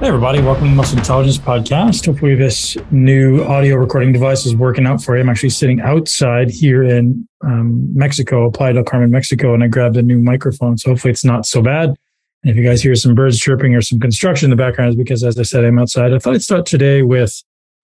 Hey, 0.00 0.06
everybody. 0.06 0.40
Welcome 0.40 0.64
to 0.64 0.70
the 0.70 0.76
Muscle 0.76 0.96
Intelligence 0.96 1.36
Podcast. 1.36 2.06
Hopefully, 2.06 2.34
this 2.34 2.74
new 2.90 3.44
audio 3.44 3.76
recording 3.76 4.14
device 4.14 4.46
is 4.46 4.56
working 4.56 4.86
out 4.86 5.02
for 5.02 5.14
you. 5.14 5.20
I'm 5.20 5.28
actually 5.28 5.50
sitting 5.50 5.78
outside 5.82 6.48
here 6.48 6.82
in 6.82 7.28
um, 7.42 7.94
Mexico, 7.94 8.50
Playa 8.50 8.72
del 8.72 8.84
Carmen, 8.84 9.10
Mexico, 9.10 9.52
and 9.52 9.62
I 9.62 9.66
grabbed 9.66 9.98
a 9.98 10.02
new 10.02 10.18
microphone. 10.18 10.78
So, 10.78 10.88
hopefully, 10.88 11.10
it's 11.10 11.22
not 11.22 11.44
so 11.44 11.60
bad. 11.60 11.90
And 11.90 12.50
if 12.50 12.56
you 12.56 12.64
guys 12.64 12.82
hear 12.82 12.94
some 12.94 13.14
birds 13.14 13.38
chirping 13.38 13.74
or 13.74 13.82
some 13.82 14.00
construction 14.00 14.46
in 14.46 14.50
the 14.50 14.56
background, 14.56 14.88
is 14.88 14.96
because, 14.96 15.22
as 15.22 15.38
I 15.38 15.42
said, 15.42 15.66
I'm 15.66 15.78
outside. 15.78 16.14
I 16.14 16.18
thought 16.18 16.34
I'd 16.34 16.40
start 16.40 16.64
today 16.64 17.02
with 17.02 17.38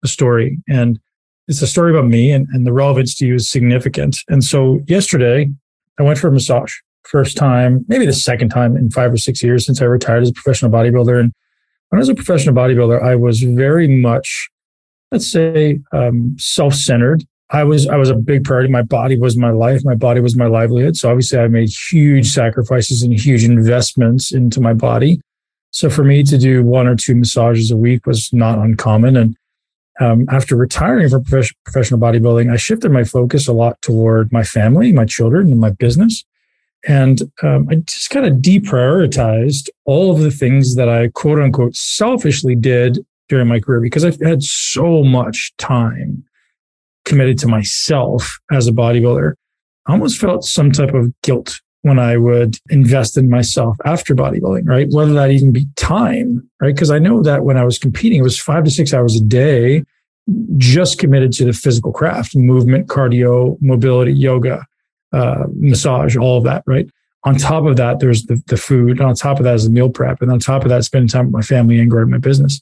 a 0.03 0.07
story. 0.07 0.59
And 0.69 0.99
it's 1.47 1.63
a 1.63 1.67
story 1.67 1.97
about 1.97 2.07
me, 2.07 2.31
and, 2.31 2.47
and 2.53 2.67
the 2.67 2.73
relevance 2.73 3.15
to 3.15 3.25
you 3.25 3.33
is 3.33 3.49
significant. 3.49 4.17
And 4.27 4.43
so, 4.43 4.81
yesterday, 4.85 5.49
I 5.99 6.03
went 6.03 6.19
for 6.19 6.27
a 6.27 6.31
massage. 6.31 6.75
First 7.07 7.37
time, 7.37 7.85
maybe 7.87 8.05
the 8.05 8.13
second 8.13 8.49
time 8.49 8.77
in 8.77 8.91
five 8.91 9.11
or 9.11 9.17
six 9.17 9.41
years 9.41 9.65
since 9.65 9.81
I 9.81 9.85
retired 9.85 10.21
as 10.21 10.29
a 10.29 10.33
professional 10.33 10.69
bodybuilder. 10.69 11.19
And 11.19 11.33
when 11.93 11.99
I 11.99 12.01
was 12.01 12.09
a 12.09 12.15
professional 12.15 12.55
bodybuilder, 12.55 13.03
I 13.03 13.13
was 13.13 13.43
very 13.43 13.87
much, 13.87 14.49
let's 15.11 15.31
say, 15.31 15.79
um, 15.91 16.35
self-centered. 16.39 17.23
I 17.51 17.63
was 17.63 17.87
I 17.87 17.97
was 17.97 18.09
a 18.09 18.15
big 18.15 18.45
priority. 18.45 18.67
My 18.71 18.81
body 18.81 19.15
was 19.15 19.37
my 19.37 19.51
life. 19.51 19.81
My 19.85 19.93
body 19.93 20.19
was 20.19 20.35
my 20.35 20.47
livelihood. 20.47 20.97
So 20.97 21.11
obviously, 21.11 21.37
I 21.37 21.47
made 21.49 21.69
huge 21.69 22.31
sacrifices 22.31 23.03
and 23.03 23.13
huge 23.13 23.43
investments 23.43 24.33
into 24.33 24.59
my 24.59 24.73
body. 24.73 25.21
So 25.69 25.87
for 25.87 26.03
me 26.03 26.23
to 26.23 26.35
do 26.39 26.63
one 26.63 26.87
or 26.87 26.95
two 26.95 27.13
massages 27.13 27.69
a 27.69 27.77
week 27.77 28.07
was 28.07 28.33
not 28.33 28.57
uncommon. 28.57 29.15
And 29.15 29.37
um, 29.99 30.25
after 30.31 30.55
retiring 30.55 31.09
from 31.09 31.23
professional 31.23 31.99
bodybuilding, 31.99 32.51
I 32.51 32.55
shifted 32.55 32.91
my 32.91 33.03
focus 33.03 33.47
a 33.47 33.53
lot 33.53 33.79
toward 33.83 34.31
my 34.31 34.41
family, 34.41 34.91
my 34.93 35.05
children, 35.05 35.51
and 35.51 35.59
my 35.59 35.69
business. 35.69 36.25
And 36.85 37.21
um, 37.41 37.67
I 37.69 37.75
just 37.75 38.09
kind 38.09 38.25
of 38.25 38.35
deprioritized 38.35 39.69
all 39.85 40.11
of 40.11 40.19
the 40.19 40.31
things 40.31 40.75
that 40.75 40.89
I 40.89 41.09
quote 41.09 41.39
unquote 41.39 41.75
selfishly 41.75 42.55
did 42.55 42.99
during 43.29 43.47
my 43.47 43.59
career 43.59 43.79
because 43.79 44.03
I've 44.03 44.19
had 44.21 44.43
so 44.43 45.03
much 45.03 45.53
time 45.57 46.23
committed 47.05 47.37
to 47.39 47.47
myself 47.47 48.37
as 48.51 48.67
a 48.67 48.71
bodybuilder. 48.71 49.33
I 49.85 49.91
almost 49.91 50.19
felt 50.19 50.43
some 50.43 50.71
type 50.71 50.93
of 50.93 51.11
guilt 51.21 51.59
when 51.81 51.99
I 51.99 52.15
would 52.15 52.57
invest 52.69 53.17
in 53.17 53.29
myself 53.29 53.77
after 53.85 54.15
bodybuilding, 54.15 54.67
right? 54.67 54.87
Whether 54.89 55.13
that 55.13 55.31
even 55.31 55.51
be 55.51 55.67
time, 55.75 56.49
right? 56.61 56.73
Because 56.73 56.91
I 56.91 56.99
know 56.99 57.21
that 57.23 57.43
when 57.43 57.57
I 57.57 57.65
was 57.65 57.77
competing, 57.77 58.19
it 58.19 58.23
was 58.23 58.39
five 58.39 58.63
to 58.63 58.71
six 58.71 58.93
hours 58.93 59.15
a 59.15 59.23
day, 59.23 59.83
just 60.57 60.99
committed 60.99 61.33
to 61.33 61.45
the 61.45 61.51
physical 61.51 61.91
craft, 61.91 62.35
movement, 62.35 62.87
cardio, 62.87 63.57
mobility, 63.61 64.13
yoga 64.13 64.65
uh, 65.13 65.45
massage, 65.55 66.17
all 66.17 66.37
of 66.37 66.43
that, 66.43 66.63
right? 66.65 66.89
On 67.25 67.35
top 67.35 67.65
of 67.65 67.77
that, 67.77 67.99
there's 67.99 68.25
the, 68.25 68.41
the 68.47 68.57
food. 68.57 68.99
And 68.99 69.01
on 69.01 69.15
top 69.15 69.37
of 69.37 69.45
that 69.45 69.55
is 69.55 69.65
the 69.65 69.69
meal 69.69 69.89
prep. 69.89 70.21
And 70.21 70.29
on 70.31 70.39
top 70.39 70.63
of 70.63 70.69
that, 70.69 70.83
spending 70.83 71.07
time 71.07 71.27
with 71.27 71.33
my 71.33 71.41
family 71.41 71.79
and 71.79 71.89
growing 71.89 72.09
my 72.09 72.17
business. 72.17 72.61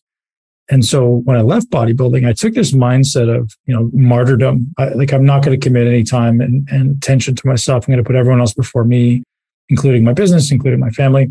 And 0.70 0.86
so 0.86 1.22
when 1.26 1.36
I 1.36 1.42
left 1.42 1.70
bodybuilding, 1.72 2.28
I 2.28 2.34
took 2.34 2.54
this 2.54 2.72
mindset 2.72 3.36
of, 3.36 3.52
you 3.66 3.74
know, 3.74 3.90
martyrdom. 3.94 4.74
I, 4.78 4.90
like 4.90 5.12
I'm 5.12 5.26
not 5.26 5.44
going 5.44 5.60
to 5.60 5.64
commit 5.64 5.88
any 5.88 6.04
time 6.04 6.40
and, 6.40 6.68
and 6.72 6.98
attention 6.98 7.36
to 7.36 7.48
myself. 7.48 7.86
I'm 7.88 7.94
going 7.94 8.04
to 8.04 8.08
put 8.08 8.16
everyone 8.16 8.40
else 8.40 8.54
before 8.54 8.86
me, 8.86 9.24
including 9.70 10.04
my 10.04 10.14
business, 10.14 10.52
including 10.52 10.80
my 10.80 10.92
family. 10.92 11.30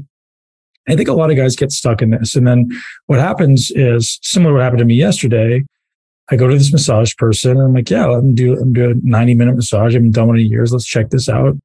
I 0.89 0.97
think 0.97 1.09
a 1.09 1.13
lot 1.13 1.31
of 1.31 1.37
guys 1.37 1.55
get 1.55 1.71
stuck 1.71 2.03
in 2.03 2.11
this. 2.11 2.35
And 2.35 2.47
then 2.47 2.69
what 3.07 3.21
happens 3.21 3.71
is 3.71 4.19
similar 4.23 4.51
to 4.51 4.55
what 4.55 4.63
happened 4.63 4.81
to 4.81 4.85
me 4.85 4.95
yesterday 4.95 5.65
I 6.31 6.37
go 6.37 6.49
to 6.49 6.57
this 6.57 6.73
massage 6.73 7.15
person 7.17 7.53
and 7.53 7.61
I'm 7.61 7.75
like, 7.75 7.91
yeah, 7.91 8.09
I'm 8.09 8.35
do 8.35 8.59
I'm 8.59 8.73
doing 8.73 9.03
a 9.05 9.09
90 9.09 9.35
minute 9.35 9.57
massage. 9.57 9.93
I 9.93 9.99
haven't 9.99 10.13
done 10.13 10.29
one 10.29 10.39
in 10.39 10.47
years. 10.47 10.73
Let's 10.73 10.87
check 10.87 11.11
this 11.11 11.29
out. 11.29 11.57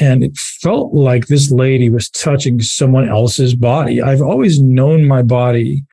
And 0.00 0.24
it 0.24 0.36
felt 0.36 0.94
like 0.94 1.26
this 1.26 1.50
lady 1.50 1.90
was 1.90 2.08
touching 2.10 2.60
someone 2.60 3.08
else's 3.08 3.54
body. 3.54 4.02
I've 4.02 4.22
always 4.22 4.60
known 4.60 5.06
my 5.06 5.22
body 5.22 5.84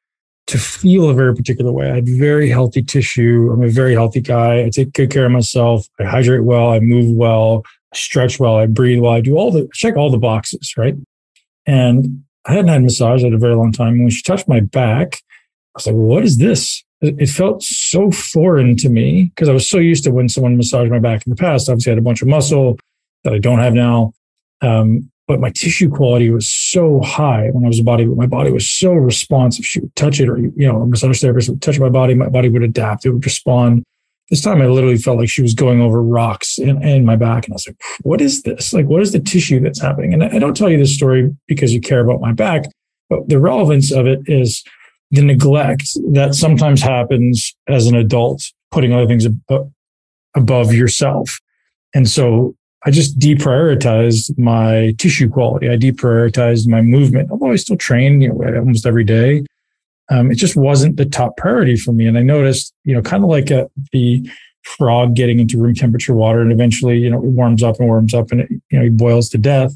to 0.47 0.57
feel 0.57 1.09
a 1.09 1.13
very 1.13 1.35
particular 1.35 1.71
way. 1.71 1.91
I 1.91 1.95
have 1.95 2.07
very 2.07 2.49
healthy 2.49 2.81
tissue. 2.81 3.51
I'm 3.51 3.61
a 3.61 3.69
very 3.69 3.93
healthy 3.93 4.21
guy. 4.21 4.63
I 4.63 4.69
take 4.69 4.93
good 4.93 5.11
care 5.11 5.25
of 5.25 5.31
myself. 5.31 5.85
I 5.99 6.05
hydrate 6.05 6.43
well. 6.43 6.71
I 6.71 6.79
move 6.79 7.15
well. 7.15 7.63
I 7.93 7.97
stretch 7.97 8.39
well. 8.39 8.55
I 8.55 8.65
breathe 8.65 8.99
well. 8.99 9.11
I 9.11 9.21
do 9.21 9.35
all 9.35 9.51
the 9.51 9.69
check 9.73 9.95
all 9.95 10.09
the 10.09 10.17
boxes, 10.17 10.73
right? 10.75 10.95
And 11.67 12.23
I 12.45 12.53
hadn't 12.53 12.69
had 12.69 12.81
massage 12.81 13.23
in 13.23 13.33
a 13.33 13.37
very 13.37 13.55
long 13.55 13.71
time. 13.71 13.93
And 13.93 14.03
when 14.03 14.09
she 14.09 14.23
touched 14.23 14.47
my 14.47 14.61
back, 14.61 15.21
was 15.75 15.87
like, 15.87 15.95
what 15.95 16.23
is 16.23 16.37
this? 16.37 16.83
it 17.01 17.29
felt 17.29 17.63
so 17.63 18.11
foreign 18.11 18.75
to 18.75 18.89
me 18.89 19.31
because 19.33 19.47
I 19.47 19.53
was 19.53 19.69
so 19.69 19.77
used 19.77 20.03
to 20.03 20.11
when 20.11 20.27
someone 20.27 20.57
massaged 20.57 20.91
my 20.91 20.99
back 20.99 21.25
in 21.25 21.29
the 21.29 21.35
past. 21.35 21.69
Obviously, 21.69 21.91
I 21.91 21.93
had 21.93 21.99
a 21.99 22.03
bunch 22.03 22.21
of 22.21 22.27
muscle 22.27 22.77
that 23.23 23.33
I 23.33 23.39
don't 23.39 23.59
have 23.59 23.73
now. 23.73 24.13
Um, 24.61 25.09
but 25.27 25.39
my 25.39 25.51
tissue 25.51 25.89
quality 25.89 26.29
was 26.29 26.51
so 26.51 27.01
high 27.01 27.49
when 27.51 27.63
I 27.63 27.67
was 27.67 27.79
a 27.79 27.83
body. 27.83 28.05
My 28.05 28.25
body 28.25 28.51
was 28.51 28.69
so 28.69 28.91
responsive. 28.93 29.63
She 29.63 29.79
would 29.79 29.95
touch 29.95 30.19
it, 30.19 30.27
or 30.27 30.39
you 30.39 30.51
know, 30.57 30.81
a 30.81 30.87
massage 30.87 31.21
therapist 31.21 31.49
would 31.49 31.61
touch 31.61 31.79
my 31.79 31.87
body. 31.87 32.15
My 32.15 32.29
body 32.29 32.49
would 32.49 32.63
adapt. 32.63 33.05
It 33.05 33.11
would 33.11 33.23
respond. 33.23 33.83
This 34.29 34.41
time, 34.41 34.61
I 34.61 34.67
literally 34.67 34.97
felt 34.97 35.19
like 35.19 35.29
she 35.29 35.41
was 35.41 35.53
going 35.53 35.81
over 35.81 36.03
rocks 36.03 36.57
in, 36.57 36.83
in 36.83 37.05
my 37.05 37.15
back, 37.15 37.45
and 37.45 37.53
I 37.53 37.55
was 37.55 37.67
like, 37.67 37.79
"What 38.01 38.21
is 38.21 38.41
this? 38.41 38.73
Like, 38.73 38.87
what 38.87 39.03
is 39.03 39.11
the 39.11 39.19
tissue 39.19 39.59
that's 39.59 39.79
happening?" 39.79 40.13
And 40.13 40.23
I 40.23 40.39
don't 40.39 40.57
tell 40.57 40.69
you 40.69 40.77
this 40.77 40.95
story 40.95 41.29
because 41.47 41.73
you 41.73 41.79
care 41.79 42.01
about 42.01 42.21
my 42.21 42.33
back, 42.33 42.65
but 43.07 43.29
the 43.29 43.39
relevance 43.39 43.91
of 43.91 44.07
it 44.07 44.21
is 44.25 44.63
the 45.11 45.21
neglect 45.21 45.83
that 46.11 46.35
sometimes 46.35 46.81
happens 46.81 47.55
as 47.67 47.87
an 47.87 47.95
adult, 47.95 48.43
putting 48.71 48.93
other 48.93 49.07
things 49.07 49.25
ab- 49.25 49.71
above 50.35 50.73
yourself. 50.73 51.39
And 51.93 52.07
so 52.07 52.55
I 52.85 52.91
just 52.91 53.19
deprioritized 53.19 54.37
my 54.37 54.93
tissue 54.97 55.29
quality. 55.29 55.69
I 55.69 55.77
deprioritized 55.77 56.67
my 56.67 56.81
movement. 56.81 57.31
Although 57.31 57.51
I 57.51 57.55
still 57.57 57.77
train, 57.77 58.21
you 58.21 58.29
know, 58.29 58.59
almost 58.59 58.85
every 58.85 59.03
day. 59.03 59.45
Um, 60.11 60.31
it 60.31 60.35
just 60.35 60.55
wasn't 60.55 60.97
the 60.97 61.05
top 61.05 61.37
priority 61.37 61.75
for 61.75 61.91
me. 61.91 62.07
And 62.07 62.17
I 62.17 62.23
noticed, 62.23 62.73
you 62.83 62.95
know, 62.95 63.01
kind 63.01 63.23
of 63.23 63.29
like 63.29 63.51
a, 63.51 63.69
the 63.91 64.27
frog 64.63 65.15
getting 65.15 65.39
into 65.39 65.59
room 65.59 65.75
temperature 65.75 66.13
water 66.13 66.41
and 66.41 66.51
eventually, 66.51 66.97
you 66.97 67.09
know, 67.09 67.17
it 67.17 67.25
warms 67.25 67.63
up 67.63 67.79
and 67.79 67.87
warms 67.87 68.13
up 68.13 68.31
and 68.31 68.41
it, 68.41 68.49
you 68.71 68.79
know, 68.79 68.83
he 68.83 68.89
boils 68.89 69.29
to 69.29 69.37
death. 69.37 69.73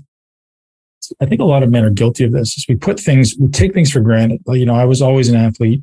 I 1.19 1.25
think 1.25 1.41
a 1.41 1.45
lot 1.45 1.63
of 1.63 1.69
men 1.69 1.83
are 1.83 1.89
guilty 1.89 2.23
of 2.23 2.31
this. 2.31 2.57
Is 2.57 2.65
we 2.67 2.75
put 2.75 2.99
things, 2.99 3.35
we 3.39 3.47
take 3.49 3.73
things 3.73 3.91
for 3.91 3.99
granted. 3.99 4.41
You 4.47 4.65
know, 4.65 4.75
I 4.75 4.85
was 4.85 5.01
always 5.01 5.29
an 5.29 5.35
athlete. 5.35 5.81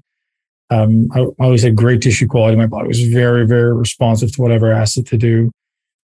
Um, 0.71 1.09
I, 1.13 1.27
always 1.41 1.63
had 1.63 1.75
great 1.75 2.01
tissue 2.01 2.29
quality. 2.29 2.53
In 2.53 2.59
my 2.59 2.67
body 2.67 2.87
was 2.87 3.03
very, 3.03 3.47
very 3.47 3.75
responsive 3.75 4.33
to 4.33 4.43
whatever 4.43 4.73
I 4.73 4.79
asked 4.79 4.99
it 4.99 5.07
to 5.09 5.17
do. 5.17 5.51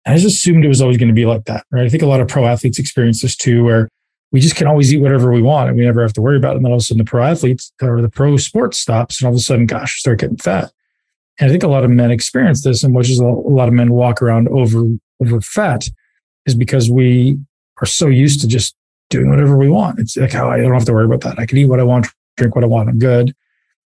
And 0.05 0.15
I 0.15 0.17
just 0.17 0.35
assumed 0.35 0.65
it 0.65 0.69
was 0.69 0.81
always 0.81 0.97
going 0.97 1.09
to 1.09 1.13
be 1.13 1.25
like 1.25 1.45
that, 1.45 1.65
right? 1.71 1.85
I 1.85 1.89
think 1.89 2.03
a 2.03 2.07
lot 2.07 2.19
of 2.19 2.27
pro 2.27 2.45
athletes 2.45 2.79
experience 2.79 3.21
this 3.21 3.35
too, 3.35 3.63
where 3.63 3.89
we 4.31 4.39
just 4.39 4.55
can 4.55 4.67
always 4.67 4.93
eat 4.93 5.01
whatever 5.01 5.31
we 5.31 5.41
want 5.41 5.69
and 5.69 5.77
we 5.77 5.85
never 5.85 6.01
have 6.01 6.13
to 6.13 6.21
worry 6.21 6.37
about 6.37 6.53
it. 6.53 6.57
And 6.57 6.65
then 6.65 6.71
all 6.71 6.77
of 6.77 6.81
a 6.81 6.83
sudden 6.83 7.03
the 7.03 7.09
pro 7.09 7.23
athletes 7.23 7.71
or 7.81 8.01
the 8.01 8.09
pro 8.09 8.37
sports 8.37 8.79
stops 8.79 9.19
and 9.19 9.27
all 9.27 9.33
of 9.33 9.37
a 9.37 9.41
sudden, 9.41 9.65
gosh, 9.65 9.99
start 9.99 10.19
getting 10.19 10.37
fat. 10.37 10.71
And 11.39 11.49
I 11.49 11.51
think 11.51 11.63
a 11.63 11.67
lot 11.67 11.83
of 11.83 11.89
men 11.89 12.11
experience 12.11 12.63
this, 12.63 12.83
and 12.83 12.95
which 12.95 13.09
is 13.09 13.19
a 13.19 13.25
lot 13.25 13.67
of 13.67 13.73
men 13.73 13.91
walk 13.91 14.21
around 14.21 14.47
over 14.49 14.85
over 15.21 15.41
fat, 15.41 15.85
is 16.45 16.55
because 16.55 16.89
we 16.89 17.37
are 17.81 17.85
so 17.85 18.07
used 18.07 18.41
to 18.41 18.47
just 18.47 18.75
doing 19.15 19.29
whatever 19.29 19.57
we 19.57 19.69
want. 19.69 19.99
It's 19.99 20.17
like 20.17 20.31
how 20.31 20.49
I 20.49 20.57
don't 20.57 20.73
have 20.73 20.85
to 20.85 20.93
worry 20.93 21.05
about 21.05 21.21
that. 21.21 21.39
I 21.39 21.45
can 21.45 21.57
eat 21.57 21.65
what 21.65 21.79
I 21.79 21.83
want, 21.83 22.07
drink 22.37 22.55
what 22.55 22.63
I 22.63 22.67
want. 22.67 22.89
I'm 22.89 22.99
good. 22.99 23.33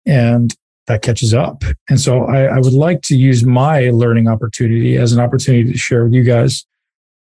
And 0.06 0.54
that 0.88 1.02
catches 1.02 1.34
up. 1.34 1.64
And 1.88 2.00
so 2.00 2.26
I, 2.26 2.46
I 2.46 2.58
would 2.58 2.74
like 2.74 3.02
to 3.04 3.16
use 3.16 3.44
my 3.44 3.92
learning 3.92 4.28
opportunity 4.28 4.98
as 4.98 5.14
an 5.14 5.20
opportunity 5.20 5.72
to 5.72 5.78
share 5.78 6.04
with 6.04 6.14
you 6.14 6.24
guys 6.24 6.66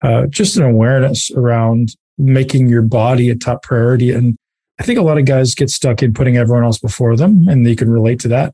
uh, 0.01 0.28
just 0.28 0.57
an 0.57 0.63
awareness 0.63 1.31
around 1.31 1.95
making 2.18 2.69
your 2.69 2.81
body 2.81 3.29
a 3.29 3.35
top 3.35 3.62
priority. 3.63 4.12
And 4.12 4.38
I 4.79 4.84
think 4.84 5.00
a 5.00 5.01
lot 5.01 5.18
of 5.18 5.25
guys 5.25 5.53
get 5.56 5.69
stuck 5.69 6.01
in 6.01 6.13
putting 6.13 6.38
everyone 6.38 6.63
else 6.63 6.79
before 6.79 7.16
them, 7.16 7.47
and 7.47 7.68
you 7.68 7.75
can 7.75 7.91
relate 7.91 8.19
to 8.22 8.28
that, 8.29 8.53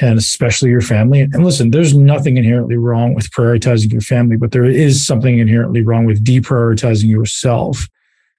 and 0.00 0.18
especially 0.18 0.70
your 0.70 0.80
family. 0.80 1.20
And 1.20 1.44
listen, 1.44 1.70
there's 1.70 1.94
nothing 1.94 2.36
inherently 2.36 2.76
wrong 2.76 3.14
with 3.14 3.30
prioritizing 3.30 3.92
your 3.92 4.00
family, 4.00 4.36
but 4.36 4.52
there 4.52 4.64
is 4.64 5.06
something 5.06 5.38
inherently 5.38 5.82
wrong 5.82 6.06
with 6.06 6.24
deprioritizing 6.24 7.08
yourself. 7.08 7.86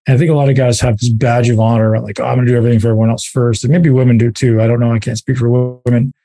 And 0.09 0.15
I 0.15 0.17
think 0.17 0.31
a 0.31 0.33
lot 0.33 0.49
of 0.49 0.55
guys 0.55 0.79
have 0.79 0.97
this 0.97 1.09
badge 1.09 1.49
of 1.49 1.59
honor, 1.59 1.99
like, 1.99 2.19
oh, 2.19 2.23
I'm 2.23 2.37
going 2.37 2.47
to 2.47 2.51
do 2.51 2.57
everything 2.57 2.79
for 2.79 2.87
everyone 2.87 3.11
else 3.11 3.25
first. 3.25 3.63
And 3.63 3.71
maybe 3.71 3.91
women 3.91 4.17
do 4.17 4.31
too. 4.31 4.59
I 4.59 4.65
don't 4.65 4.79
know. 4.79 4.91
I 4.91 4.97
can't 4.97 5.19
speak 5.19 5.37
for 5.37 5.47
women. 5.85 6.15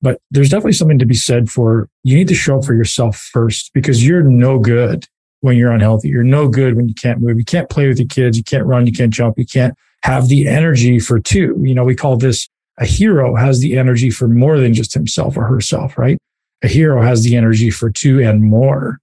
But 0.00 0.18
there's 0.30 0.48
definitely 0.48 0.72
something 0.72 0.98
to 0.98 1.04
be 1.04 1.14
said 1.14 1.50
for 1.50 1.90
you 2.04 2.16
need 2.16 2.28
to 2.28 2.34
show 2.34 2.58
up 2.58 2.64
for 2.64 2.72
yourself 2.72 3.18
first 3.18 3.70
because 3.74 4.06
you're 4.06 4.22
no 4.22 4.58
good 4.58 5.06
when 5.42 5.58
you're 5.58 5.72
unhealthy. 5.72 6.08
You're 6.08 6.22
no 6.22 6.48
good 6.48 6.74
when 6.74 6.88
you 6.88 6.94
can't 6.94 7.20
move. 7.20 7.36
You 7.36 7.44
can't 7.44 7.68
play 7.68 7.86
with 7.86 7.98
your 7.98 8.08
kids. 8.08 8.38
You 8.38 8.44
can't 8.44 8.64
run. 8.64 8.86
You 8.86 8.94
can't 8.94 9.12
jump. 9.12 9.38
You 9.38 9.44
can't 9.44 9.74
have 10.04 10.28
the 10.28 10.48
energy 10.48 10.98
for 10.98 11.20
two. 11.20 11.54
You 11.62 11.74
know, 11.74 11.84
we 11.84 11.94
call 11.94 12.16
this 12.16 12.48
a 12.78 12.86
hero 12.86 13.36
has 13.36 13.60
the 13.60 13.76
energy 13.76 14.08
for 14.08 14.26
more 14.26 14.58
than 14.58 14.72
just 14.72 14.94
himself 14.94 15.36
or 15.36 15.44
herself, 15.44 15.98
right? 15.98 16.16
A 16.62 16.68
hero 16.68 17.02
has 17.02 17.24
the 17.24 17.36
energy 17.36 17.68
for 17.68 17.90
two 17.90 18.22
and 18.22 18.40
more. 18.40 19.00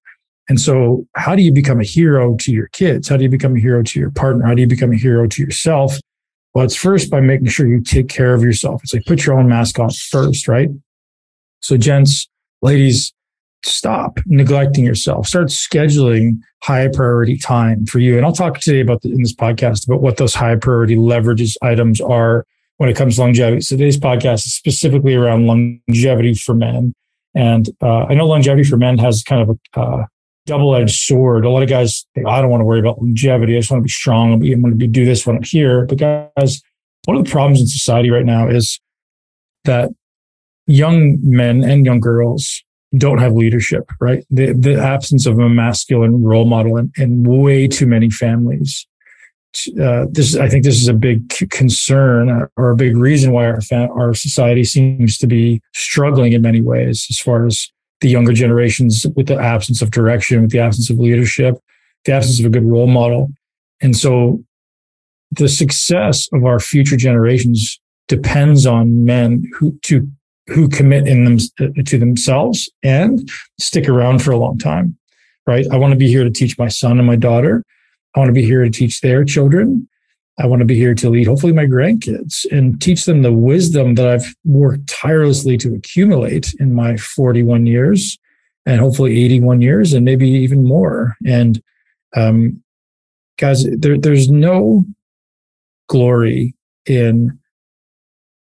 And 0.50 0.60
so, 0.60 1.08
how 1.16 1.36
do 1.36 1.42
you 1.42 1.52
become 1.52 1.80
a 1.80 1.86
hero 1.86 2.36
to 2.38 2.52
your 2.52 2.68
kids? 2.68 3.08
How 3.08 3.18
do 3.18 3.24
you 3.24 3.30
become 3.30 3.56
a 3.56 3.60
hero 3.60 3.84
to 3.84 4.00
your 4.00 4.12
partner? 4.12 4.46
How 4.46 4.54
do 4.54 4.62
you 4.62 4.68
become 4.68 4.92
a 4.92 4.98
hero 4.98 5.28
to 5.28 5.42
yourself? 5.42 5.98
Well, 6.54 6.66
it's 6.66 6.76
first 6.76 7.10
by 7.10 7.22
making 7.22 7.48
sure 7.48 7.68
you 7.68 7.82
take 7.82 8.10
care 8.10 8.34
of 8.34 8.44
yourself. 8.44 8.82
It's 8.84 8.94
like 8.94 9.06
put 9.06 9.26
your 9.26 9.40
own 9.40 9.48
mask 9.48 9.80
on 9.80 9.90
first, 9.92 10.48
right? 10.48 10.70
So, 11.62 11.78
gents, 11.78 12.28
ladies, 12.62 13.14
stop 13.64 14.20
neglecting 14.26 14.84
yourself. 14.84 15.28
Start 15.28 15.48
scheduling 15.48 16.40
high 16.64 16.88
priority 16.88 17.38
time 17.38 17.86
for 17.86 18.00
you. 18.00 18.18
And 18.18 18.26
I'll 18.26 18.34
talk 18.34 18.60
today 18.60 18.82
about 18.82 19.02
the, 19.02 19.12
in 19.12 19.22
this 19.22 19.36
podcast 19.36 19.88
about 19.88 20.02
what 20.02 20.18
those 20.18 20.34
high 20.34 20.56
priority 20.56 20.96
leverages 20.96 21.56
items 21.62 22.02
are, 22.02 22.46
when 22.78 22.90
it 22.90 22.96
comes 22.96 23.16
to 23.16 23.22
longevity. 23.22 23.62
So 23.62 23.76
today's 23.78 24.00
podcast 24.00 24.46
is 24.48 24.56
specifically 24.56 25.14
around 25.14 25.46
longevity 25.46 26.34
for 26.34 26.56
men. 26.56 26.94
And 27.36 27.70
uh, 27.80 28.06
I 28.06 28.16
know 28.16 28.26
longevity 28.26 28.68
for 28.68 28.76
men 28.76 28.98
has 28.98 29.22
kind 29.22 29.42
of 29.42 29.60
a 29.76 29.80
uh, 29.80 30.06
double 30.46 30.76
edged 30.76 30.96
sword. 30.96 31.46
A 31.46 31.50
lot 31.50 31.64
of 31.64 31.70
guys 31.70 32.06
think, 32.16 32.28
I 32.28 32.42
don't 32.42 32.50
want 32.50 32.62
to 32.62 32.66
worry 32.66 32.80
about 32.80 33.02
longevity. 33.02 33.56
I 33.56 33.60
just 33.60 33.72
want 33.72 33.82
to 33.82 33.86
be 33.86 33.90
strong. 33.90 34.34
I'm 34.34 34.40
going 34.40 34.72
to 34.72 34.76
be, 34.76 34.88
do 34.88 35.06
this 35.06 35.26
when 35.26 35.38
I'm 35.38 35.44
here. 35.44 35.86
But 35.86 35.98
guys, 35.98 36.62
one 37.06 37.18
of 37.18 37.24
the 37.24 37.30
problems 37.30 37.62
in 37.62 37.68
society 37.68 38.10
right 38.10 38.26
now 38.26 38.48
is 38.48 38.80
that 39.66 39.90
young 40.68 41.18
men 41.22 41.64
and 41.64 41.86
young 41.86 42.00
girls 42.00 42.64
don't 42.98 43.20
have 43.20 43.34
leadership, 43.34 43.90
right? 44.00 44.26
The, 44.30 44.54
the 44.54 44.76
absence 44.76 45.26
of 45.26 45.40
a 45.40 45.48
masculine 45.48 46.24
role 46.24 46.46
model 46.46 46.78
in, 46.78 46.92
in 46.98 47.24
way 47.24 47.68
too 47.68 47.88
many 47.88 48.10
families. 48.10 48.86
Uh, 49.82 50.06
this, 50.10 50.36
I 50.38 50.48
think 50.48 50.64
this 50.64 50.82
is 50.82 50.88
a 50.88 50.94
big 50.94 51.30
concern 51.50 52.48
or 52.56 52.72
a 52.72 52.76
big 52.76 52.96
reason 52.96 53.32
why 53.32 53.48
our, 53.48 53.62
fa- 53.62 53.90
our 53.94 54.14
society 54.14 54.64
seems 54.64 55.18
to 55.18 55.28
be 55.28 55.62
struggling 55.74 56.34
in 56.34 56.42
many 56.42 56.62
ways 56.62 57.06
as 57.10 57.20
far 57.20 57.46
as 57.46 57.70
the 58.02 58.10
younger 58.10 58.34
generations 58.34 59.06
with 59.16 59.28
the 59.28 59.38
absence 59.38 59.82
of 59.82 59.92
direction, 59.92 60.42
with 60.42 60.52
the 60.52 60.60
absence 60.60 60.90
of 60.90 61.00
leadership, 61.00 61.56
the 62.06 62.12
absence 62.12 62.40
of 62.40 62.46
a 62.46 62.50
good 62.50 62.66
role 62.66 62.88
model. 62.88 63.30
And 63.82 63.96
so 63.96 64.44
the 65.32 65.48
success 65.48 66.28
of 66.34 66.46
our 66.46 66.60
future 66.60 66.98
generations 66.98 67.80
depends 68.08 68.66
on 68.66 69.06
men 69.06 69.50
who 69.58 69.78
to 69.84 70.08
who 70.48 70.68
commit 70.68 71.08
in 71.08 71.24
them 71.24 71.38
uh, 71.60 71.82
to 71.86 71.98
themselves 71.98 72.70
and 72.84 73.30
stick 73.60 73.88
around 73.88 74.22
for 74.22 74.32
a 74.32 74.38
long 74.38 74.58
time. 74.58 74.98
Right? 75.48 75.66
I 75.72 75.78
want 75.78 75.92
to 75.94 75.98
be 75.98 76.08
here 76.08 76.24
to 76.24 76.30
teach 76.30 76.58
my 76.58 76.68
son 76.68 76.98
and 76.98 77.08
my 77.08 77.16
daughter. 77.16 77.64
I 78.16 78.20
want 78.20 78.30
to 78.30 78.34
be 78.34 78.44
here 78.44 78.64
to 78.64 78.70
teach 78.70 79.02
their 79.02 79.24
children. 79.24 79.88
I 80.40 80.48
want 80.48 80.62
to 80.62 80.66
be 80.66 80.76
here 80.76 80.96
to 80.96 81.10
lead, 81.10 81.28
hopefully, 81.28 81.54
my 81.54 81.66
grandkids 81.66 82.46
and 82.52 82.82
teach 82.82 83.06
them 83.06 83.22
the 83.22 83.34
wisdom 83.34 83.96
that 83.96 84.08
I've 84.08 84.36
worked 84.46 84.88
tirelessly 84.88 85.58
to 85.58 85.76
accumulate 85.76 86.54
in 86.60 86.74
my 86.74 86.98
41 86.98 87.66
years 87.66 88.18
and 88.66 88.80
hopefully 88.80 89.24
81 89.24 89.62
years 89.62 89.94
and 89.94 90.06
maybe 90.06 90.30
even 90.30 90.64
more. 90.64 91.16
And, 91.26 91.62
um, 92.16 92.64
guys, 93.38 93.66
there, 93.78 93.98
there's 93.98 94.30
no 94.30 94.86
glory 95.88 96.56
in 96.86 97.38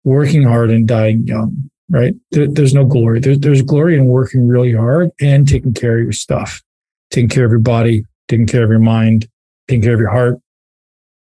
working 0.04 0.42
hard 0.42 0.70
and 0.70 0.86
dying 0.86 1.26
young, 1.26 1.70
right? 1.88 2.14
There, 2.30 2.46
there's 2.46 2.74
no 2.74 2.84
glory. 2.84 3.20
There, 3.20 3.36
there's 3.36 3.62
glory 3.62 3.96
in 3.96 4.06
working 4.06 4.46
really 4.46 4.72
hard 4.72 5.10
and 5.20 5.48
taking 5.48 5.74
care 5.74 5.98
of 5.98 6.04
your 6.04 6.12
stuff, 6.12 6.62
taking 7.10 7.28
care 7.28 7.44
of 7.44 7.50
your 7.50 7.60
body, 7.60 8.04
taking 8.28 8.46
care 8.46 8.64
of 8.64 8.70
your 8.70 8.78
mind, 8.78 9.28
taking 9.68 9.82
care 9.82 9.94
of 9.94 10.00
your 10.00 10.10
heart, 10.10 10.38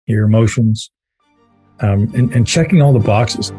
your 0.10 0.26
emotions, 0.26 0.90
um, 1.80 2.12
and, 2.16 2.34
and 2.34 2.48
checking 2.48 2.82
all 2.82 2.94
the 2.94 3.00
boxes. 3.00 3.52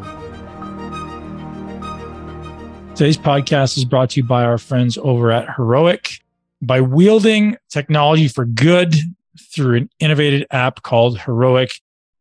Today's 2.95 3.17
podcast 3.17 3.77
is 3.77 3.85
brought 3.85 4.11
to 4.11 4.19
you 4.19 4.23
by 4.23 4.43
our 4.43 4.57
friends 4.57 4.97
over 4.97 5.31
at 5.31 5.55
Heroic. 5.55 6.19
By 6.61 6.81
wielding 6.81 7.57
technology 7.69 8.27
for 8.27 8.45
good 8.45 8.95
through 9.39 9.77
an 9.77 9.89
innovative 9.99 10.45
app 10.51 10.83
called 10.83 11.19
Heroic, 11.19 11.71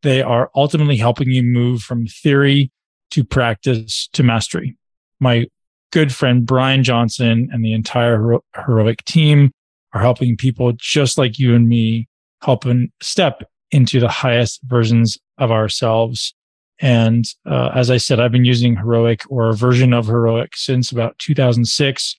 they 0.02 0.22
are 0.22 0.50
ultimately 0.54 0.96
helping 0.96 1.28
you 1.28 1.42
move 1.42 1.82
from 1.82 2.06
theory 2.06 2.70
to 3.10 3.24
practice 3.24 4.08
to 4.14 4.22
mastery. 4.22 4.78
My 5.18 5.46
good 5.92 6.14
friend 6.14 6.46
Brian 6.46 6.84
Johnson 6.84 7.50
and 7.52 7.64
the 7.64 7.74
entire 7.74 8.40
Heroic 8.64 9.04
team 9.04 9.50
are 9.92 10.00
helping 10.00 10.36
people 10.36 10.72
just 10.76 11.18
like 11.18 11.38
you 11.38 11.54
and 11.54 11.68
me 11.68 12.08
help 12.42 12.64
helping 12.64 12.90
step 13.02 13.42
into 13.70 14.00
the 14.00 14.08
highest 14.08 14.60
versions 14.64 15.18
of 15.38 15.50
ourselves. 15.50 16.34
And 16.80 17.26
uh, 17.46 17.70
as 17.74 17.90
I 17.90 17.98
said, 17.98 18.20
I've 18.20 18.32
been 18.32 18.44
using 18.44 18.76
Heroic 18.76 19.22
or 19.28 19.48
a 19.48 19.54
version 19.54 19.92
of 19.92 20.06
Heroic 20.06 20.56
since 20.56 20.90
about 20.90 21.18
2006 21.18 22.16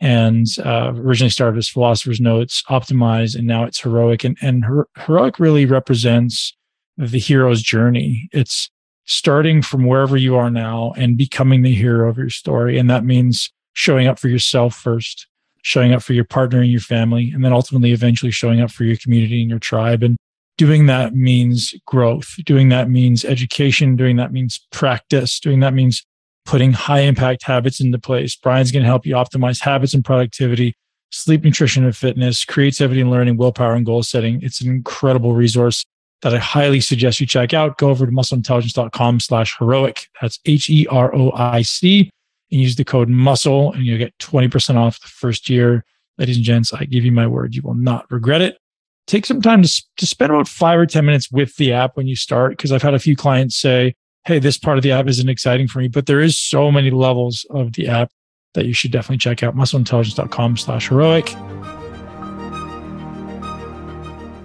and 0.00 0.46
uh, 0.64 0.92
originally 0.96 1.30
started 1.30 1.58
as 1.58 1.68
Philosopher's 1.68 2.20
Notes, 2.20 2.62
Optimize, 2.68 3.36
and 3.36 3.46
now 3.46 3.64
it's 3.64 3.80
Heroic. 3.80 4.24
And, 4.24 4.36
and 4.40 4.64
Her- 4.64 4.88
Heroic 4.96 5.38
really 5.38 5.66
represents 5.66 6.56
the 6.96 7.18
hero's 7.18 7.62
journey. 7.62 8.28
It's 8.32 8.70
starting 9.04 9.62
from 9.62 9.86
wherever 9.86 10.16
you 10.16 10.36
are 10.36 10.50
now 10.50 10.92
and 10.96 11.18
becoming 11.18 11.62
the 11.62 11.74
hero 11.74 12.08
of 12.08 12.16
your 12.16 12.30
story. 12.30 12.78
And 12.78 12.88
that 12.90 13.04
means 13.04 13.50
showing 13.72 14.06
up 14.06 14.18
for 14.18 14.28
yourself 14.28 14.74
first, 14.74 15.26
showing 15.62 15.92
up 15.92 16.02
for 16.02 16.12
your 16.12 16.24
partner 16.24 16.60
and 16.60 16.70
your 16.70 16.80
family, 16.80 17.32
and 17.32 17.44
then 17.44 17.52
ultimately 17.52 17.92
eventually 17.92 18.30
showing 18.30 18.60
up 18.60 18.70
for 18.70 18.84
your 18.84 18.96
community 18.96 19.40
and 19.40 19.50
your 19.50 19.58
tribe. 19.58 20.02
And 20.02 20.16
doing 20.60 20.84
that 20.84 21.14
means 21.14 21.72
growth. 21.86 22.34
Doing 22.44 22.68
that 22.68 22.90
means 22.90 23.24
education. 23.24 23.96
Doing 23.96 24.16
that 24.16 24.30
means 24.30 24.60
practice. 24.70 25.40
Doing 25.40 25.60
that 25.60 25.72
means 25.72 26.04
putting 26.44 26.74
high 26.74 27.00
impact 27.00 27.44
habits 27.44 27.80
into 27.80 27.98
place. 27.98 28.36
Brian's 28.36 28.70
going 28.70 28.82
to 28.82 28.86
help 28.86 29.06
you 29.06 29.14
optimize 29.14 29.62
habits 29.62 29.94
and 29.94 30.04
productivity, 30.04 30.76
sleep, 31.12 31.44
nutrition, 31.44 31.82
and 31.82 31.96
fitness, 31.96 32.44
creativity 32.44 33.00
and 33.00 33.10
learning, 33.10 33.38
willpower 33.38 33.72
and 33.72 33.86
goal 33.86 34.02
setting. 34.02 34.38
It's 34.42 34.60
an 34.60 34.68
incredible 34.68 35.32
resource 35.32 35.86
that 36.20 36.34
I 36.34 36.38
highly 36.38 36.80
suggest 36.80 37.20
you 37.20 37.26
check 37.26 37.54
out. 37.54 37.78
Go 37.78 37.88
over 37.88 38.04
to 38.04 38.12
muscleintelligence.com 38.12 39.20
slash 39.20 39.56
heroic. 39.58 40.08
That's 40.20 40.38
H 40.44 40.68
E 40.68 40.86
R 40.88 41.14
O 41.14 41.32
I 41.32 41.62
C 41.62 42.10
and 42.52 42.60
use 42.60 42.76
the 42.76 42.84
code 42.84 43.08
muscle 43.08 43.72
and 43.72 43.86
you'll 43.86 43.96
get 43.96 44.12
20% 44.18 44.76
off 44.76 45.00
the 45.00 45.08
first 45.08 45.48
year. 45.48 45.86
Ladies 46.18 46.36
and 46.36 46.44
gents, 46.44 46.74
I 46.74 46.84
give 46.84 47.02
you 47.02 47.12
my 47.12 47.26
word, 47.26 47.54
you 47.54 47.62
will 47.62 47.72
not 47.72 48.04
regret 48.10 48.42
it 48.42 48.58
take 49.06 49.26
some 49.26 49.42
time 49.42 49.62
to, 49.62 49.82
to 49.96 50.06
spend 50.06 50.30
about 50.30 50.48
five 50.48 50.78
or 50.78 50.86
10 50.86 51.04
minutes 51.04 51.30
with 51.30 51.56
the 51.56 51.72
app 51.72 51.96
when 51.96 52.06
you 52.06 52.16
start. 52.16 52.56
Cause 52.58 52.72
I've 52.72 52.82
had 52.82 52.94
a 52.94 52.98
few 52.98 53.16
clients 53.16 53.56
say, 53.56 53.94
Hey, 54.26 54.38
this 54.38 54.58
part 54.58 54.76
of 54.76 54.82
the 54.82 54.92
app 54.92 55.08
isn't 55.08 55.28
exciting 55.28 55.66
for 55.66 55.78
me, 55.78 55.88
but 55.88 56.06
there 56.06 56.20
is 56.20 56.38
so 56.38 56.70
many 56.70 56.90
levels 56.90 57.46
of 57.50 57.72
the 57.72 57.88
app 57.88 58.10
that 58.54 58.66
you 58.66 58.74
should 58.74 58.92
definitely 58.92 59.18
check 59.18 59.42
out 59.42 59.56
muscleintelligence.com 59.56 60.56
slash 60.56 60.88
heroic. 60.88 61.34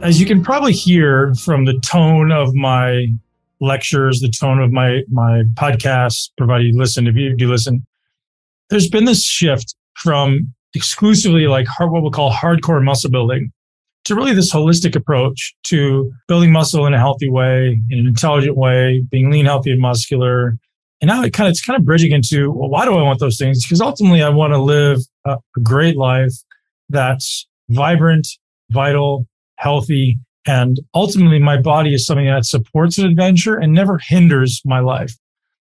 As 0.02 0.20
you 0.20 0.26
can 0.26 0.44
probably 0.44 0.72
hear 0.72 1.34
from 1.36 1.66
the 1.66 1.78
tone 1.80 2.32
of 2.32 2.54
my 2.54 3.08
lectures, 3.60 4.22
the 4.22 4.30
tone 4.30 4.62
of 4.62 4.72
my, 4.72 5.02
my 5.10 5.44
podcasts, 5.56 6.30
provided 6.38 6.68
you 6.68 6.78
listen, 6.80 7.08
if 7.08 7.16
you 7.16 7.36
do 7.36 7.50
listen, 7.50 7.86
there's 8.70 8.90
been 8.90 9.06
this 9.06 9.24
shift 9.24 9.76
from 9.96 10.54
exclusively 10.74 11.48
like 11.48 11.68
hard, 11.68 11.92
what 11.92 12.02
we'll 12.02 12.12
call 12.12 12.32
hardcore 12.32 12.84
muscle 12.84 13.10
building 13.10 13.52
to 14.06 14.16
really 14.16 14.34
this 14.34 14.54
holistic 14.54 14.96
approach 14.96 15.56
to 15.64 16.12
building 16.28 16.52
muscle 16.52 16.86
in 16.86 16.94
a 16.94 17.00
healthy 17.00 17.30
way, 17.30 17.80
in 17.90 18.00
an 18.00 18.08
intelligent 18.08 18.56
way, 18.56 19.04
being 19.10 19.30
lean, 19.30 19.46
healthy, 19.46 19.72
and 19.72 19.82
muscular. 19.82 20.58
And 21.02 21.10
now 21.10 21.24
it 21.24 21.34
kind 21.34 21.48
of 21.48 21.52
it's 21.52 21.66
kind 21.66 21.78
of 21.78 21.86
bridging 21.86 22.12
into 22.12 22.52
well, 22.52 22.70
why 22.70 22.86
do 22.86 22.96
I 22.96 23.02
want 23.02 23.20
those 23.20 23.38
things? 23.38 23.66
Because 23.66 23.82
ultimately, 23.82 24.24
I 24.24 24.30
want 24.30 24.54
to 24.54 24.60
live 24.60 25.00
a, 25.26 25.38
great 25.64 25.98
life 25.98 26.34
that's 26.90 27.48
vibrant, 27.70 28.28
vital, 28.70 29.28
healthy, 29.58 30.20
and 30.46 30.80
ultimately, 30.94 31.40
my 31.40 31.58
body 31.58 31.94
is 31.94 32.06
something 32.06 32.28
that 32.28 32.46
supports 32.46 32.98
an 32.98 33.06
adventure 33.06 33.56
and 33.56 33.74
never 33.74 33.98
hinders 33.98 34.62
my 34.64 34.80
life. 34.80 35.14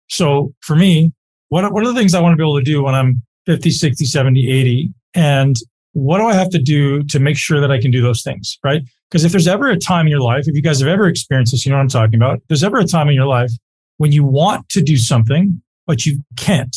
So 0.08 0.54
for 0.62 0.76
me, 0.76 1.12
what, 1.50 1.72
what 1.74 1.84
are 1.84 1.88
the 1.88 2.00
things 2.00 2.14
I 2.14 2.22
want 2.22 2.34
to 2.34 2.38
be 2.38 2.44
able 2.44 2.60
to 2.60 2.64
do 2.64 2.84
when 2.84 2.94
I'm 2.94 3.24
50, 3.46 3.72
60, 3.72 4.06
70, 4.06 4.52
80? 4.52 4.90
And 5.16 5.56
what 5.98 6.20
do 6.20 6.26
I 6.26 6.36
have 6.36 6.52
to 6.52 6.60
do 6.60 7.02
to 7.06 7.20
make 7.20 7.38
sure 7.38 7.60
that 7.60 7.72
I 7.72 7.82
can 7.82 7.90
do 7.90 8.04
those 8.04 8.22
things? 8.22 8.60
Right. 8.64 8.84
Because 9.10 9.26
if 9.26 9.32
there's 9.32 9.48
ever 9.48 9.68
a 9.68 9.78
time 9.78 10.06
in 10.06 10.12
your 10.12 10.22
life, 10.22 10.48
if 10.48 10.56
you 10.56 10.62
guys 10.62 10.80
have 10.80 10.88
ever 10.88 11.08
experienced 11.08 11.54
this, 11.54 11.66
you 11.66 11.72
know 11.72 11.78
what 11.78 11.82
I'm 11.82 11.90
talking 11.90 12.16
about. 12.16 12.40
There's 12.48 12.64
ever 12.64 12.78
a 12.78 12.86
time 12.86 13.08
in 13.10 13.16
your 13.16 13.26
life 13.26 13.50
when 13.98 14.12
you 14.12 14.24
want 14.24 14.70
to 14.70 14.82
do 14.82 14.96
something, 14.96 15.60
but 15.88 16.06
you 16.06 16.24
can't. 16.36 16.76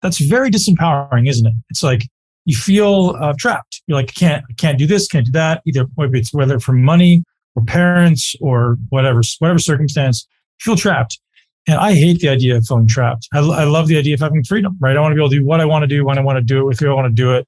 That's 0.00 0.18
very 0.18 0.50
disempowering, 0.50 1.28
isn't 1.28 1.46
it? 1.46 1.52
It's 1.68 1.82
like 1.82 2.08
you 2.46 2.56
feel 2.56 3.14
uh, 3.20 3.34
trapped. 3.38 3.82
You're 3.86 3.98
like, 3.98 4.14
can't, 4.14 4.42
can't 4.56 4.78
do 4.78 4.86
this, 4.86 5.06
can't 5.06 5.26
do 5.26 5.32
that. 5.32 5.60
Either 5.66 5.84
maybe 5.98 6.18
it's 6.20 6.32
whether 6.32 6.58
from 6.58 6.82
money 6.82 7.24
or 7.56 7.62
parents 7.64 8.34
or 8.40 8.78
whatever, 8.88 9.20
whatever 9.38 9.58
circumstance, 9.58 10.26
feel 10.60 10.76
trapped. 10.76 11.20
And 11.68 11.76
I 11.76 11.92
hate 11.92 12.20
the 12.20 12.30
idea 12.30 12.56
of 12.56 12.64
feeling 12.64 12.88
trapped. 12.88 13.28
I, 13.34 13.40
I 13.40 13.64
love 13.64 13.88
the 13.88 13.98
idea 13.98 14.14
of 14.14 14.20
having 14.20 14.44
freedom, 14.44 14.78
right? 14.80 14.96
I 14.96 15.00
want 15.00 15.12
to 15.12 15.16
be 15.16 15.20
able 15.20 15.30
to 15.30 15.38
do 15.40 15.44
what 15.44 15.60
I 15.60 15.66
want 15.66 15.82
to 15.82 15.88
do 15.88 16.06
when 16.06 16.16
I 16.16 16.22
want 16.22 16.38
to 16.38 16.42
do 16.42 16.60
it 16.60 16.64
with 16.64 16.80
who 16.80 16.90
I 16.90 16.94
want 16.94 17.14
to 17.14 17.22
do 17.22 17.34
it 17.34 17.46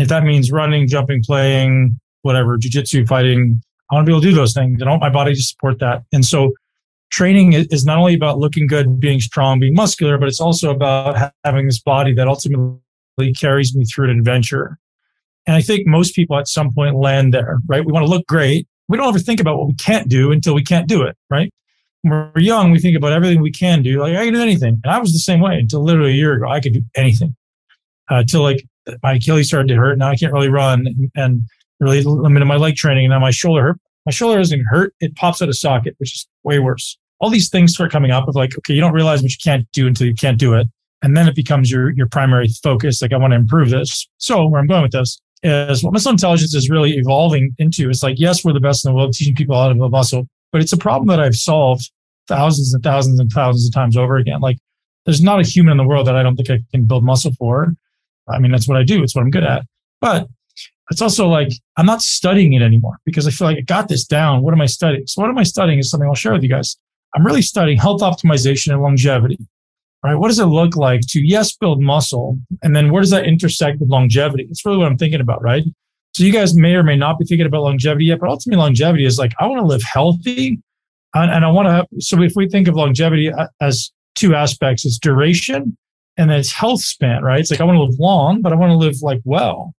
if 0.00 0.08
that 0.08 0.24
means 0.24 0.52
running, 0.52 0.86
jumping, 0.88 1.22
playing, 1.22 1.98
whatever, 2.22 2.58
jujitsu, 2.58 3.06
fighting, 3.06 3.60
I 3.90 3.94
want 3.94 4.04
to 4.04 4.10
be 4.10 4.12
able 4.12 4.22
to 4.22 4.28
do 4.28 4.34
those 4.34 4.52
things. 4.52 4.82
I 4.82 4.88
want 4.88 5.00
my 5.00 5.10
body 5.10 5.34
to 5.34 5.40
support 5.40 5.78
that. 5.78 6.02
And 6.12 6.24
so 6.24 6.52
training 7.10 7.52
is 7.52 7.84
not 7.84 7.98
only 7.98 8.14
about 8.14 8.38
looking 8.38 8.66
good, 8.66 8.98
being 8.98 9.20
strong, 9.20 9.60
being 9.60 9.74
muscular, 9.74 10.18
but 10.18 10.28
it's 10.28 10.40
also 10.40 10.70
about 10.70 11.32
having 11.44 11.66
this 11.66 11.80
body 11.80 12.12
that 12.14 12.26
ultimately 12.26 13.32
carries 13.38 13.74
me 13.74 13.84
through 13.84 14.10
an 14.10 14.18
adventure. 14.18 14.78
And 15.46 15.54
I 15.54 15.62
think 15.62 15.86
most 15.86 16.14
people 16.14 16.36
at 16.36 16.48
some 16.48 16.72
point 16.74 16.96
land 16.96 17.32
there, 17.32 17.58
right? 17.68 17.84
We 17.84 17.92
want 17.92 18.04
to 18.04 18.10
look 18.10 18.26
great. 18.26 18.66
We 18.88 18.96
don't 18.96 19.08
ever 19.08 19.20
think 19.20 19.40
about 19.40 19.58
what 19.58 19.68
we 19.68 19.74
can't 19.74 20.08
do 20.08 20.32
until 20.32 20.54
we 20.54 20.64
can't 20.64 20.88
do 20.88 21.02
it, 21.02 21.16
right? 21.30 21.52
When 22.02 22.30
we're 22.34 22.40
young, 22.40 22.72
we 22.72 22.80
think 22.80 22.96
about 22.96 23.12
everything 23.12 23.40
we 23.40 23.52
can 23.52 23.82
do. 23.82 24.00
Like, 24.00 24.16
I 24.16 24.24
can 24.24 24.34
do 24.34 24.42
anything. 24.42 24.80
And 24.82 24.92
I 24.92 24.98
was 24.98 25.12
the 25.12 25.20
same 25.20 25.40
way 25.40 25.58
until 25.58 25.82
literally 25.82 26.10
a 26.10 26.14
year 26.14 26.34
ago. 26.34 26.48
I 26.48 26.60
could 26.60 26.74
do 26.74 26.82
anything. 26.96 27.36
Uh, 28.08 28.22
till 28.24 28.42
like 28.42 28.64
my 29.02 29.14
Achilles 29.14 29.48
started 29.48 29.68
to 29.68 29.74
hurt. 29.74 29.98
Now 29.98 30.10
I 30.10 30.16
can't 30.16 30.32
really 30.32 30.48
run 30.48 30.86
and 31.14 31.42
really 31.80 32.02
limited 32.02 32.46
my 32.46 32.56
leg 32.56 32.76
training. 32.76 33.04
And 33.06 33.10
now 33.10 33.18
my 33.18 33.30
shoulder 33.30 33.62
hurt. 33.62 33.80
My 34.04 34.12
shoulder 34.12 34.38
doesn't 34.38 34.64
hurt. 34.68 34.94
It 35.00 35.16
pops 35.16 35.42
out 35.42 35.48
of 35.48 35.56
socket, 35.56 35.94
which 35.98 36.14
is 36.14 36.28
way 36.44 36.58
worse. 36.58 36.96
all 37.20 37.30
these 37.30 37.48
things 37.48 37.72
start 37.72 37.90
coming 37.90 38.10
up 38.10 38.28
of 38.28 38.34
like, 38.34 38.56
okay, 38.58 38.74
you 38.74 38.80
don't 38.80 38.92
realize 38.92 39.22
what 39.22 39.30
you 39.30 39.38
can't 39.42 39.66
do 39.72 39.86
until 39.86 40.06
you 40.06 40.14
can't 40.14 40.38
do 40.38 40.54
it. 40.54 40.66
And 41.02 41.16
then 41.16 41.28
it 41.28 41.34
becomes 41.34 41.70
your, 41.70 41.90
your 41.90 42.08
primary 42.08 42.48
focus. 42.62 43.00
Like, 43.00 43.12
I 43.12 43.16
want 43.16 43.32
to 43.32 43.36
improve 43.36 43.70
this. 43.70 44.08
So 44.18 44.46
where 44.46 44.60
I'm 44.60 44.66
going 44.66 44.82
with 44.82 44.92
this 44.92 45.20
is 45.42 45.82
what 45.82 45.92
muscle 45.92 46.10
intelligence 46.10 46.54
is 46.54 46.70
really 46.70 46.92
evolving 46.96 47.54
into. 47.58 47.88
It's 47.90 48.02
like, 48.02 48.18
yes, 48.18 48.44
we're 48.44 48.52
the 48.52 48.60
best 48.60 48.84
in 48.84 48.90
the 48.90 48.96
world 48.96 49.12
teaching 49.12 49.34
people 49.34 49.54
how 49.54 49.68
to 49.68 49.74
build 49.74 49.92
muscle, 49.92 50.26
but 50.52 50.60
it's 50.60 50.72
a 50.72 50.78
problem 50.78 51.08
that 51.08 51.20
I've 51.20 51.36
solved 51.36 51.90
thousands 52.28 52.74
and 52.74 52.82
thousands 52.82 53.20
and 53.20 53.30
thousands 53.30 53.66
of 53.66 53.74
times 53.74 53.96
over 53.96 54.16
again. 54.16 54.40
Like 54.40 54.58
there's 55.04 55.22
not 55.22 55.40
a 55.40 55.44
human 55.44 55.72
in 55.72 55.76
the 55.76 55.86
world 55.86 56.06
that 56.06 56.16
I 56.16 56.22
don't 56.22 56.36
think 56.36 56.50
I 56.50 56.60
can 56.72 56.86
build 56.86 57.04
muscle 57.04 57.32
for. 57.38 57.74
I 58.28 58.38
mean, 58.38 58.52
that's 58.52 58.68
what 58.68 58.76
I 58.76 58.82
do. 58.82 59.02
It's 59.02 59.14
what 59.14 59.22
I'm 59.22 59.30
good 59.30 59.44
at. 59.44 59.64
But 60.00 60.28
it's 60.90 61.02
also 61.02 61.26
like 61.26 61.48
I'm 61.76 61.86
not 61.86 62.02
studying 62.02 62.52
it 62.52 62.62
anymore 62.62 62.98
because 63.04 63.26
I 63.26 63.30
feel 63.30 63.48
like 63.48 63.58
I 63.58 63.62
got 63.62 63.88
this 63.88 64.04
down. 64.04 64.42
What 64.42 64.54
am 64.54 64.60
I 64.60 64.66
studying? 64.66 65.06
So 65.06 65.20
what 65.20 65.30
am 65.30 65.38
I 65.38 65.42
studying 65.42 65.78
is 65.78 65.90
something 65.90 66.08
I'll 66.08 66.14
share 66.14 66.32
with 66.32 66.42
you 66.42 66.48
guys. 66.48 66.76
I'm 67.14 67.24
really 67.24 67.42
studying 67.42 67.78
health 67.78 68.02
optimization 68.02 68.72
and 68.72 68.82
longevity. 68.82 69.38
Right? 70.04 70.14
What 70.14 70.28
does 70.28 70.38
it 70.38 70.44
look 70.44 70.76
like 70.76 71.00
to 71.08 71.20
yes 71.20 71.56
build 71.56 71.80
muscle, 71.80 72.38
and 72.62 72.76
then 72.76 72.92
where 72.92 73.00
does 73.02 73.10
that 73.10 73.24
intersect 73.24 73.80
with 73.80 73.88
longevity? 73.88 74.46
That's 74.46 74.64
really 74.64 74.78
what 74.78 74.86
I'm 74.86 74.98
thinking 74.98 75.20
about, 75.20 75.42
right? 75.42 75.64
So 76.14 76.22
you 76.22 76.32
guys 76.32 76.54
may 76.54 76.74
or 76.74 76.82
may 76.82 76.96
not 76.96 77.18
be 77.18 77.24
thinking 77.24 77.46
about 77.46 77.62
longevity 77.62 78.06
yet, 78.06 78.20
but 78.20 78.28
ultimately 78.28 78.62
longevity 78.62 79.04
is 79.04 79.18
like 79.18 79.32
I 79.40 79.46
want 79.46 79.60
to 79.60 79.66
live 79.66 79.82
healthy, 79.82 80.60
and, 81.14 81.30
and 81.30 81.44
I 81.44 81.50
want 81.50 81.66
to. 81.66 81.72
Have, 81.72 81.86
So 81.98 82.22
if 82.22 82.34
we 82.36 82.48
think 82.48 82.68
of 82.68 82.76
longevity 82.76 83.32
uh, 83.32 83.48
as 83.60 83.90
two 84.14 84.34
aspects, 84.34 84.84
it's 84.84 84.98
duration 84.98 85.76
and 86.16 86.30
then 86.30 86.38
it's 86.38 86.52
health 86.52 86.80
span, 86.80 87.22
right? 87.22 87.40
It's 87.40 87.50
like 87.50 87.60
I 87.60 87.64
want 87.64 87.76
to 87.76 87.82
live 87.82 87.98
long, 87.98 88.42
but 88.42 88.52
I 88.52 88.56
want 88.56 88.70
to 88.70 88.76
live 88.76 88.96
like 89.02 89.20
well. 89.24 89.74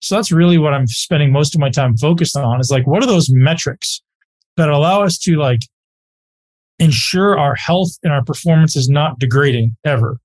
So 0.00 0.14
that's 0.14 0.32
really 0.32 0.58
what 0.58 0.74
I'm 0.74 0.86
spending 0.86 1.32
most 1.32 1.54
of 1.54 1.60
my 1.60 1.70
time 1.70 1.96
focused 1.96 2.36
on 2.36 2.60
is 2.60 2.70
like, 2.70 2.86
what 2.86 3.02
are 3.02 3.06
those 3.06 3.30
metrics 3.30 4.02
that 4.56 4.68
allow 4.68 5.02
us 5.02 5.18
to 5.18 5.36
like 5.36 5.60
ensure 6.78 7.38
our 7.38 7.54
health 7.54 7.90
and 8.02 8.12
our 8.12 8.24
performance 8.24 8.76
is 8.76 8.88
not 8.88 9.18
degrading 9.18 9.76
ever? 9.84 10.18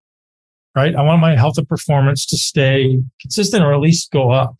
Right. 0.75 0.95
I 0.95 1.01
want 1.01 1.19
my 1.19 1.35
health 1.35 1.57
and 1.57 1.67
performance 1.67 2.25
to 2.27 2.37
stay 2.37 3.01
consistent 3.19 3.63
or 3.63 3.73
at 3.73 3.81
least 3.81 4.11
go 4.11 4.31
up. 4.31 4.55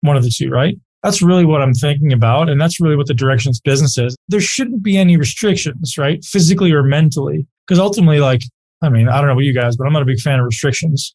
One 0.00 0.16
of 0.16 0.22
the 0.22 0.30
two, 0.30 0.48
right? 0.48 0.76
That's 1.02 1.20
really 1.20 1.44
what 1.44 1.60
I'm 1.60 1.74
thinking 1.74 2.14
about. 2.14 2.48
And 2.48 2.58
that's 2.58 2.80
really 2.80 2.96
what 2.96 3.06
the 3.06 3.14
directions 3.14 3.60
business 3.60 3.98
is. 3.98 4.16
There 4.28 4.40
shouldn't 4.40 4.82
be 4.82 4.96
any 4.96 5.18
restrictions, 5.18 5.98
right? 5.98 6.24
Physically 6.24 6.72
or 6.72 6.82
mentally. 6.82 7.46
Because 7.66 7.78
ultimately, 7.78 8.20
like, 8.20 8.42
I 8.84 8.88
mean, 8.88 9.08
I 9.08 9.18
don't 9.18 9.26
know 9.26 9.32
about 9.32 9.44
you 9.44 9.54
guys, 9.54 9.76
but 9.76 9.86
I'm 9.86 9.92
not 9.92 10.02
a 10.02 10.06
big 10.06 10.20
fan 10.20 10.38
of 10.38 10.44
restrictions. 10.44 11.14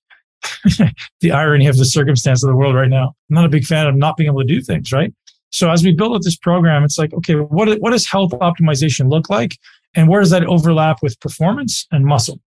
the 1.20 1.32
irony 1.32 1.68
of 1.68 1.78
the 1.78 1.86
circumstance 1.86 2.44
of 2.44 2.50
the 2.50 2.56
world 2.56 2.76
right 2.76 2.90
now. 2.90 3.14
I'm 3.30 3.36
not 3.36 3.46
a 3.46 3.50
big 3.50 3.66
fan 3.66 3.88
of 3.88 3.96
not 3.96 4.16
being 4.16 4.30
able 4.30 4.40
to 4.40 4.48
do 4.48 4.62
things, 4.62 4.92
right? 4.92 5.14
So 5.52 5.70
as 5.70 5.84
we 5.84 5.94
build 5.94 6.16
up 6.16 6.22
this 6.22 6.38
program, 6.38 6.84
it's 6.84 6.98
like, 6.98 7.14
okay, 7.14 7.36
what, 7.36 7.70
what 7.82 7.92
does 7.92 8.08
health 8.08 8.32
optimization 8.32 9.10
look 9.10 9.30
like? 9.30 9.58
And 9.96 10.08
where 10.08 10.22
does 10.22 10.30
that 10.30 10.46
overlap 10.46 11.00
with 11.02 11.20
performance 11.20 11.88
and 11.92 12.06
muscle? 12.06 12.40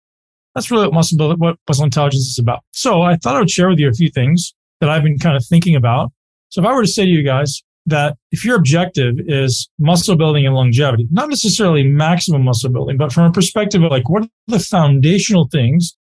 That's 0.56 0.70
really 0.70 0.86
what 0.86 0.94
muscle 0.94 1.36
what 1.38 1.58
muscle 1.68 1.86
intelligence 1.86 2.28
is 2.28 2.38
about. 2.38 2.62
So 2.72 3.02
I 3.02 3.16
thought 3.16 3.36
I 3.36 3.40
would 3.40 3.50
share 3.50 3.70
with 3.70 3.80
you 3.80 3.88
a 3.88 3.94
few 3.94 4.10
things 4.10 4.54
that 4.80 4.90
I've 4.90 5.04
been 5.04 5.18
kind 5.18 5.36
of 5.36 5.46
thinking 5.46 5.76
about. 5.76 6.12
So 6.50 6.62
if 6.62 6.68
I 6.68 6.74
were 6.74 6.82
to 6.82 6.88
say 6.88 7.06
to 7.06 7.10
you 7.10 7.24
guys 7.24 7.62
that 7.86 8.18
if 8.32 8.46
your 8.46 8.56
objective 8.56 9.16
is 9.28 9.70
muscle 9.80 10.16
building 10.16 10.46
and 10.46 10.56
longevity, 10.56 11.08
not 11.12 11.30
necessarily 11.30 11.84
maximum 11.84 12.44
muscle 12.44 12.70
building, 12.70 12.98
but 12.98 13.12
from 13.12 13.26
a 13.26 13.32
perspective 13.32 13.82
of 13.84 13.92
like, 13.92 14.10
what 14.10 14.24
are 14.24 14.30
the 14.48 14.60
foundational 14.60 15.48
things 15.52 15.96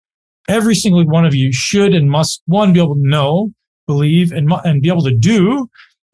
every 0.47 0.75
single 0.75 1.05
one 1.05 1.25
of 1.25 1.35
you 1.35 1.51
should 1.51 1.93
and 1.93 2.09
must 2.09 2.41
one 2.45 2.73
be 2.73 2.79
able 2.79 2.95
to 2.95 3.07
know, 3.07 3.51
believe, 3.85 4.31
and 4.31 4.51
and 4.63 4.81
be 4.81 4.89
able 4.89 5.03
to 5.03 5.13
do 5.13 5.69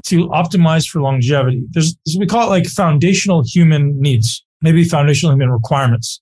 to 0.06 0.28
optimize 0.30 0.88
for 0.88 1.02
longevity. 1.02 1.64
There's 1.72 1.96
we 2.18 2.26
call 2.26 2.48
it 2.48 2.50
like 2.50 2.66
foundational 2.66 3.44
human 3.46 4.00
needs, 4.00 4.44
maybe 4.62 4.84
foundational 4.84 5.34
human 5.34 5.50
requirements. 5.50 6.22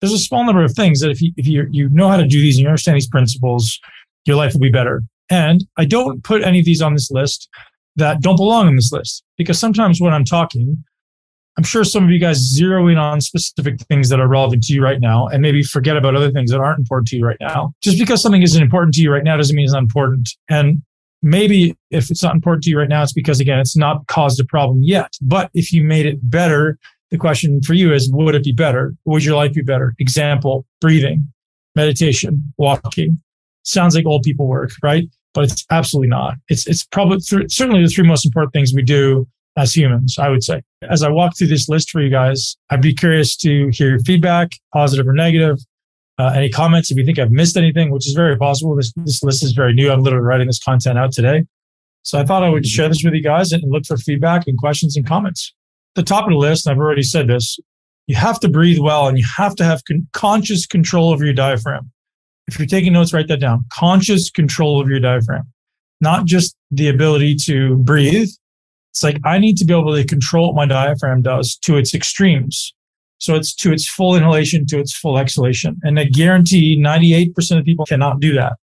There's 0.00 0.12
a 0.12 0.18
small 0.18 0.44
number 0.44 0.64
of 0.64 0.72
things 0.72 1.00
that 1.00 1.10
if 1.10 1.20
you 1.20 1.32
if 1.36 1.46
you 1.46 1.66
you 1.70 1.88
know 1.90 2.08
how 2.08 2.16
to 2.16 2.26
do 2.26 2.40
these 2.40 2.56
and 2.56 2.62
you 2.62 2.68
understand 2.68 2.96
these 2.96 3.08
principles, 3.08 3.78
your 4.24 4.36
life 4.36 4.54
will 4.54 4.60
be 4.60 4.70
better. 4.70 5.02
And 5.28 5.64
I 5.76 5.84
don't 5.84 6.24
put 6.24 6.42
any 6.42 6.58
of 6.58 6.64
these 6.64 6.82
on 6.82 6.94
this 6.94 7.10
list 7.10 7.48
that 7.96 8.20
don't 8.20 8.36
belong 8.36 8.68
in 8.68 8.76
this 8.76 8.92
list 8.92 9.24
because 9.36 9.58
sometimes 9.58 10.00
when 10.00 10.14
I'm 10.14 10.24
talking, 10.24 10.82
I'm 11.58 11.64
sure 11.64 11.84
some 11.84 12.04
of 12.04 12.10
you 12.10 12.18
guys 12.18 12.38
zero 12.38 12.86
in 12.88 12.96
on 12.96 13.20
specific 13.20 13.80
things 13.82 14.08
that 14.08 14.20
are 14.20 14.28
relevant 14.28 14.62
to 14.64 14.72
you 14.72 14.82
right 14.82 15.00
now 15.00 15.26
and 15.26 15.42
maybe 15.42 15.62
forget 15.62 15.96
about 15.96 16.16
other 16.16 16.30
things 16.30 16.50
that 16.50 16.60
aren't 16.60 16.78
important 16.78 17.08
to 17.08 17.16
you 17.16 17.26
right 17.26 17.36
now. 17.40 17.74
Just 17.82 17.98
because 17.98 18.22
something 18.22 18.42
isn't 18.42 18.62
important 18.62 18.94
to 18.94 19.02
you 19.02 19.12
right 19.12 19.24
now 19.24 19.36
doesn't 19.36 19.54
mean 19.54 19.64
it's 19.64 19.74
not 19.74 19.82
important. 19.82 20.30
And 20.48 20.82
maybe 21.22 21.76
if 21.90 22.10
it's 22.10 22.22
not 22.22 22.34
important 22.34 22.64
to 22.64 22.70
you 22.70 22.78
right 22.78 22.88
now, 22.88 23.02
it's 23.02 23.12
because 23.12 23.40
again, 23.40 23.58
it's 23.58 23.76
not 23.76 24.06
caused 24.06 24.40
a 24.40 24.44
problem 24.44 24.82
yet. 24.82 25.12
But 25.20 25.50
if 25.52 25.72
you 25.72 25.82
made 25.82 26.06
it 26.06 26.18
better, 26.30 26.78
the 27.10 27.18
question 27.18 27.60
for 27.62 27.74
you 27.74 27.92
is, 27.92 28.10
would 28.12 28.34
it 28.34 28.44
be 28.44 28.52
better? 28.52 28.94
Would 29.04 29.24
your 29.24 29.36
life 29.36 29.52
be 29.52 29.62
better? 29.62 29.94
Example, 29.98 30.64
breathing, 30.80 31.30
meditation, 31.74 32.52
walking. 32.56 33.20
Sounds 33.64 33.94
like 33.94 34.06
old 34.06 34.22
people 34.22 34.46
work, 34.46 34.70
right? 34.82 35.08
But 35.32 35.44
it's 35.44 35.64
absolutely 35.70 36.08
not. 36.08 36.34
It's, 36.48 36.66
it's 36.66 36.84
probably 36.84 37.18
th- 37.18 37.52
certainly 37.52 37.82
the 37.82 37.88
three 37.88 38.06
most 38.06 38.26
important 38.26 38.52
things 38.52 38.72
we 38.74 38.82
do 38.82 39.28
as 39.56 39.74
humans, 39.74 40.16
I 40.18 40.28
would 40.28 40.42
say. 40.42 40.62
As 40.88 41.02
I 41.02 41.10
walk 41.10 41.36
through 41.36 41.48
this 41.48 41.68
list 41.68 41.90
for 41.90 42.00
you 42.00 42.10
guys, 42.10 42.56
I'd 42.70 42.82
be 42.82 42.94
curious 42.94 43.36
to 43.38 43.68
hear 43.72 43.90
your 43.90 44.00
feedback, 44.00 44.52
positive 44.72 45.06
or 45.06 45.12
negative. 45.12 45.58
Uh, 46.18 46.32
any 46.34 46.50
comments 46.50 46.90
if 46.90 46.98
you 46.98 47.04
think 47.04 47.18
I've 47.18 47.30
missed 47.30 47.56
anything, 47.56 47.90
which 47.90 48.06
is 48.06 48.12
very 48.12 48.36
possible. 48.36 48.76
This, 48.76 48.92
this 48.96 49.22
list 49.22 49.42
is 49.42 49.52
very 49.52 49.72
new. 49.72 49.90
I'm 49.90 50.02
literally 50.02 50.24
writing 50.24 50.46
this 50.46 50.62
content 50.62 50.98
out 50.98 51.12
today. 51.12 51.44
So 52.02 52.18
I 52.18 52.24
thought 52.24 52.42
I 52.42 52.48
would 52.48 52.66
share 52.66 52.88
this 52.88 53.02
with 53.04 53.14
you 53.14 53.22
guys 53.22 53.52
and 53.52 53.62
look 53.66 53.86
for 53.86 53.96
feedback 53.96 54.46
and 54.46 54.58
questions 54.58 54.96
and 54.96 55.06
comments. 55.06 55.54
The 55.94 56.02
top 56.02 56.24
of 56.24 56.30
the 56.30 56.36
list, 56.36 56.68
I've 56.68 56.78
already 56.78 57.02
said 57.02 57.28
this, 57.28 57.58
you 58.06 58.16
have 58.16 58.40
to 58.40 58.48
breathe 58.48 58.78
well 58.78 59.08
and 59.08 59.18
you 59.18 59.24
have 59.36 59.54
to 59.56 59.64
have 59.64 59.84
con- 59.84 60.08
conscious 60.12 60.66
control 60.66 61.10
over 61.10 61.24
your 61.24 61.34
diaphragm. 61.34 61.90
If 62.50 62.58
you're 62.58 62.66
taking 62.66 62.92
notes, 62.92 63.12
write 63.12 63.28
that 63.28 63.40
down. 63.40 63.64
Conscious 63.72 64.28
control 64.28 64.80
of 64.80 64.88
your 64.88 64.98
diaphragm, 64.98 65.44
not 66.00 66.24
just 66.24 66.56
the 66.72 66.88
ability 66.88 67.36
to 67.44 67.76
breathe, 67.76 68.28
it's 68.90 69.04
like 69.04 69.18
I 69.24 69.38
need 69.38 69.56
to 69.58 69.64
be 69.64 69.72
able 69.72 69.94
to 69.94 70.04
control 70.04 70.48
what 70.48 70.56
my 70.56 70.66
diaphragm 70.66 71.22
does 71.22 71.56
to 71.62 71.76
its 71.76 71.94
extremes. 71.94 72.74
So 73.18 73.36
it's 73.36 73.54
to 73.56 73.72
its 73.72 73.88
full 73.88 74.16
inhalation, 74.16 74.66
to 74.66 74.80
its 74.80 74.96
full 74.96 75.16
exhalation. 75.16 75.78
And 75.84 76.00
I 76.00 76.04
guarantee 76.04 76.76
98% 76.76 77.58
of 77.58 77.64
people 77.64 77.86
cannot 77.86 78.18
do 78.18 78.32
that. 78.34 78.54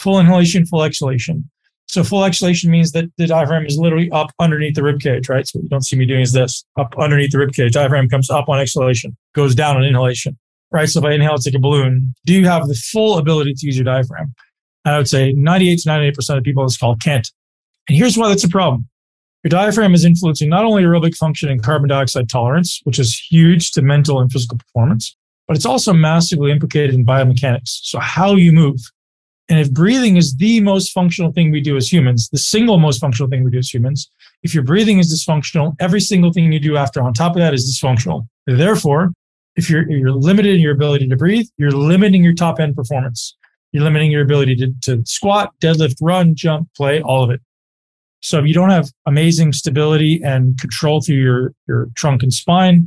Full 0.00 0.18
inhalation, 0.18 0.66
full 0.66 0.82
exhalation. 0.82 1.48
So 1.86 2.02
full 2.02 2.24
exhalation 2.24 2.70
means 2.70 2.92
that 2.92 3.04
the 3.16 3.26
diaphragm 3.26 3.66
is 3.66 3.78
literally 3.78 4.10
up 4.10 4.32
underneath 4.40 4.74
the 4.74 4.82
rib 4.82 5.00
cage, 5.00 5.28
right? 5.28 5.46
So 5.46 5.58
what 5.58 5.64
you 5.64 5.68
don't 5.68 5.84
see 5.84 5.96
me 5.96 6.06
doing 6.06 6.22
is 6.22 6.32
this 6.32 6.64
up 6.78 6.94
underneath 6.98 7.30
the 7.30 7.38
rib 7.38 7.52
cage. 7.52 7.72
Diaphragm 7.72 8.08
comes 8.08 8.30
up 8.30 8.48
on 8.48 8.58
exhalation, 8.58 9.16
goes 9.34 9.54
down 9.54 9.76
on 9.76 9.84
inhalation, 9.84 10.36
right? 10.72 10.88
So 10.88 11.00
if 11.00 11.04
I 11.04 11.12
inhale, 11.12 11.34
it's 11.34 11.46
like 11.46 11.54
a 11.54 11.58
balloon. 11.58 12.14
Do 12.26 12.32
you 12.32 12.46
have 12.46 12.66
the 12.66 12.74
full 12.74 13.18
ability 13.18 13.54
to 13.54 13.66
use 13.66 13.76
your 13.76 13.84
diaphragm? 13.84 14.34
And 14.84 14.94
I 14.94 14.98
would 14.98 15.08
say 15.08 15.32
98 15.32 15.80
to 15.80 15.88
98% 15.88 16.38
of 16.38 16.44
people 16.44 16.62
on 16.62 16.66
this 16.66 16.76
call 16.76 16.96
can't. 16.96 17.28
And 17.88 17.96
here's 17.96 18.16
why 18.16 18.28
that's 18.28 18.44
a 18.44 18.48
problem. 18.48 18.88
Your 19.42 19.50
diaphragm 19.50 19.94
is 19.94 20.04
influencing 20.04 20.50
not 20.50 20.64
only 20.64 20.82
aerobic 20.82 21.16
function 21.16 21.48
and 21.48 21.62
carbon 21.62 21.88
dioxide 21.88 22.28
tolerance, 22.28 22.80
which 22.84 22.98
is 22.98 23.18
huge 23.18 23.72
to 23.72 23.82
mental 23.82 24.20
and 24.20 24.30
physical 24.30 24.58
performance, 24.58 25.16
but 25.48 25.56
it's 25.56 25.66
also 25.66 25.92
massively 25.92 26.52
implicated 26.52 26.94
in 26.94 27.04
biomechanics. 27.04 27.80
So 27.82 27.98
how 27.98 28.36
you 28.36 28.52
move. 28.52 28.80
And 29.48 29.58
if 29.58 29.72
breathing 29.72 30.16
is 30.16 30.36
the 30.36 30.60
most 30.60 30.92
functional 30.92 31.32
thing 31.32 31.50
we 31.50 31.60
do 31.60 31.76
as 31.76 31.92
humans, 31.92 32.28
the 32.28 32.38
single 32.38 32.78
most 32.78 33.00
functional 33.00 33.28
thing 33.28 33.42
we 33.42 33.50
do 33.50 33.58
as 33.58 33.72
humans, 33.72 34.08
if 34.42 34.54
your 34.54 34.62
breathing 34.62 34.98
is 34.98 35.12
dysfunctional, 35.12 35.74
every 35.80 36.00
single 36.00 36.32
thing 36.32 36.52
you 36.52 36.60
do 36.60 36.76
after 36.76 37.02
on 37.02 37.12
top 37.12 37.32
of 37.32 37.38
that 37.38 37.52
is 37.52 37.66
dysfunctional. 37.66 38.28
Therefore, 38.46 39.10
if 39.56 39.68
you're, 39.68 39.88
you're 39.90 40.12
limited 40.12 40.54
in 40.54 40.60
your 40.60 40.74
ability 40.74 41.08
to 41.08 41.16
breathe, 41.16 41.46
you're 41.56 41.70
limiting 41.70 42.24
your 42.24 42.34
top 42.34 42.60
end 42.60 42.76
performance. 42.76 43.36
You're 43.72 43.84
limiting 43.84 44.10
your 44.10 44.22
ability 44.22 44.56
to, 44.56 44.72
to 44.82 45.02
squat, 45.06 45.52
deadlift, 45.60 45.96
run, 46.00 46.34
jump, 46.34 46.68
play, 46.74 47.00
all 47.02 47.22
of 47.22 47.30
it. 47.30 47.40
So 48.20 48.38
if 48.38 48.46
you 48.46 48.54
don't 48.54 48.70
have 48.70 48.90
amazing 49.06 49.52
stability 49.52 50.20
and 50.22 50.58
control 50.58 51.00
through 51.00 51.16
your, 51.16 51.52
your 51.66 51.88
trunk 51.94 52.22
and 52.22 52.32
spine, 52.32 52.86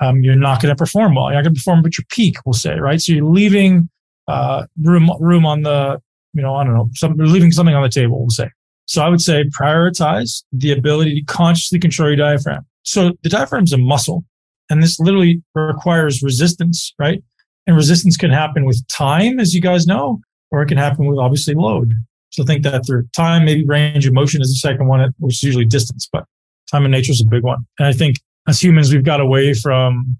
um, 0.00 0.22
you're 0.22 0.34
not 0.34 0.60
going 0.60 0.74
to 0.74 0.76
perform 0.76 1.14
well. 1.14 1.26
You're 1.26 1.36
not 1.36 1.44
going 1.44 1.54
to 1.54 1.60
perform 1.60 1.86
at 1.86 1.96
your 1.96 2.04
peak, 2.10 2.36
we'll 2.44 2.52
say, 2.52 2.78
right? 2.78 3.00
So 3.00 3.12
you're 3.12 3.24
leaving 3.24 3.88
uh, 4.28 4.66
room 4.82 5.10
room 5.20 5.46
on 5.46 5.62
the, 5.62 6.00
you 6.32 6.42
know, 6.42 6.54
I 6.54 6.64
don't 6.64 6.74
know, 6.74 6.90
some, 6.94 7.16
you're 7.16 7.28
leaving 7.28 7.52
something 7.52 7.74
on 7.74 7.82
the 7.82 7.88
table, 7.88 8.18
we'll 8.18 8.30
say. 8.30 8.50
So 8.86 9.02
I 9.02 9.08
would 9.08 9.20
say 9.20 9.44
prioritize 9.44 10.44
the 10.52 10.72
ability 10.72 11.14
to 11.20 11.24
consciously 11.24 11.78
control 11.78 12.08
your 12.08 12.16
diaphragm. 12.16 12.66
So 12.82 13.12
the 13.22 13.28
diaphragm 13.28 13.64
is 13.64 13.72
a 13.72 13.78
muscle, 13.78 14.24
and 14.70 14.82
this 14.82 14.98
literally 14.98 15.42
requires 15.54 16.22
resistance, 16.22 16.92
right? 16.98 17.22
And 17.66 17.76
resistance 17.76 18.16
can 18.16 18.30
happen 18.30 18.64
with 18.64 18.86
time, 18.88 19.40
as 19.40 19.54
you 19.54 19.60
guys 19.60 19.86
know, 19.86 20.20
or 20.50 20.62
it 20.62 20.66
can 20.66 20.78
happen 20.78 21.06
with 21.06 21.18
obviously 21.18 21.54
load. 21.54 21.92
So 22.30 22.44
think 22.44 22.62
that 22.64 22.86
through. 22.86 23.08
Time, 23.16 23.44
maybe 23.44 23.64
range 23.64 24.06
of 24.06 24.12
motion 24.12 24.40
is 24.42 24.48
the 24.48 24.56
second 24.56 24.86
one, 24.86 25.12
which 25.18 25.36
is 25.36 25.42
usually 25.42 25.64
distance, 25.64 26.08
but 26.12 26.24
time 26.70 26.84
and 26.84 26.92
nature 26.92 27.12
is 27.12 27.20
a 27.20 27.26
big 27.26 27.42
one. 27.42 27.66
And 27.78 27.88
I 27.88 27.92
think 27.92 28.16
as 28.46 28.62
humans, 28.62 28.92
we've 28.92 29.04
got 29.04 29.20
away 29.20 29.54
from 29.54 30.18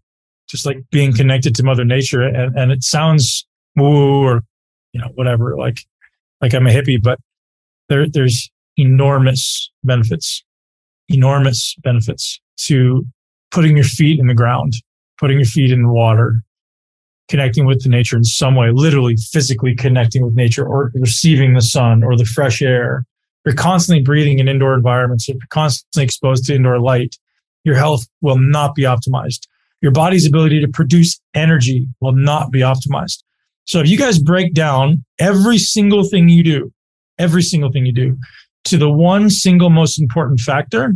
just 0.49 0.65
like 0.65 0.79
being 0.91 1.13
connected 1.13 1.55
to 1.57 1.63
mother 1.63 1.85
nature. 1.85 2.23
And, 2.23 2.57
and 2.57 2.73
it 2.73 2.83
sounds 2.83 3.47
woo 3.77 4.25
or, 4.25 4.43
you 4.93 5.01
know, 5.01 5.09
whatever, 5.15 5.57
like, 5.57 5.79
like 6.41 6.55
I'm 6.55 6.67
a 6.67 6.71
hippie, 6.71 7.03
but 7.03 7.19
there, 7.89 8.09
there's 8.09 8.51
enormous 8.77 9.71
benefits, 9.85 10.45
enormous 11.09 11.77
benefits 11.83 12.41
to 12.59 13.07
putting 13.51 13.77
your 13.77 13.85
feet 13.85 14.19
in 14.19 14.27
the 14.27 14.35
ground 14.35 14.75
putting 15.19 15.39
your 15.39 15.47
feet 15.47 15.73
in 15.73 15.83
the 15.83 15.93
water, 15.93 16.43
connecting 17.29 17.67
with 17.67 17.83
the 17.83 17.89
nature 17.89 18.17
in 18.17 18.25
some 18.25 18.55
way, 18.55 18.71
literally 18.71 19.17
physically 19.17 19.75
connecting 19.75 20.25
with 20.25 20.35
nature 20.35 20.67
or 20.67 20.93
receiving 20.95 21.55
the 21.55 21.63
sun 21.63 22.03
or 22.03 22.17
the 22.17 22.25
fresh 22.25 22.63
air. 22.63 23.05
You're 23.45 23.55
constantly 23.55 24.03
breathing 24.03 24.39
in 24.39 24.49
indoor 24.49 24.75
environments. 24.75 25.29
If 25.29 25.35
you're 25.35 25.49
constantly 25.51 26.05
exposed 26.05 26.45
to 26.47 26.55
indoor 26.55 26.81
light, 26.81 27.17
your 27.65 27.77
health 27.77 28.07
will 28.21 28.39
not 28.39 28.75
be 28.75 28.83
optimized. 28.83 29.47
Your 29.81 29.93
body's 29.93 30.27
ability 30.27 30.61
to 30.61 30.69
produce 30.69 31.21
energy 31.35 31.89
will 32.01 32.13
not 32.13 32.51
be 32.51 32.61
optimized. 32.61 33.23
So 33.65 33.81
if 33.81 33.89
you 33.89 33.99
guys 33.99 34.19
break 34.19 34.55
down 34.55 35.05
every 35.19 35.59
single 35.59 36.05
thing 36.05 36.29
you 36.29 36.43
do, 36.43 36.73
every 37.19 37.43
single 37.43 37.71
thing 37.71 37.87
you 37.87 37.93
do 37.93 38.17
to 38.65 38.77
the 38.77 38.91
one 38.91 39.31
single 39.31 39.71
most 39.71 40.01
important 40.01 40.41
factor, 40.41 40.95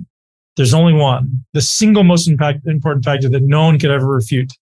there's 0.56 0.74
only 0.74 0.92
one. 0.92 1.44
The 1.52 1.60
single 1.60 2.04
most 2.04 2.28
impact, 2.28 2.66
important 2.66 3.04
factor 3.04 3.28
that 3.28 3.42
no 3.42 3.64
one 3.64 3.78
could 3.78 3.90
ever 3.90 4.06
refute 4.06 4.52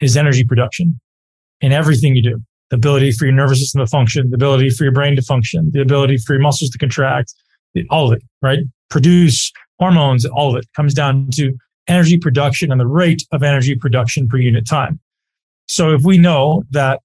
is 0.00 0.16
energy 0.16 0.44
production 0.44 0.98
in 1.60 1.72
everything 1.72 2.16
you 2.16 2.22
do. 2.22 2.42
The 2.70 2.76
ability 2.76 3.12
for 3.12 3.26
your 3.26 3.34
nervous 3.34 3.60
system 3.60 3.80
to 3.80 3.86
function, 3.86 4.30
the 4.30 4.36
ability 4.36 4.70
for 4.70 4.84
your 4.84 4.92
brain 4.92 5.16
to 5.16 5.22
function, 5.22 5.70
the 5.72 5.80
ability 5.80 6.18
for 6.18 6.34
your 6.34 6.42
muscles 6.42 6.70
to 6.70 6.78
contract, 6.78 7.34
all 7.90 8.10
of 8.10 8.16
it, 8.16 8.22
right? 8.42 8.60
Produce 8.90 9.52
hormones, 9.78 10.24
all 10.24 10.50
of 10.50 10.62
it 10.62 10.68
comes 10.74 10.94
down 10.94 11.28
to 11.34 11.52
energy 11.88 12.16
production 12.16 12.72
and 12.72 12.80
the 12.80 12.86
rate 12.86 13.22
of 13.32 13.42
energy 13.42 13.74
production 13.74 14.28
per 14.28 14.38
unit 14.38 14.66
time. 14.66 14.98
So 15.66 15.92
if 15.92 16.02
we 16.02 16.18
know 16.18 16.64
that 16.70 17.00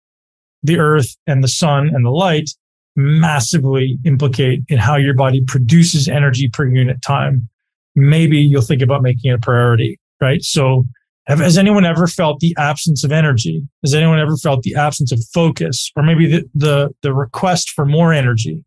the 0.63 0.79
earth 0.79 1.15
and 1.27 1.43
the 1.43 1.47
sun 1.47 1.89
and 1.93 2.05
the 2.05 2.11
light 2.11 2.49
massively 2.95 3.97
implicate 4.05 4.61
in 4.67 4.77
how 4.77 4.95
your 4.95 5.13
body 5.13 5.41
produces 5.45 6.07
energy 6.07 6.49
per 6.49 6.67
unit 6.67 7.01
time, 7.01 7.49
maybe 7.95 8.37
you'll 8.37 8.61
think 8.61 8.81
about 8.81 9.01
making 9.01 9.31
it 9.31 9.35
a 9.35 9.39
priority, 9.39 9.99
right? 10.21 10.41
So 10.43 10.85
have, 11.27 11.39
has 11.39 11.57
anyone 11.57 11.85
ever 11.85 12.07
felt 12.07 12.39
the 12.39 12.55
absence 12.57 13.03
of 13.03 13.11
energy? 13.11 13.61
Has 13.83 13.93
anyone 13.93 14.19
ever 14.19 14.35
felt 14.37 14.63
the 14.63 14.75
absence 14.75 15.11
of 15.11 15.19
focus 15.33 15.91
or 15.95 16.03
maybe 16.03 16.27
the, 16.27 16.49
the, 16.55 16.89
the 17.01 17.13
request 17.13 17.71
for 17.71 17.85
more 17.85 18.13
energy, 18.13 18.63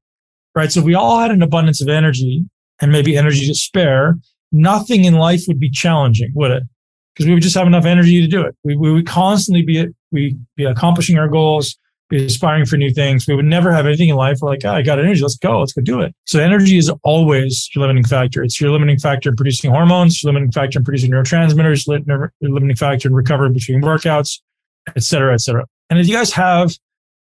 right? 0.55 0.71
So 0.71 0.81
we 0.81 0.95
all 0.95 1.19
had 1.19 1.31
an 1.31 1.43
abundance 1.43 1.81
of 1.81 1.88
energy 1.88 2.45
and 2.81 2.93
maybe 2.93 3.17
energy 3.17 3.47
to 3.47 3.55
spare, 3.55 4.17
nothing 4.52 5.05
in 5.05 5.14
life 5.14 5.45
would 5.49 5.59
be 5.59 5.71
challenging, 5.71 6.31
would 6.35 6.50
it? 6.50 6.62
Because 7.14 7.26
we 7.26 7.35
would 7.35 7.43
just 7.43 7.57
have 7.57 7.67
enough 7.67 7.85
energy 7.85 8.21
to 8.21 8.26
do 8.26 8.43
it. 8.43 8.55
We, 8.64 8.76
we 8.76 8.93
would 8.93 9.07
constantly 9.07 9.62
be, 9.62 9.87
we 10.11 10.37
be 10.57 10.64
accomplishing 10.64 11.19
our 11.19 11.29
goals, 11.29 11.76
aspiring 12.12 12.66
for 12.66 12.76
new 12.76 12.90
things. 12.92 13.26
We 13.26 13.35
would 13.35 13.45
never 13.45 13.73
have 13.73 13.87
anything 13.87 14.09
in 14.11 14.16
life. 14.16 14.38
We're 14.40 14.50
like, 14.50 14.64
oh, 14.64 14.73
I 14.73 14.83
got 14.83 14.99
energy. 14.99 15.23
Let's 15.23 15.37
go. 15.37 15.61
Let's 15.61 15.73
go 15.73 15.83
do 15.83 16.00
it. 16.00 16.14
So 16.26 16.38
energy 16.38 16.76
is 16.76 16.90
always 17.02 17.69
your 17.75 17.83
limiting 17.83 18.04
factor. 18.04 18.42
It's 18.42 18.61
your 18.61 18.71
limiting 18.71 18.99
factor 18.99 19.31
in 19.31 19.37
producing 19.37 19.71
hormones, 19.71 20.23
your 20.23 20.33
limiting 20.33 20.52
factor 20.52 20.78
in 20.78 20.85
producing 20.85 21.11
neurotransmitters, 21.11 21.87
your 21.87 22.33
limiting 22.40 22.76
factor 22.76 23.09
in 23.09 23.14
recovery 23.14 23.50
between 23.50 23.83
workouts, 23.83 24.40
et 24.95 25.02
cetera, 25.02 25.33
et 25.35 25.40
cetera. 25.40 25.64
And 25.90 25.99
if 25.99 26.09
you 26.09 26.14
guys 26.14 26.33
have 26.33 26.76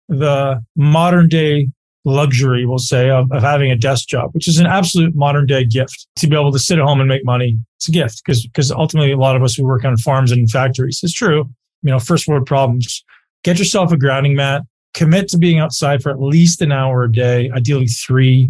the 0.09 0.63
modern 0.75 1.29
day 1.29 1.69
luxury, 2.05 2.65
we'll 2.65 2.77
say, 2.79 3.09
of, 3.09 3.31
of 3.31 3.41
having 3.41 3.71
a 3.71 3.77
desk 3.77 4.09
job, 4.09 4.31
which 4.33 4.47
is 4.47 4.59
an 4.59 4.65
absolute 4.65 5.15
modern 5.15 5.45
day 5.45 5.63
gift 5.63 6.07
to 6.17 6.27
be 6.27 6.35
able 6.35 6.51
to 6.51 6.59
sit 6.59 6.77
at 6.77 6.83
home 6.83 6.99
and 6.99 7.07
make 7.07 7.23
money. 7.23 7.57
It's 7.77 7.87
a 7.87 7.91
gift 7.91 8.21
because, 8.25 8.45
because 8.45 8.71
ultimately 8.71 9.13
a 9.13 9.17
lot 9.17 9.37
of 9.37 9.43
us 9.43 9.55
who 9.55 9.63
work 9.63 9.85
on 9.85 9.95
farms 9.95 10.31
and 10.31 10.49
factories, 10.51 10.99
it's 11.03 11.13
true. 11.13 11.49
You 11.81 11.91
know, 11.91 11.99
first 11.99 12.27
world 12.27 12.45
problems. 12.45 13.03
Get 13.43 13.59
yourself 13.59 13.91
a 13.91 13.97
grounding 13.97 14.35
mat, 14.35 14.63
commit 14.93 15.27
to 15.29 15.37
being 15.37 15.59
outside 15.59 16.01
for 16.01 16.09
at 16.09 16.19
least 16.19 16.61
an 16.61 16.71
hour 16.71 17.03
a 17.03 17.11
day, 17.11 17.49
ideally 17.51 17.87
three. 17.87 18.49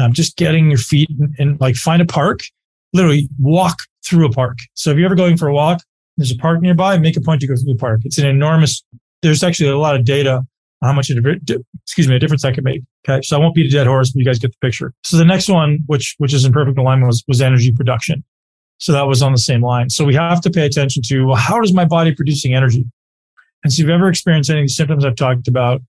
Um, 0.00 0.12
just 0.12 0.36
getting 0.36 0.68
your 0.68 0.78
feet 0.78 1.10
and 1.40 1.60
like 1.60 1.74
find 1.74 2.00
a 2.00 2.06
park, 2.06 2.42
literally 2.92 3.28
walk 3.40 3.78
through 4.06 4.26
a 4.26 4.30
park. 4.30 4.58
So 4.74 4.90
if 4.90 4.96
you're 4.96 5.06
ever 5.06 5.16
going 5.16 5.36
for 5.36 5.48
a 5.48 5.52
walk, 5.52 5.80
there's 6.16 6.30
a 6.30 6.36
park 6.36 6.60
nearby, 6.60 6.98
make 6.98 7.16
a 7.16 7.20
point 7.20 7.40
to 7.40 7.48
go 7.48 7.56
through 7.56 7.72
the 7.72 7.78
park. 7.78 8.02
It's 8.04 8.16
an 8.16 8.26
enormous, 8.26 8.84
there's 9.22 9.42
actually 9.42 9.70
a 9.70 9.76
lot 9.76 9.96
of 9.96 10.04
data 10.04 10.36
on 10.82 10.88
how 10.88 10.92
much, 10.92 11.10
excuse 11.10 12.06
me, 12.06 12.14
a 12.14 12.18
difference 12.20 12.42
that 12.42 12.54
could 12.54 12.62
make. 12.62 12.82
Okay. 13.08 13.20
So 13.22 13.36
I 13.36 13.40
won't 13.40 13.56
beat 13.56 13.66
a 13.66 13.70
dead 13.70 13.88
horse, 13.88 14.12
but 14.12 14.20
you 14.20 14.24
guys 14.24 14.38
get 14.38 14.52
the 14.52 14.58
picture. 14.64 14.94
So 15.02 15.16
the 15.16 15.24
next 15.24 15.48
one, 15.48 15.80
which, 15.86 16.14
which 16.18 16.32
is 16.32 16.44
in 16.44 16.52
perfect 16.52 16.78
alignment 16.78 17.08
was, 17.08 17.24
was 17.26 17.40
energy 17.40 17.72
production. 17.72 18.22
So 18.78 18.92
that 18.92 19.08
was 19.08 19.20
on 19.20 19.32
the 19.32 19.38
same 19.38 19.62
line. 19.62 19.90
So 19.90 20.04
we 20.04 20.14
have 20.14 20.40
to 20.42 20.50
pay 20.50 20.64
attention 20.64 21.02
to, 21.06 21.26
well, 21.26 21.36
how 21.36 21.60
is 21.62 21.74
my 21.74 21.84
body 21.84 22.14
producing 22.14 22.54
energy? 22.54 22.84
And 23.64 23.72
so 23.72 23.80
if 23.80 23.86
you've 23.86 23.94
ever 23.94 24.08
experienced 24.08 24.50
any 24.50 24.62
of 24.62 24.70
symptoms 24.70 25.04
I've 25.04 25.16
talked 25.16 25.48
about, 25.48 25.80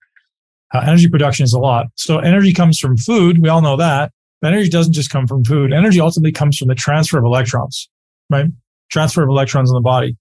uh, 0.73 0.79
energy 0.79 1.07
production 1.07 1.43
is 1.43 1.53
a 1.53 1.59
lot. 1.59 1.87
So 1.95 2.19
energy 2.19 2.53
comes 2.53 2.79
from 2.79 2.97
food. 2.97 3.41
We 3.41 3.49
all 3.49 3.61
know 3.61 3.77
that. 3.77 4.11
But 4.41 4.53
energy 4.53 4.69
doesn't 4.69 4.93
just 4.93 5.09
come 5.09 5.27
from 5.27 5.43
food. 5.43 5.73
Energy 5.73 5.99
ultimately 5.99 6.31
comes 6.31 6.57
from 6.57 6.69
the 6.69 6.75
transfer 6.75 7.17
of 7.17 7.25
electrons, 7.25 7.89
right? 8.29 8.47
Transfer 8.89 9.23
of 9.23 9.29
electrons 9.29 9.69
in 9.69 9.75
the 9.75 9.81
body, 9.81 10.17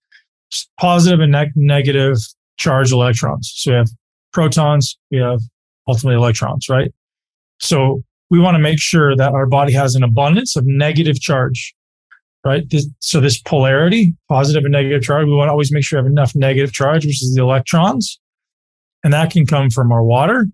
positive 0.78 1.20
and 1.20 1.32
ne- 1.32 1.52
negative 1.54 2.16
charged 2.56 2.92
electrons. 2.92 3.52
So 3.54 3.70
we 3.70 3.76
have 3.76 3.88
protons, 4.32 4.98
we 5.10 5.18
have 5.18 5.40
ultimately 5.86 6.16
electrons, 6.16 6.68
right? 6.68 6.92
So 7.60 8.02
we 8.30 8.38
want 8.38 8.56
to 8.56 8.58
make 8.58 8.80
sure 8.80 9.16
that 9.16 9.32
our 9.32 9.46
body 9.46 9.72
has 9.72 9.94
an 9.94 10.02
abundance 10.02 10.56
of 10.56 10.66
negative 10.66 11.20
charge, 11.20 11.74
right? 12.44 12.68
This, 12.70 12.88
so 13.00 13.20
this 13.20 13.40
polarity, 13.40 14.14
positive 14.28 14.64
and 14.64 14.72
negative 14.72 15.02
charge, 15.02 15.26
we 15.26 15.34
want 15.34 15.48
to 15.48 15.52
always 15.52 15.72
make 15.72 15.84
sure 15.84 16.00
we 16.00 16.04
have 16.04 16.10
enough 16.10 16.34
negative 16.34 16.72
charge, 16.72 17.04
which 17.04 17.22
is 17.22 17.34
the 17.34 17.42
electrons. 17.42 18.18
And 19.04 19.12
that 19.12 19.30
can 19.30 19.46
come 19.46 19.70
from 19.70 19.92
our 19.92 20.02
water. 20.02 20.46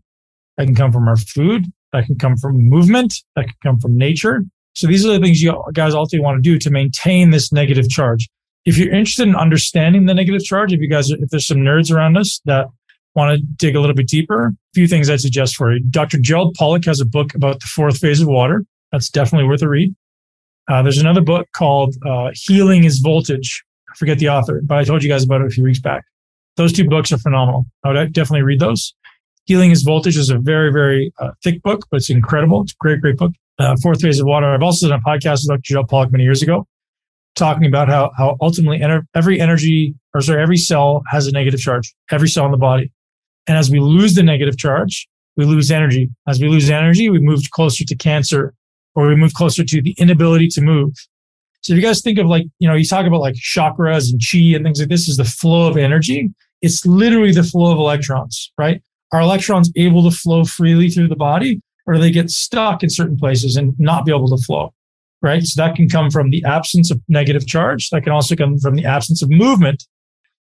That 0.56 0.66
can 0.66 0.74
come 0.74 0.92
from 0.92 1.08
our 1.08 1.16
food. 1.16 1.66
That 1.92 2.06
can 2.06 2.16
come 2.16 2.36
from 2.36 2.56
movement. 2.56 3.14
That 3.36 3.44
can 3.44 3.54
come 3.62 3.80
from 3.80 3.96
nature. 3.96 4.42
So 4.74 4.86
these 4.86 5.06
are 5.06 5.12
the 5.12 5.20
things 5.20 5.40
you 5.40 5.62
guys 5.72 5.94
ultimately 5.94 6.24
want 6.24 6.42
to 6.42 6.42
do 6.42 6.58
to 6.58 6.70
maintain 6.70 7.30
this 7.30 7.52
negative 7.52 7.88
charge. 7.88 8.28
If 8.64 8.76
you're 8.76 8.92
interested 8.92 9.28
in 9.28 9.36
understanding 9.36 10.06
the 10.06 10.14
negative 10.14 10.42
charge, 10.42 10.72
if 10.72 10.80
you 10.80 10.88
guys, 10.88 11.10
if 11.10 11.30
there's 11.30 11.46
some 11.46 11.58
nerds 11.58 11.94
around 11.94 12.16
us 12.16 12.40
that 12.46 12.66
want 13.14 13.38
to 13.38 13.46
dig 13.56 13.76
a 13.76 13.80
little 13.80 13.94
bit 13.94 14.08
deeper, 14.08 14.46
a 14.46 14.52
few 14.74 14.88
things 14.88 15.08
I'd 15.08 15.20
suggest 15.20 15.54
for 15.54 15.72
you. 15.72 15.80
Dr. 15.90 16.18
Gerald 16.18 16.54
Pollack 16.54 16.84
has 16.86 17.00
a 17.00 17.04
book 17.04 17.34
about 17.34 17.60
the 17.60 17.66
fourth 17.66 17.98
phase 17.98 18.20
of 18.20 18.26
water. 18.26 18.64
That's 18.90 19.08
definitely 19.08 19.48
worth 19.48 19.62
a 19.62 19.68
read. 19.68 19.94
Uh, 20.68 20.82
there's 20.82 20.98
another 20.98 21.20
book 21.20 21.46
called 21.52 21.94
uh, 22.06 22.30
Healing 22.34 22.84
is 22.84 22.98
Voltage. 22.98 23.62
I 23.90 23.96
forget 23.96 24.18
the 24.18 24.28
author, 24.28 24.60
but 24.64 24.78
I 24.78 24.84
told 24.84 25.02
you 25.02 25.08
guys 25.08 25.24
about 25.24 25.42
it 25.42 25.46
a 25.46 25.50
few 25.50 25.64
weeks 25.64 25.80
back. 25.80 26.04
Those 26.56 26.72
two 26.72 26.88
books 26.88 27.12
are 27.12 27.18
phenomenal. 27.18 27.66
I 27.84 27.92
would 27.92 28.12
definitely 28.12 28.42
read 28.42 28.60
those. 28.60 28.94
Healing 29.46 29.70
is 29.70 29.82
Voltage 29.82 30.16
is 30.16 30.30
a 30.30 30.38
very, 30.38 30.72
very 30.72 31.12
uh, 31.18 31.32
thick 31.42 31.62
book, 31.62 31.86
but 31.90 31.98
it's 31.98 32.10
incredible. 32.10 32.62
It's 32.62 32.72
a 32.72 32.76
great, 32.80 33.00
great 33.00 33.16
book. 33.16 33.32
Uh, 33.58 33.76
fourth 33.82 34.00
phase 34.00 34.18
of 34.18 34.26
water. 34.26 34.52
I've 34.52 34.62
also 34.62 34.88
done 34.88 35.00
a 35.04 35.08
podcast 35.08 35.42
with 35.42 35.48
Dr. 35.48 35.74
Joe 35.74 35.84
Pollack 35.84 36.10
many 36.10 36.24
years 36.24 36.42
ago, 36.42 36.66
talking 37.36 37.66
about 37.66 37.88
how, 37.88 38.10
how 38.16 38.36
ultimately 38.40 38.78
ener- 38.78 39.04
every 39.14 39.40
energy, 39.40 39.94
or 40.14 40.22
sorry, 40.22 40.42
every 40.42 40.56
cell 40.56 41.02
has 41.08 41.26
a 41.26 41.32
negative 41.32 41.60
charge, 41.60 41.94
every 42.10 42.28
cell 42.28 42.46
in 42.46 42.52
the 42.52 42.56
body. 42.56 42.90
And 43.46 43.58
as 43.58 43.70
we 43.70 43.80
lose 43.80 44.14
the 44.14 44.22
negative 44.22 44.56
charge, 44.56 45.06
we 45.36 45.44
lose 45.44 45.70
energy. 45.70 46.08
As 46.26 46.40
we 46.40 46.48
lose 46.48 46.70
energy, 46.70 47.10
we 47.10 47.20
move 47.20 47.50
closer 47.50 47.84
to 47.84 47.96
cancer 47.96 48.54
or 48.94 49.08
we 49.08 49.16
move 49.16 49.34
closer 49.34 49.64
to 49.64 49.82
the 49.82 49.94
inability 49.98 50.48
to 50.48 50.60
move. 50.60 50.94
So 51.62 51.72
if 51.72 51.76
you 51.78 51.82
guys 51.82 52.02
think 52.02 52.18
of 52.18 52.26
like, 52.26 52.46
you 52.58 52.68
know, 52.68 52.74
you 52.74 52.84
talk 52.84 53.06
about 53.06 53.20
like 53.20 53.34
chakras 53.34 54.10
and 54.12 54.20
chi 54.20 54.54
and 54.54 54.64
things 54.64 54.80
like 54.80 54.88
this 54.88 55.08
is 55.08 55.16
the 55.16 55.24
flow 55.24 55.68
of 55.68 55.76
energy. 55.76 56.30
It's 56.62 56.84
literally 56.84 57.32
the 57.32 57.42
flow 57.42 57.72
of 57.72 57.78
electrons, 57.78 58.52
right? 58.58 58.82
Are 59.12 59.20
electrons 59.20 59.70
able 59.76 60.08
to 60.08 60.16
flow 60.16 60.44
freely 60.44 60.90
through 60.90 61.08
the 61.08 61.16
body 61.16 61.60
or 61.86 61.94
do 61.94 62.00
they 62.00 62.10
get 62.10 62.30
stuck 62.30 62.82
in 62.82 62.90
certain 62.90 63.16
places 63.16 63.56
and 63.56 63.74
not 63.78 64.04
be 64.04 64.12
able 64.12 64.28
to 64.36 64.42
flow? 64.44 64.72
Right. 65.22 65.42
So 65.42 65.62
that 65.62 65.74
can 65.74 65.88
come 65.88 66.10
from 66.10 66.28
the 66.28 66.44
absence 66.44 66.90
of 66.90 67.00
negative 67.08 67.46
charge. 67.46 67.88
That 67.88 68.02
can 68.02 68.12
also 68.12 68.36
come 68.36 68.58
from 68.58 68.74
the 68.74 68.84
absence 68.84 69.22
of 69.22 69.30
movement 69.30 69.86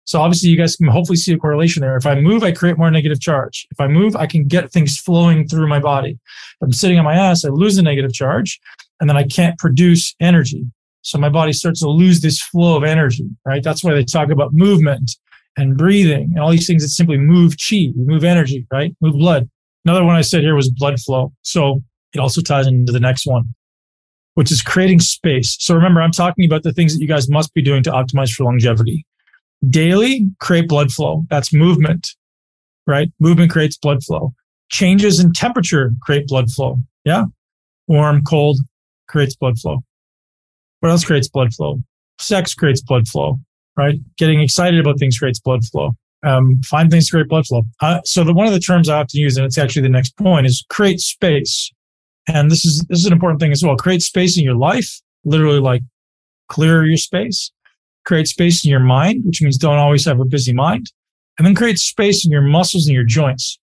so 0.04 0.20
obviously 0.20 0.50
you 0.50 0.56
guys 0.56 0.76
can 0.76 0.88
hopefully 0.88 1.16
see 1.16 1.32
a 1.32 1.38
correlation 1.38 1.80
there. 1.80 1.96
If 1.96 2.06
I 2.06 2.16
move, 2.16 2.42
I 2.42 2.52
create 2.52 2.76
more 2.76 2.90
negative 2.90 3.20
charge. 3.20 3.66
If 3.70 3.80
I 3.80 3.86
move, 3.86 4.16
I 4.16 4.26
can 4.26 4.46
get 4.46 4.70
things 4.70 4.98
flowing 4.98 5.46
through 5.46 5.68
my 5.68 5.78
body. 5.78 6.18
If 6.20 6.62
I'm 6.62 6.72
sitting 6.72 6.98
on 6.98 7.04
my 7.04 7.14
ass, 7.14 7.44
I 7.44 7.48
lose 7.48 7.76
the 7.76 7.82
negative 7.82 8.12
charge 8.12 8.60
and 9.00 9.08
then 9.08 9.16
I 9.16 9.24
can't 9.24 9.58
produce 9.58 10.14
energy. 10.20 10.64
So 11.02 11.18
my 11.18 11.28
body 11.28 11.52
starts 11.52 11.80
to 11.80 11.88
lose 11.88 12.20
this 12.20 12.40
flow 12.40 12.76
of 12.76 12.84
energy, 12.84 13.28
right? 13.44 13.62
That's 13.62 13.82
why 13.82 13.94
they 13.94 14.04
talk 14.04 14.30
about 14.30 14.52
movement 14.52 15.16
and 15.56 15.76
breathing 15.76 16.30
and 16.34 16.38
all 16.38 16.50
these 16.50 16.66
things 16.66 16.82
that 16.82 16.88
simply 16.88 17.18
move 17.18 17.54
chi, 17.56 17.88
move 17.94 18.24
energy, 18.24 18.66
right? 18.72 18.94
Move 19.00 19.14
blood. 19.14 19.48
Another 19.84 20.04
one 20.04 20.16
I 20.16 20.20
said 20.22 20.42
here 20.42 20.54
was 20.54 20.70
blood 20.70 20.98
flow. 21.00 21.32
So 21.42 21.82
it 22.14 22.18
also 22.18 22.40
ties 22.40 22.66
into 22.66 22.92
the 22.92 23.00
next 23.00 23.26
one, 23.26 23.54
which 24.34 24.52
is 24.52 24.62
creating 24.62 25.00
space. 25.00 25.56
So 25.60 25.74
remember, 25.74 26.00
I'm 26.00 26.12
talking 26.12 26.44
about 26.44 26.62
the 26.62 26.72
things 26.72 26.94
that 26.94 27.00
you 27.00 27.08
guys 27.08 27.28
must 27.28 27.52
be 27.54 27.62
doing 27.62 27.82
to 27.84 27.90
optimize 27.90 28.30
for 28.30 28.44
longevity 28.44 29.04
daily 29.68 30.30
create 30.40 30.68
blood 30.68 30.90
flow. 30.92 31.24
That's 31.30 31.52
movement, 31.52 32.10
right? 32.86 33.10
Movement 33.20 33.50
creates 33.50 33.76
blood 33.76 34.02
flow. 34.02 34.34
Changes 34.70 35.20
in 35.20 35.32
temperature 35.32 35.92
create 36.02 36.26
blood 36.26 36.50
flow. 36.50 36.78
Yeah. 37.04 37.24
Warm, 37.88 38.22
cold 38.22 38.58
creates 39.08 39.36
blood 39.36 39.58
flow. 39.58 39.82
What 40.80 40.90
else 40.90 41.04
creates 41.04 41.28
blood 41.28 41.52
flow? 41.52 41.80
Sex 42.18 42.54
creates 42.54 42.80
blood 42.80 43.06
flow, 43.06 43.38
right? 43.76 43.98
Getting 44.18 44.40
excited 44.40 44.80
about 44.80 44.98
things 44.98 45.18
creates 45.18 45.40
blood 45.40 45.64
flow. 45.64 45.92
Um, 46.24 46.60
find 46.64 46.90
things 46.90 47.06
to 47.06 47.12
create 47.12 47.28
blood 47.28 47.46
flow. 47.46 47.62
Uh, 47.80 48.00
so 48.04 48.22
the, 48.22 48.32
one 48.32 48.46
of 48.46 48.52
the 48.52 48.60
terms 48.60 48.88
I 48.88 49.00
often 49.00 49.20
use, 49.20 49.36
and 49.36 49.44
it's 49.44 49.58
actually 49.58 49.82
the 49.82 49.88
next 49.88 50.16
point, 50.16 50.46
is 50.46 50.64
create 50.70 51.00
space. 51.00 51.72
And 52.28 52.50
this 52.50 52.64
is 52.64 52.84
this 52.88 53.00
is 53.00 53.06
an 53.06 53.12
important 53.12 53.40
thing 53.40 53.50
as 53.50 53.64
well. 53.64 53.76
Create 53.76 54.02
space 54.02 54.38
in 54.38 54.44
your 54.44 54.54
life, 54.54 55.00
literally 55.24 55.58
like 55.58 55.82
clear 56.48 56.84
your 56.84 56.96
space 56.96 57.50
create 58.04 58.26
space 58.28 58.64
in 58.64 58.70
your 58.70 58.80
mind, 58.80 59.24
which 59.24 59.42
means 59.42 59.56
don't 59.56 59.78
always 59.78 60.04
have 60.04 60.20
a 60.20 60.24
busy 60.24 60.52
mind, 60.52 60.90
and 61.38 61.46
then 61.46 61.54
create 61.54 61.78
space 61.78 62.24
in 62.24 62.32
your 62.32 62.42
muscles 62.42 62.86
and 62.86 62.94
your 62.94 63.04
joints. 63.04 63.58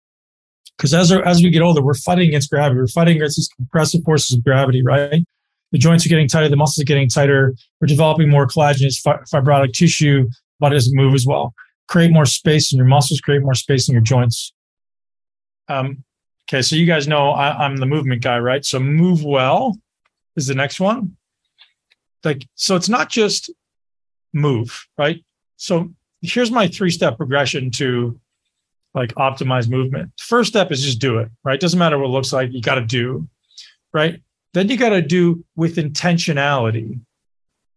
Because 0.77 0.93
as, 0.93 1.13
as 1.13 1.43
we 1.43 1.51
get 1.51 1.63
older, 1.63 1.83
we're 1.83 1.95
fighting 1.95 2.29
against 2.29 2.51
gravity. 2.51 2.81
We're 2.81 2.89
fighting 2.89 3.17
against 3.17 3.37
these 3.37 3.49
compressive 3.57 4.03
forces 4.05 4.37
of 4.37 4.45
gravity, 4.45 4.83
right? 4.83 5.25
The 5.71 5.79
joints 5.79 6.05
are 6.05 6.09
getting 6.09 6.29
tighter, 6.29 6.49
the 6.49 6.57
muscles 6.57 6.83
are 6.83 6.87
getting 6.87 7.09
tighter. 7.09 7.55
We're 7.81 7.87
developing 7.87 8.29
more 8.29 8.47
collagenous 8.47 9.01
fibrotic 9.03 9.73
tissue. 9.73 10.29
Body 10.61 10.77
doesn't 10.77 10.97
move 10.97 11.15
as 11.15 11.27
well. 11.27 11.55
Create 11.89 12.13
more 12.13 12.27
space 12.27 12.73
in 12.73 12.77
your 12.77 12.87
muscles, 12.87 13.21
create 13.21 13.43
more 13.43 13.55
space 13.55 13.89
in 13.89 13.93
your 13.93 14.03
joints. 14.03 14.53
Um, 15.69 16.05
okay, 16.49 16.63
so 16.63 16.77
you 16.77 16.87
guys 16.87 17.09
know 17.09 17.31
I, 17.31 17.65
I'm 17.65 17.77
the 17.77 17.87
movement 17.87 18.23
guy, 18.23 18.39
right? 18.39 18.65
So 18.65 18.79
move 18.79 19.25
well 19.25 19.77
is 20.37 20.47
the 20.47 20.55
next 20.55 20.81
one. 20.81 21.17
Like, 22.23 22.47
so 22.55 22.77
it's 22.77 22.89
not 22.89 23.11
just 23.11 23.51
move, 24.35 24.87
right? 24.99 25.25
So 25.57 25.91
here's 26.21 26.51
my 26.51 26.69
three 26.69 26.91
step 26.91 27.17
progression 27.17 27.71
to 27.73 28.21
like 28.95 29.15
optimize 29.15 29.69
movement. 29.69 30.13
First 30.19 30.51
step 30.51 30.71
is 30.71 30.85
just 30.85 31.01
do 31.01 31.19
it, 31.19 31.31
right? 31.43 31.59
Doesn't 31.59 31.79
matter 31.79 31.99
what 31.99 32.07
it 32.07 32.13
looks 32.13 32.33
like, 32.33 32.53
you 32.53 32.61
got 32.61 32.77
to 32.77 32.85
do, 32.85 33.29
right? 33.93 34.21
Then 34.53 34.69
you 34.69 34.77
got 34.77 34.91
to 34.91 35.03
do 35.03 35.45
with 35.57 35.77
intentionality, 35.77 37.01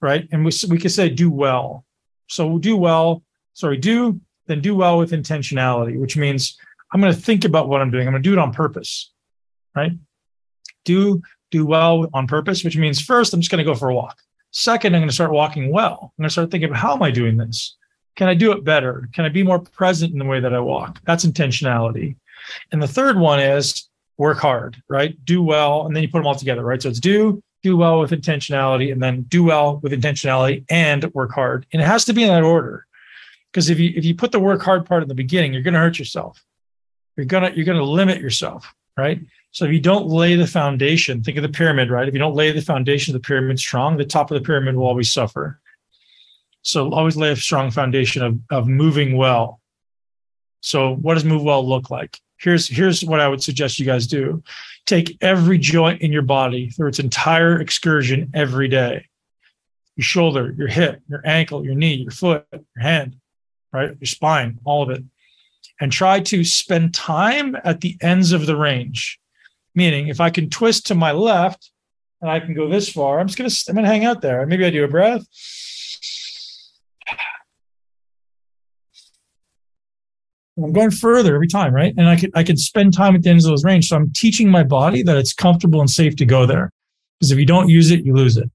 right? 0.02 0.28
And 0.32 0.46
we, 0.46 0.52
we 0.70 0.78
could 0.78 0.92
say 0.92 1.10
do 1.10 1.32
well. 1.32 1.86
So 2.28 2.60
do 2.60 2.78
well, 2.78 3.24
sorry, 3.54 3.78
do, 3.78 4.20
then 4.46 4.62
do 4.62 4.76
well 4.76 4.98
with 4.98 5.12
intentionality, 5.12 6.00
which 6.00 6.18
means 6.18 6.58
I'm 6.94 7.02
going 7.02 7.14
to 7.14 7.20
think 7.20 7.46
about 7.46 7.68
what 7.68 7.82
I'm 7.82 7.92
doing. 7.92 8.08
I'm 8.08 8.14
going 8.14 8.24
to 8.24 8.30
do 8.30 8.34
it 8.34 8.40
on 8.40 8.54
purpose, 8.54 9.12
right? 9.76 9.92
Do 10.86 11.22
do 11.50 11.66
well 11.66 12.10
on 12.14 12.28
purpose, 12.28 12.64
which 12.64 12.78
means 12.78 13.02
first 13.02 13.34
I'm 13.34 13.40
just 13.40 13.50
going 13.50 13.64
to 13.64 13.70
go 13.70 13.76
for 13.76 13.90
a 13.90 13.96
walk. 13.96 14.18
Second, 14.52 14.96
I'm 14.96 15.02
going 15.02 15.10
to 15.10 15.14
start 15.14 15.32
walking 15.32 15.72
well. 15.72 16.14
I'm 16.18 16.24
going 16.24 16.30
to 16.30 16.32
start 16.32 16.52
thinking, 16.52 16.70
about 16.70 16.80
how 16.80 16.94
am 16.94 17.04
I 17.04 17.12
doing 17.12 17.38
this? 17.38 17.76
Can 18.16 18.28
I 18.28 18.34
do 18.34 18.52
it 18.52 18.64
better? 18.64 19.08
Can 19.14 19.26
I 19.26 19.30
be 19.30 19.44
more 19.44 19.60
present 19.60 20.12
in 20.12 20.20
the 20.20 20.26
way 20.26 20.40
that 20.40 20.54
I 20.54 20.60
walk? 20.60 21.00
That's 21.06 21.26
intentionality. 21.26 22.16
And 22.72 22.82
the 22.82 22.88
third 22.88 23.18
one 23.18 23.40
is 23.40 23.90
work 24.18 24.40
hard, 24.40 24.82
right? 24.90 25.16
Do 25.26 25.44
well, 25.44 25.86
and 25.86 25.96
then 25.96 26.02
you 26.02 26.10
put 26.10 26.20
them 26.20 26.28
all 26.28 26.36
together, 26.36 26.64
right? 26.64 26.82
So 26.82 26.90
it's 26.90 27.00
do, 27.00 27.44
do 27.62 27.78
well 27.78 28.00
with 28.00 28.12
intentionality, 28.12 28.92
and 28.92 29.02
then 29.02 29.24
do 29.24 29.44
well 29.44 29.78
with 29.78 29.92
intentionality 29.92 30.66
and 30.70 31.04
work 31.14 31.32
hard. 31.32 31.68
And 31.74 31.82
it 31.82 31.86
has 31.86 32.06
to 32.06 32.14
be 32.14 32.24
in 32.24 32.30
that 32.30 32.44
order. 32.44 32.86
Because 33.52 33.70
if 33.70 33.80
you 33.80 33.94
if 33.96 34.06
you 34.06 34.16
put 34.16 34.32
the 34.32 34.40
work 34.40 34.62
hard 34.62 34.86
part 34.86 35.04
in 35.04 35.10
the 35.10 35.16
beginning, 35.16 35.54
you're 35.54 35.64
going 35.64 35.74
to 35.74 35.80
hurt 35.80 36.00
yourself. 36.00 36.44
You're 37.16 37.26
gonna 37.26 37.52
you're 37.56 37.66
gonna 37.66 37.84
limit 37.84 38.22
yourself, 38.22 38.72
right? 38.96 39.20
So 39.58 39.66
if 39.66 39.72
you 39.72 39.80
don't 39.80 40.06
lay 40.06 40.36
the 40.36 40.46
foundation, 40.46 41.24
think 41.24 41.36
of 41.36 41.42
the 41.42 41.50
pyramid, 41.50 41.90
right? 41.90 42.08
If 42.08 42.14
you 42.14 42.20
don't 42.20 42.36
lay 42.36 42.52
the 42.52 42.62
foundation 42.62 43.16
of 43.16 43.20
the 43.20 43.26
pyramid 43.26 43.58
strong, 43.58 43.98
the 43.98 44.06
top 44.06 44.30
of 44.30 44.38
the 44.38 44.46
pyramid 44.46 44.76
will 44.76 44.86
always 44.86 45.12
suffer. 45.12 45.60
So 46.62 46.94
always 46.94 47.18
lay 47.18 47.32
a 47.32 47.36
strong 47.36 47.72
foundation 47.72 48.22
of, 48.22 48.40
of 48.52 48.68
moving 48.68 49.18
well. 49.18 49.60
So 50.62 50.94
what 50.98 51.16
does 51.16 51.26
move 51.26 51.42
well 51.42 51.68
look 51.68 51.90
like? 51.90 52.20
Here's 52.38 52.68
here's 52.68 53.04
what 53.04 53.20
I 53.20 53.28
would 53.28 53.42
suggest 53.42 53.80
you 53.80 53.86
guys 53.88 54.06
do. 54.06 54.44
Take 54.86 55.18
every 55.22 55.58
joint 55.58 56.04
in 56.04 56.12
your 56.12 56.22
body 56.22 56.70
through 56.70 56.90
its 56.90 57.00
entire 57.00 57.60
excursion 57.60 58.30
every 58.36 58.68
day. 58.68 59.08
Your 59.96 60.04
shoulder, 60.04 60.54
your 60.56 60.68
hip, 60.68 61.02
your 61.10 61.24
ankle, 61.26 61.66
your 61.66 61.74
knee, 61.74 61.96
your 61.96 62.12
foot, 62.12 62.46
your 62.52 62.84
hand, 62.84 63.16
right? 63.74 63.90
Your 64.00 64.06
spine, 64.06 64.60
all 64.66 64.84
of 64.84 64.92
it. 64.92 65.04
And 65.82 65.92
try 65.92 66.20
to 66.20 66.44
spend 66.44 66.94
time 66.94 67.58
at 67.64 67.82
the 67.82 67.98
ends 68.04 68.34
of 68.34 68.46
the 68.46 68.56
range 68.56 69.20
Meaning, 69.78 70.08
if 70.08 70.20
I 70.20 70.32
can 70.32 70.50
twist 70.50 70.88
to 70.88 70.96
my 70.96 71.12
left 71.12 71.70
and 72.20 72.32
I 72.32 72.40
can 72.40 72.56
go 72.56 72.68
this 72.68 72.90
far, 72.90 73.20
I'm 73.20 73.28
just 73.28 73.38
gonna 73.38 73.52
I'm 73.70 73.76
gonna 73.76 73.88
hang 73.88 74.06
out 74.06 74.24
there. 74.24 74.44
Maybe 74.48 74.66
I 74.66 74.72
do 74.72 74.84
a 74.84 74.88
breath. 74.88 75.24
I'm 80.58 80.74
going 80.74 80.90
further 80.90 81.36
every 81.36 81.48
time, 81.48 81.76
right? 81.76 81.94
And 81.96 82.10
I 82.10 82.16
can 82.16 82.32
I 82.34 82.42
can 82.42 82.58
spend 82.58 82.96
time 82.96 83.14
at 83.14 83.22
the 83.22 83.30
ends 83.30 83.46
of 83.46 83.52
those 83.52 83.64
range. 83.64 83.90
So 83.90 83.98
I'm 83.98 84.12
teaching 84.16 84.50
my 84.50 84.64
body 84.64 85.04
that 85.04 85.16
it's 85.16 85.32
comfortable 85.32 85.80
and 85.80 85.90
safe 85.92 86.16
to 86.16 86.26
go 86.26 86.48
there. 86.48 86.72
Because 87.20 87.32
if 87.32 87.38
you 87.38 87.46
don't 87.46 87.70
use 87.70 87.92
it, 87.92 88.04
you 88.04 88.16
lose 88.16 88.36
it. 88.36 88.50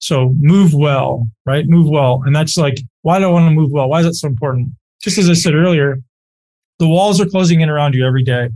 So 0.00 0.34
move 0.40 0.74
well, 0.74 1.28
right? 1.46 1.68
Move 1.68 1.88
well. 1.88 2.24
And 2.26 2.34
that's 2.34 2.56
like, 2.56 2.78
why 3.02 3.20
do 3.20 3.26
I 3.26 3.28
want 3.28 3.48
to 3.48 3.54
move 3.54 3.70
well? 3.70 3.88
Why 3.88 4.00
is 4.00 4.06
that 4.06 4.14
so 4.14 4.26
important? 4.26 4.70
Just 5.00 5.18
as 5.18 5.30
I 5.30 5.34
said 5.34 5.54
earlier, 5.54 6.02
the 6.80 6.88
walls 6.88 7.20
are 7.20 7.26
closing 7.26 7.60
in 7.60 7.70
around 7.70 7.94
you 7.94 8.04
every 8.04 8.24
day 8.24 8.48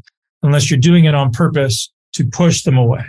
unless 0.42 0.70
you're 0.70 0.80
doing 0.80 1.04
it 1.04 1.14
on 1.14 1.32
purpose 1.32 1.92
to 2.14 2.24
push 2.24 2.62
them 2.62 2.76
away. 2.76 3.04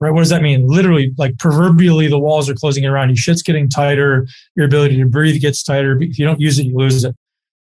Right? 0.00 0.10
What 0.10 0.20
does 0.20 0.30
that 0.30 0.42
mean? 0.42 0.66
Literally, 0.66 1.12
like 1.16 1.38
proverbially, 1.38 2.08
the 2.08 2.18
walls 2.18 2.50
are 2.50 2.54
closing 2.54 2.84
around 2.84 3.10
you. 3.10 3.16
Shit's 3.16 3.42
getting 3.42 3.68
tighter. 3.68 4.26
Your 4.56 4.66
ability 4.66 4.96
to 4.96 5.06
breathe 5.06 5.40
gets 5.40 5.62
tighter. 5.62 5.96
If 6.00 6.18
you 6.18 6.26
don't 6.26 6.40
use 6.40 6.58
it, 6.58 6.66
you 6.66 6.76
lose 6.76 7.04
it. 7.04 7.14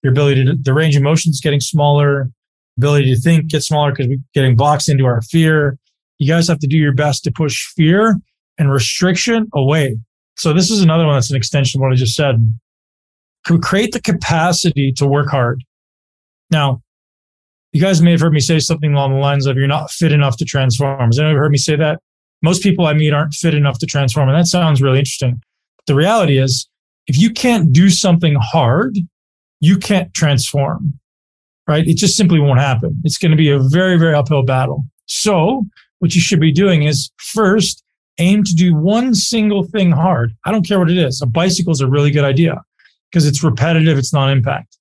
Your 0.04 0.12
ability 0.12 0.46
to, 0.46 0.56
the 0.56 0.74
range 0.74 0.96
of 0.96 1.02
motion 1.02 1.32
is 1.32 1.42
getting 1.42 1.60
smaller. 1.60 2.30
Ability 2.78 3.16
to 3.16 3.20
think 3.20 3.48
gets 3.48 3.68
smaller 3.68 3.92
because 3.92 4.08
we're 4.08 4.20
getting 4.36 4.56
boxed 4.56 4.88
into 4.88 5.06
our 5.06 5.24
fear. 5.24 5.80
You 6.20 6.28
guys 6.28 6.48
have 6.48 6.60
to 6.60 6.68
do 6.68 6.78
your 6.78 6.94
best 6.94 7.24
to 7.24 7.32
push 7.32 7.66
fear 7.76 8.16
and 8.60 8.72
restriction 8.72 9.48
away. 9.56 9.98
So 10.36 10.54
this 10.54 10.70
is 10.70 10.84
another 10.84 11.08
one 11.08 11.16
that's 11.16 11.32
an 11.32 11.38
extension 11.38 11.80
of 11.80 11.82
what 11.82 11.92
I 11.92 11.96
just 11.96 12.16
said. 12.16 12.54
Create 13.62 13.94
the 13.94 14.02
capacity 14.02 14.92
to 14.92 15.08
work 15.08 15.30
hard. 15.30 15.64
Now, 16.52 16.84
you 17.78 17.84
guys 17.84 18.02
may 18.02 18.10
have 18.10 18.22
heard 18.22 18.34
me 18.34 18.40
say 18.40 18.58
something 18.58 18.92
along 18.92 19.14
the 19.14 19.20
lines 19.20 19.46
of 19.46 19.56
you're 19.56 19.68
not 19.68 19.92
fit 19.92 20.12
enough 20.12 20.36
to 20.38 20.46
transform. 20.46 21.00
Has 21.10 21.20
anyone 21.20 21.38
heard 21.38 21.52
me 21.52 21.60
say 21.60 21.76
that? 21.76 22.02
Most 22.42 22.64
people 22.64 22.88
I 22.88 22.94
meet 22.94 23.14
aren't 23.14 23.36
fit 23.36 23.54
enough 23.54 23.78
to 23.78 23.86
transform. 23.86 24.30
And 24.30 24.36
that 24.36 24.48
sounds 24.48 24.82
really 24.82 24.98
interesting. 24.98 25.40
The 25.86 25.94
reality 25.94 26.40
is, 26.40 26.68
if 27.06 27.20
you 27.20 27.30
can't 27.30 27.72
do 27.72 27.92
something 27.92 28.36
hard, 28.42 28.98
you 29.60 29.78
can't 29.78 30.12
transform, 30.16 31.00
right? 31.68 31.88
It 31.88 31.98
just 31.98 32.18
simply 32.18 32.40
won't 32.40 32.60
happen. 32.60 33.00
It's 33.04 33.20
going 33.20 33.30
to 33.30 33.38
be 33.38 33.52
a 33.52 33.60
very, 33.60 34.00
very 34.00 34.16
uphill 34.16 34.42
battle. 34.42 34.84
So 35.06 35.64
what 36.00 36.16
you 36.16 36.22
should 36.22 36.40
be 36.40 36.52
doing 36.52 36.82
is 36.82 37.12
first 37.18 37.84
aim 38.18 38.44
to 38.44 38.56
do 38.56 38.76
one 38.76 39.14
single 39.14 39.66
thing 39.66 39.92
hard. 39.92 40.34
I 40.46 40.52
don't 40.52 40.68
care 40.68 40.80
what 40.80 40.90
it 40.90 40.98
is. 40.98 41.22
A 41.22 41.28
bicycle 41.28 41.74
is 41.74 41.82
a 41.82 41.88
really 41.88 42.10
good 42.10 42.26
idea 42.26 42.60
because 43.12 43.28
it's 43.28 43.44
repetitive. 43.44 44.00
It's 44.00 44.14
non-impact 44.14 44.77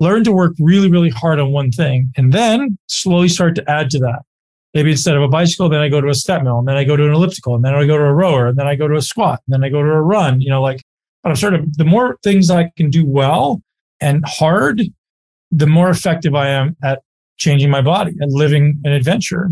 learn 0.00 0.24
to 0.24 0.32
work 0.32 0.54
really, 0.58 0.90
really 0.90 1.10
hard 1.10 1.40
on 1.40 1.52
one 1.52 1.70
thing 1.70 2.12
and 2.16 2.32
then 2.32 2.78
slowly 2.86 3.28
start 3.28 3.54
to 3.56 3.70
add 3.70 3.90
to 3.90 3.98
that. 3.98 4.20
Maybe 4.74 4.90
instead 4.92 5.16
of 5.16 5.22
a 5.22 5.28
bicycle, 5.28 5.68
then 5.68 5.80
I 5.80 5.88
go 5.88 6.00
to 6.00 6.08
a 6.08 6.14
step 6.14 6.42
mill 6.42 6.58
and 6.58 6.68
then 6.68 6.76
I 6.76 6.84
go 6.84 6.96
to 6.96 7.04
an 7.04 7.12
elliptical 7.12 7.54
and 7.54 7.64
then 7.64 7.74
I 7.74 7.86
go 7.86 7.96
to 7.96 8.04
a 8.04 8.12
rower 8.12 8.48
and 8.48 8.58
then 8.58 8.66
I 8.66 8.74
go 8.74 8.86
to 8.86 8.96
a 8.96 9.02
squat 9.02 9.40
and 9.46 9.54
then 9.54 9.64
I 9.64 9.70
go 9.70 9.82
to 9.82 9.90
a 9.90 10.02
run, 10.02 10.40
you 10.40 10.50
know, 10.50 10.62
like, 10.62 10.82
but 11.22 11.30
I'm 11.30 11.36
sort 11.36 11.54
of 11.54 11.76
the 11.76 11.84
more 11.84 12.18
things 12.22 12.50
I 12.50 12.70
can 12.76 12.90
do 12.90 13.04
well 13.04 13.62
and 14.00 14.22
hard, 14.26 14.82
the 15.50 15.66
more 15.66 15.90
effective 15.90 16.34
I 16.34 16.48
am 16.48 16.76
at 16.84 17.02
changing 17.38 17.70
my 17.70 17.80
body 17.80 18.12
and 18.20 18.32
living 18.32 18.80
an 18.84 18.92
adventure. 18.92 19.50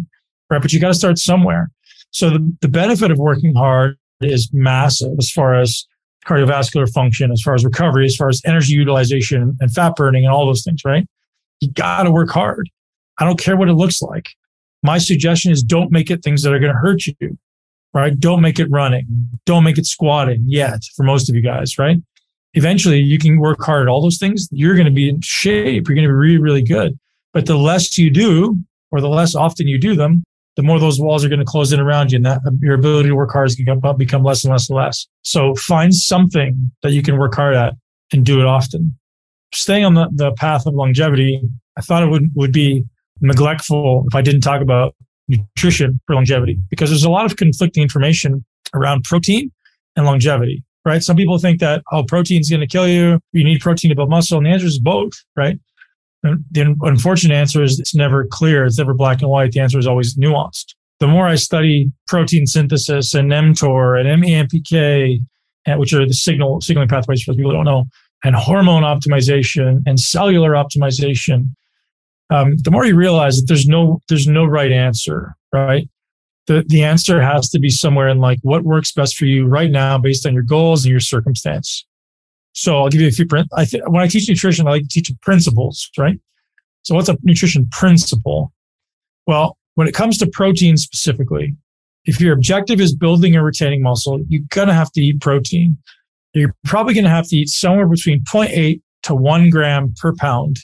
Right. 0.51 0.63
But 0.63 0.73
you 0.73 0.79
got 0.79 0.89
to 0.89 0.95
start 0.95 1.19
somewhere. 1.19 1.71
So 2.11 2.31
the, 2.31 2.57
the 2.61 2.69
benefit 2.69 3.11
of 3.11 3.19
working 3.19 3.55
hard 3.55 3.97
is 4.21 4.49
massive 4.53 5.19
as 5.19 5.31
far 5.31 5.55
as 5.55 5.85
cardiovascular 6.27 6.93
function, 6.93 7.31
as 7.31 7.41
far 7.41 7.55
as 7.55 7.65
recovery, 7.65 8.05
as 8.05 8.17
far 8.17 8.29
as 8.29 8.43
energy 8.45 8.73
utilization 8.73 9.57
and 9.61 9.73
fat 9.73 9.95
burning 9.97 10.25
and 10.25 10.33
all 10.35 10.47
those 10.47 10.65
things, 10.65 10.83
right? 10.85 11.07
You 11.61 11.71
got 11.71 12.03
to 12.03 12.11
work 12.11 12.31
hard. 12.31 12.69
I 13.19 13.25
don't 13.25 13.39
care 13.39 13.57
what 13.57 13.69
it 13.69 13.75
looks 13.75 14.03
like. 14.03 14.29
My 14.83 14.99
suggestion 14.99 15.53
is 15.53 15.63
don't 15.63 15.91
make 15.91 16.11
it 16.11 16.23
things 16.23 16.43
that 16.43 16.53
are 16.53 16.59
going 16.59 16.73
to 16.73 16.79
hurt 16.79 17.07
you, 17.07 17.39
right? 17.95 18.19
Don't 18.19 18.43
make 18.43 18.59
it 18.59 18.71
running. 18.71 19.07
Don't 19.47 19.65
make 19.65 19.79
it 19.79 19.87
squatting 19.87 20.45
yet 20.47 20.83
for 20.97 21.03
most 21.03 21.29
of 21.29 21.35
you 21.35 21.43
guys, 21.43 21.79
right? 21.79 21.97
Eventually 22.55 23.01
you 23.01 23.19
can 23.19 23.39
work 23.39 23.63
hard 23.63 23.83
at 23.83 23.89
all 23.89 24.03
those 24.03 24.19
things. 24.19 24.49
You're 24.51 24.75
going 24.75 24.87
to 24.87 24.93
be 24.93 25.09
in 25.09 25.21
shape. 25.21 25.89
You're 25.89 25.95
going 25.95 26.07
to 26.07 26.13
be 26.13 26.15
really, 26.15 26.39
really 26.39 26.63
good. 26.63 26.99
But 27.33 27.47
the 27.47 27.57
less 27.57 27.97
you 27.99 28.11
do, 28.11 28.59
or 28.91 29.01
the 29.01 29.09
less 29.09 29.35
often 29.35 29.67
you 29.69 29.79
do 29.79 29.95
them, 29.95 30.25
the 30.57 30.63
more 30.63 30.81
those 30.81 30.99
walls 30.99 31.25
are 31.25 31.29
going 31.29 31.39
to 31.39 31.45
close 31.45 31.73
in 31.73 31.81
around 31.81 32.11
you 32.11 32.17
and 32.17 32.27
that 32.27 32.41
your 32.61 32.75
ability 32.75 33.11
to 33.11 33.15
work 33.15 33.31
hard 33.31 33.49
is 33.49 33.55
going 33.55 33.81
to 33.81 33.95
become 33.95 34.25
less 34.25 34.43
and 34.43 34.53
less 34.53 34.69
and 34.69 34.77
less. 34.77 35.07
So 35.23 35.55
find 35.55 35.95
something 35.95 36.71
that 36.83 36.93
you 36.93 37.03
can 37.03 37.19
work 37.19 37.35
hard 37.35 37.55
at 37.55 37.75
and 38.13 38.25
do 38.25 38.41
it 38.41 38.47
often. 38.47 38.97
Staying 39.55 39.85
on 39.85 39.95
the, 39.95 40.09
the 40.13 40.33
path 40.33 40.67
of 40.67 40.75
longevity, 40.75 41.43
I 41.77 41.83
thought 41.83 42.03
it 42.03 42.07
would, 42.07 42.31
would 42.35 42.53
be 42.53 42.85
neglectful 43.21 44.05
if 44.09 44.15
I 44.15 44.23
didn't 44.23 44.41
talk 44.41 44.63
about 44.63 44.95
nutrition 45.29 46.01
for 46.07 46.15
longevity 46.15 46.59
because 46.71 46.91
there's 46.91 47.05
a 47.05 47.11
lot 47.11 47.27
of 47.27 47.37
conflicting 47.37 47.83
information 47.83 48.45
around 48.75 49.05
protein 49.05 49.53
and 49.95 50.07
longevity, 50.07 50.65
right? 50.85 51.03
Some 51.03 51.17
people 51.17 51.39
think 51.39 51.61
that, 51.61 51.83
oh, 51.93 52.03
protein 52.05 52.41
is 52.41 52.49
going 52.49 52.61
to 52.61 52.67
kill 52.67 52.89
you. 52.89 53.21
You 53.33 53.45
need 53.45 53.61
protein 53.61 53.91
to 53.91 53.95
build 53.95 54.11
muscle. 54.11 54.39
And 54.39 54.47
the 54.47 54.51
answer 54.51 54.67
is 54.67 54.79
both, 54.79 55.13
right? 55.37 55.59
The 56.51 56.77
unfortunate 56.83 57.35
answer 57.35 57.63
is 57.63 57.79
it's 57.79 57.95
never 57.95 58.27
clear. 58.27 58.65
It's 58.65 58.79
never 58.79 58.95
black 58.95 59.21
and 59.21 59.31
white. 59.31 59.53
The 59.53 59.61
answer 59.61 59.79
is 59.79 59.87
always 59.87 60.17
nuanced. 60.17 60.75
The 60.99 61.07
more 61.07 61.27
I 61.27 61.35
study 61.35 61.93
protein 62.07 62.47
synthesis 62.47 63.15
and 63.15 63.31
mTOR 63.31 64.01
and 64.01 64.25
AMPK, 64.25 65.21
which 65.77 65.93
are 65.93 66.07
the 66.07 66.15
signal 66.15 66.61
signaling 66.61 66.89
pathways 66.89 67.23
for 67.23 67.35
people 67.35 67.51
who 67.51 67.57
don't 67.57 67.65
know, 67.65 67.85
and 68.25 68.35
hormone 68.35 68.83
optimization 68.83 69.83
and 69.87 70.01
cellular 70.01 70.53
optimization, 70.53 71.55
um, 72.31 72.57
the 72.59 72.71
more 72.71 72.85
you 72.85 72.97
realize 72.97 73.37
that 73.37 73.47
there's 73.47 73.67
no 73.67 74.01
there's 74.09 74.27
no 74.27 74.45
right 74.45 74.73
answer, 74.73 75.37
right? 75.53 75.89
The 76.47 76.65
the 76.67 76.83
answer 76.83 77.21
has 77.21 77.51
to 77.51 77.59
be 77.59 77.71
somewhere 77.71 78.09
in 78.09 78.19
like 78.19 78.39
what 78.43 78.65
works 78.65 78.93
best 78.93 79.17
for 79.17 79.27
you 79.27 79.47
right 79.47 79.71
now 79.71 79.99
based 79.99 80.27
on 80.27 80.35
your 80.35 80.43
goals 80.43 80.85
and 80.85 80.91
your 80.91 81.01
circumstance. 81.01 81.85
So 82.57 82.79
I'll 82.79 82.89
give 82.89 83.03
you 83.03 83.09
a 83.09 83.11
few. 83.11 83.27
I 83.55 83.67
when 83.87 84.03
I 84.03 84.09
teach 84.09 84.29
nutrition, 84.31 84.67
I 84.67 84.71
like 84.71 84.83
to 84.83 84.89
teach 84.89 85.13
principles, 85.21 85.91
right? 85.99 86.19
So 86.85 86.95
what's 86.95 87.11
a 87.11 87.19
nutrition 87.23 87.69
principle? 87.71 88.51
Well, 89.27 89.59
when 89.75 89.87
it 89.87 89.93
comes 89.93 90.17
to 90.19 90.27
protein 90.27 90.79
specifically, 90.79 91.55
if 92.07 92.19
your 92.19 92.33
objective 92.33 92.81
is 92.81 92.95
building 92.95 93.37
and 93.37 93.45
retaining 93.45 93.83
muscle, 93.83 94.21
you're 94.29 94.43
going 94.49 94.69
to 94.69 94.75
have 94.75 94.91
to 94.93 95.03
eat 95.03 95.21
protein. 95.21 95.77
You're 96.33 96.55
probably 96.65 96.95
going 96.95 97.05
to 97.05 97.11
have 97.11 97.29
to 97.29 97.37
eat 97.37 97.51
somewhere 97.51 97.87
between 97.87 98.25
0.8 98.25 98.81
to 99.03 99.15
1 99.15 99.51
gram 99.51 99.93
per 100.01 100.15
pound 100.15 100.57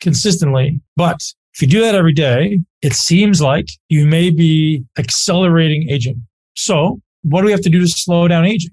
consistently. 0.00 0.80
But 0.96 1.20
if 1.54 1.62
you 1.62 1.66
do 1.66 1.80
that 1.80 1.96
every 1.96 2.12
day, 2.12 2.60
it 2.80 2.92
seems 2.92 3.42
like 3.42 3.66
you 3.88 4.06
may 4.06 4.30
be 4.30 4.84
accelerating 4.98 5.90
aging. 5.90 6.24
So 6.54 7.00
what 7.22 7.40
do 7.40 7.46
we 7.46 7.52
have 7.52 7.62
to 7.62 7.70
do 7.70 7.80
to 7.80 7.88
slow 7.88 8.28
down 8.28 8.44
aging? 8.44 8.70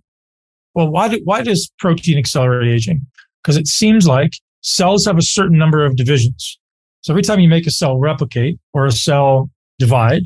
Well, 0.78 0.90
why, 0.90 1.08
do, 1.08 1.20
why 1.24 1.42
does 1.42 1.72
protein 1.80 2.20
accelerate 2.20 2.72
aging? 2.72 3.04
Because 3.42 3.58
it 3.58 3.66
seems 3.66 4.06
like 4.06 4.34
cells 4.62 5.06
have 5.06 5.18
a 5.18 5.24
certain 5.24 5.58
number 5.58 5.84
of 5.84 5.96
divisions. 5.96 6.60
So 7.02 7.14
every 7.14 7.24
time 7.24 7.40
you 7.40 7.50
make 7.50 7.66
a 7.66 7.72
cell 7.72 7.98
replicate 7.98 8.60
or 8.74 8.86
a 8.86 8.92
cell 8.92 9.50
divide, 9.80 10.22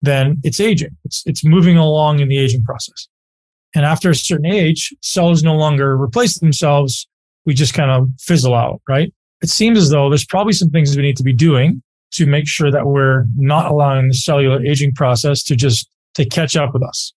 then 0.00 0.40
it's 0.44 0.60
aging. 0.60 0.96
It's, 1.04 1.22
it's 1.26 1.44
moving 1.44 1.76
along 1.76 2.20
in 2.20 2.28
the 2.28 2.38
aging 2.38 2.64
process. 2.64 3.06
And 3.74 3.84
after 3.84 4.08
a 4.08 4.14
certain 4.14 4.46
age, 4.46 4.94
cells 5.02 5.42
no 5.42 5.54
longer 5.56 5.94
replace 5.94 6.38
themselves. 6.38 7.06
We 7.44 7.52
just 7.52 7.74
kind 7.74 7.90
of 7.90 8.08
fizzle 8.18 8.54
out, 8.54 8.80
right? 8.88 9.12
It 9.42 9.50
seems 9.50 9.76
as 9.76 9.90
though 9.90 10.08
there's 10.08 10.24
probably 10.24 10.54
some 10.54 10.70
things 10.70 10.96
we 10.96 11.02
need 11.02 11.18
to 11.18 11.22
be 11.22 11.34
doing 11.34 11.82
to 12.12 12.24
make 12.24 12.48
sure 12.48 12.70
that 12.70 12.86
we're 12.86 13.26
not 13.36 13.70
allowing 13.70 14.08
the 14.08 14.14
cellular 14.14 14.64
aging 14.64 14.94
process 14.94 15.42
to 15.42 15.54
just 15.54 15.86
to 16.14 16.24
catch 16.24 16.56
up 16.56 16.72
with 16.72 16.82
us. 16.82 17.12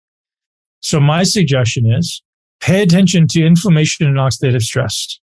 So 0.82 1.00
my 1.00 1.24
suggestion 1.24 1.90
is 1.90 2.22
pay 2.64 2.82
attention 2.82 3.28
to 3.28 3.46
inflammation 3.46 4.08
and 4.08 4.16
oxidative 4.16 4.62
stress. 4.62 5.20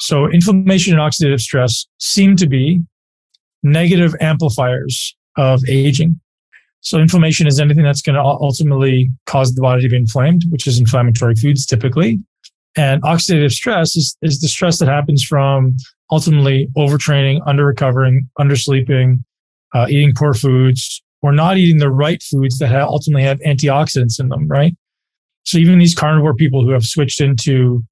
So 0.00 0.30
inflammation 0.30 0.94
and 0.94 1.02
oxidative 1.02 1.40
stress 1.40 1.86
seem 1.98 2.34
to 2.36 2.46
be 2.46 2.80
negative 3.62 4.14
amplifiers 4.20 5.14
of 5.36 5.60
aging. 5.68 6.18
So 6.80 6.98
inflammation 6.98 7.46
is 7.46 7.60
anything 7.60 7.84
that's 7.84 8.00
going 8.00 8.14
to 8.14 8.22
ultimately 8.22 9.10
cause 9.26 9.54
the 9.54 9.60
body 9.60 9.82
to 9.82 9.88
be 9.90 9.96
inflamed, 9.96 10.44
which 10.48 10.66
is 10.66 10.78
inflammatory 10.78 11.34
foods 11.34 11.66
typically. 11.66 12.20
And 12.74 13.02
oxidative 13.02 13.52
stress 13.52 13.94
is, 13.94 14.16
is 14.22 14.40
the 14.40 14.48
stress 14.48 14.78
that 14.78 14.88
happens 14.88 15.22
from 15.22 15.76
ultimately 16.10 16.68
overtraining, 16.76 17.40
under 17.46 17.66
recovering, 17.66 18.30
undersleeping, 18.38 19.22
uh, 19.74 19.86
eating 19.90 20.14
poor 20.16 20.32
foods, 20.32 21.02
or 21.20 21.32
not 21.32 21.58
eating 21.58 21.78
the 21.78 21.90
right 21.90 22.22
foods 22.22 22.58
that 22.60 22.74
ultimately 22.80 23.24
have 23.24 23.40
antioxidants 23.40 24.18
in 24.18 24.28
them, 24.28 24.48
right? 24.48 24.74
So 25.46 25.58
even 25.58 25.78
these 25.78 25.94
carnivore 25.94 26.34
people 26.34 26.64
who 26.64 26.70
have 26.70 26.84
switched 26.84 27.20
into 27.20 27.84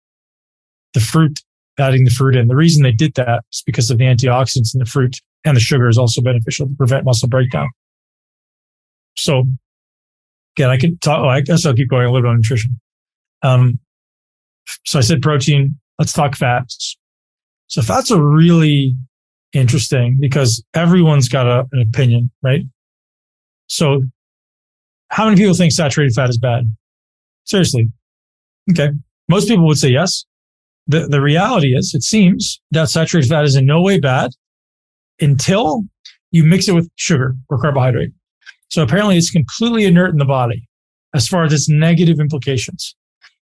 the 0.92 1.00
fruit, 1.00 1.40
adding 1.78 2.04
the 2.04 2.10
fruit 2.10 2.34
in, 2.34 2.48
the 2.48 2.56
reason 2.56 2.82
they 2.82 2.92
did 2.92 3.14
that 3.14 3.44
is 3.52 3.62
because 3.64 3.90
of 3.90 3.98
the 3.98 4.04
antioxidants 4.04 4.74
in 4.74 4.80
the 4.80 4.86
fruit 4.86 5.20
and 5.44 5.56
the 5.56 5.60
sugar 5.60 5.88
is 5.88 5.96
also 5.96 6.20
beneficial 6.20 6.66
to 6.66 6.74
prevent 6.74 7.04
muscle 7.04 7.28
breakdown. 7.28 7.70
So 9.16 9.44
again, 10.56 10.70
I 10.70 10.76
could 10.76 11.00
talk. 11.00 11.20
Oh, 11.20 11.28
I 11.28 11.40
guess 11.40 11.64
I'll 11.64 11.74
keep 11.74 11.88
going 11.88 12.06
a 12.06 12.10
little 12.10 12.22
bit 12.22 12.28
on 12.28 12.36
nutrition. 12.36 12.80
Um, 13.42 13.78
so 14.84 14.98
I 14.98 15.02
said 15.02 15.22
protein. 15.22 15.78
Let's 15.98 16.12
talk 16.12 16.34
fats. 16.34 16.96
So 17.68 17.82
fats 17.82 18.10
are 18.10 18.20
really 18.20 18.96
interesting 19.52 20.18
because 20.20 20.64
everyone's 20.74 21.28
got 21.28 21.46
a, 21.46 21.68
an 21.70 21.80
opinion, 21.82 22.32
right? 22.42 22.62
So 23.68 24.02
how 25.08 25.26
many 25.26 25.36
people 25.36 25.54
think 25.54 25.72
saturated 25.72 26.14
fat 26.14 26.30
is 26.30 26.38
bad? 26.38 26.64
Seriously. 27.44 27.90
Okay. 28.70 28.90
Most 29.28 29.48
people 29.48 29.66
would 29.66 29.78
say 29.78 29.88
yes. 29.88 30.24
The, 30.86 31.06
the 31.06 31.20
reality 31.20 31.74
is, 31.74 31.94
it 31.94 32.02
seems 32.02 32.60
that 32.72 32.90
saturated 32.90 33.28
fat 33.28 33.44
is 33.44 33.56
in 33.56 33.64
no 33.64 33.80
way 33.80 33.98
bad 33.98 34.32
until 35.20 35.84
you 36.30 36.44
mix 36.44 36.68
it 36.68 36.72
with 36.74 36.90
sugar 36.96 37.36
or 37.48 37.58
carbohydrate. 37.58 38.10
So 38.68 38.82
apparently 38.82 39.16
it's 39.16 39.30
completely 39.30 39.84
inert 39.84 40.10
in 40.10 40.18
the 40.18 40.24
body 40.24 40.68
as 41.14 41.28
far 41.28 41.44
as 41.44 41.52
its 41.52 41.68
negative 41.68 42.18
implications 42.18 42.94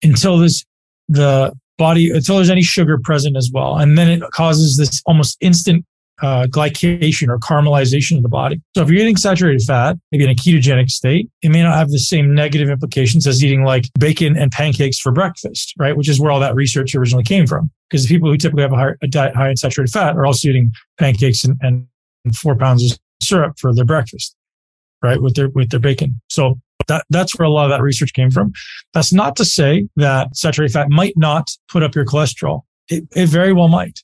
until 0.03 0.37
this, 0.39 0.65
the 1.09 1.53
body, 1.79 2.11
until 2.11 2.37
there's 2.37 2.51
any 2.51 2.63
sugar 2.63 2.99
present 3.03 3.37
as 3.37 3.51
well. 3.53 3.77
And 3.77 3.97
then 3.97 4.09
it 4.09 4.23
causes 4.33 4.77
this 4.77 5.01
almost 5.07 5.39
instant 5.41 5.87
uh, 6.21 6.47
glycation 6.47 7.29
or 7.29 7.39
caramelization 7.39 8.17
of 8.17 8.23
the 8.23 8.29
body. 8.29 8.61
So 8.77 8.83
if 8.83 8.91
you're 8.91 9.01
eating 9.01 9.17
saturated 9.17 9.63
fat, 9.63 9.97
maybe 10.11 10.25
in 10.25 10.31
a 10.31 10.35
ketogenic 10.35 10.91
state, 10.91 11.31
it 11.43 11.51
may 11.51 11.63
not 11.63 11.77
have 11.77 11.91
the 11.91 11.99
same 11.99 12.35
negative 12.35 12.69
implications 12.69 13.27
as 13.27 13.43
eating 13.43 13.65
like 13.65 13.85
bacon 13.99 14.37
and 14.37 14.53
pancakes 14.53 14.99
for 14.99 15.11
breakfast, 15.11 15.75
right? 15.79 15.97
Which 15.97 16.09
is 16.09 16.21
where 16.21 16.31
all 16.31 16.41
that 16.41 16.55
research 16.55 16.95
originally 16.95 17.25
came 17.25 17.47
from. 17.47 17.71
Because 17.91 18.07
the 18.07 18.15
people 18.15 18.31
who 18.31 18.37
typically 18.37 18.63
have 18.63 18.73
a, 18.73 18.77
high, 18.77 18.93
a 19.03 19.09
diet 19.09 19.35
high 19.35 19.51
in 19.51 19.57
saturated 19.57 19.93
fat 19.93 20.17
are 20.17 20.27
also 20.27 20.49
eating 20.49 20.73
pancakes 20.99 21.45
and, 21.45 21.59
and 21.61 21.87
four 22.37 22.57
pounds 22.57 22.93
of 22.93 22.99
syrup 23.23 23.59
for 23.59 23.75
their 23.75 23.85
breakfast 23.85 24.37
right? 25.03 25.21
With 25.21 25.35
their, 25.35 25.49
with 25.51 25.71
their 25.71 25.81
bacon. 25.81 26.21
So 26.29 26.61
that, 26.87 27.05
that's 27.11 27.39
where 27.39 27.47
a 27.47 27.51
lot 27.51 27.65
of 27.65 27.71
that 27.71 27.83
research 27.83 28.13
came 28.13 28.31
from. 28.31 28.53
That's 28.95 29.13
not 29.13 29.37
to 29.37 29.45
say 29.45 29.89
that 29.97 30.35
saturated 30.37 30.73
fat 30.73 30.91
might 30.91 31.17
not 31.17 31.51
put 31.69 31.83
up 31.83 31.95
your 31.95 32.05
cholesterol. 32.05 32.63
It, 32.89 33.05
it 33.15 33.27
very 33.27 33.53
well 33.53 33.69
might, 33.69 34.01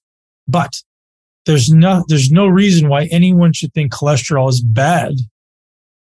but 0.47 0.83
there's 1.49 1.71
no, 1.71 2.05
there's 2.09 2.31
no 2.31 2.47
reason 2.47 2.91
why 2.91 3.09
anyone 3.11 3.55
should 3.55 3.73
think 3.73 3.91
cholesterol 3.91 4.51
is 4.51 4.61
bad. 4.61 5.15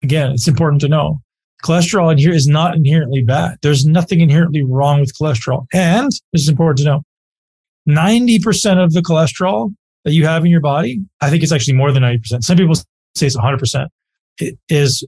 Again, 0.04 0.32
it's 0.32 0.48
important 0.48 0.82
to 0.82 0.88
know 0.88 1.20
cholesterol 1.64 2.12
in 2.12 2.18
here 2.18 2.32
is 2.32 2.48
not 2.48 2.76
inherently 2.76 3.24
bad. 3.24 3.58
There's 3.62 3.86
nothing 3.86 4.20
inherently 4.20 4.64
wrong 4.64 5.00
with 5.00 5.18
cholesterol. 5.18 5.66
And 5.74 6.12
this 6.32 6.44
is 6.44 6.50
important 6.50 6.80
to 6.80 6.86
know 6.86 7.04
90% 7.90 8.84
of 8.84 8.94
the 8.94 9.02
cholesterol 9.02 9.74
that 10.06 10.14
you 10.14 10.26
have 10.26 10.46
in 10.46 10.52
your 10.52 10.62
body, 10.62 11.02
I 11.22 11.30
think 11.30 11.42
it's 11.44 11.52
actually 11.52 11.76
more 11.76 11.92
than 11.92 12.04
90%. 12.04 12.44
Some 12.44 12.58
people 12.58 12.76
say 12.76 13.28
it's 13.28 13.38
100% 13.38 13.88
is 14.70 15.08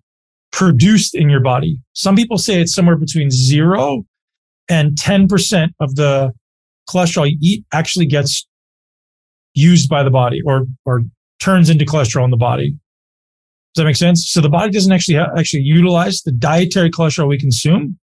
produced 0.52 1.16
in 1.16 1.30
your 1.30 1.42
body. 1.42 1.80
Some 1.94 2.16
people 2.16 2.38
say 2.38 2.62
it's 2.62 2.74
somewhere 2.74 2.98
between 2.98 3.30
zero 3.30 4.04
and 4.68 4.92
10% 4.92 5.70
of 5.80 5.96
the 5.96 6.32
cholesterol 6.90 7.30
you 7.30 7.38
eat 7.42 7.66
actually 7.72 8.06
gets 8.06 8.48
used 9.54 9.90
by 9.90 10.04
the 10.04 10.10
body 10.10 10.42
or, 10.46 10.66
or 10.86 11.04
turns 11.40 11.70
into 11.70 11.86
cholesterol 11.86 12.26
in 12.26 12.32
the 12.32 12.38
body. 12.38 12.72
Does 13.74 13.82
that 13.82 13.86
make 13.86 13.96
sense? 13.96 14.30
So 14.30 14.42
the 14.42 14.50
body 14.50 14.72
doesn't 14.72 14.92
actually 14.92 15.18
ha- 15.18 15.32
actually 15.38 15.64
utilize 15.64 16.22
the 16.22 16.32
dietary 16.32 16.92
cholesterol 16.92 17.28
we 17.28 17.40
consume. 17.40 17.98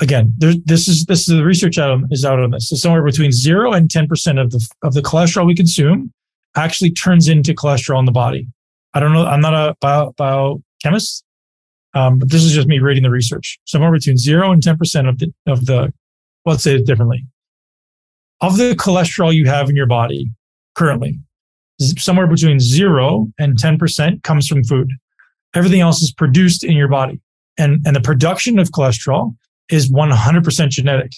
Again, 0.00 0.32
there, 0.38 0.54
this 0.64 0.88
is 0.88 1.04
this 1.06 1.28
is 1.28 1.36
the 1.36 1.44
research 1.44 1.78
out 1.78 2.00
is 2.10 2.24
out 2.24 2.40
on 2.40 2.50
this. 2.50 2.68
So 2.68 2.76
somewhere 2.76 3.02
between 3.02 3.32
zero 3.32 3.72
and 3.72 3.90
ten 3.90 4.06
percent 4.06 4.38
of 4.38 4.50
the 4.50 4.66
of 4.82 4.94
the 4.94 5.02
cholesterol 5.02 5.46
we 5.46 5.54
consume 5.54 6.12
actually 6.56 6.90
turns 6.90 7.28
into 7.28 7.54
cholesterol 7.54 7.98
in 7.98 8.06
the 8.06 8.12
body. 8.12 8.48
I 8.94 9.00
don't 9.00 9.12
know. 9.12 9.24
I'm 9.26 9.40
not 9.40 9.54
a 9.54 9.76
bio, 9.80 10.12
biochemist, 10.16 11.24
um, 11.94 12.18
but 12.18 12.30
this 12.30 12.42
is 12.42 12.52
just 12.52 12.68
me 12.68 12.78
reading 12.78 13.02
the 13.02 13.10
research. 13.10 13.58
Somewhere 13.64 13.92
between 13.92 14.16
zero 14.16 14.50
and 14.52 14.62
10% 14.62 15.08
of 15.08 15.18
the, 15.18 15.32
of 15.46 15.66
the, 15.66 15.92
let's 16.44 16.62
say 16.62 16.74
it 16.74 16.86
differently, 16.86 17.24
of 18.40 18.56
the 18.56 18.74
cholesterol 18.74 19.34
you 19.34 19.46
have 19.46 19.68
in 19.68 19.76
your 19.76 19.86
body 19.86 20.30
currently, 20.74 21.18
somewhere 21.78 22.26
between 22.26 22.58
zero 22.60 23.28
and 23.38 23.56
10% 23.58 24.22
comes 24.22 24.46
from 24.46 24.64
food. 24.64 24.90
Everything 25.54 25.80
else 25.80 26.00
is 26.02 26.12
produced 26.12 26.64
in 26.64 26.76
your 26.76 26.88
body. 26.88 27.20
And, 27.58 27.84
and 27.86 27.94
the 27.94 28.00
production 28.00 28.58
of 28.58 28.70
cholesterol 28.70 29.34
is 29.68 29.90
100% 29.90 30.68
genetic. 30.68 31.12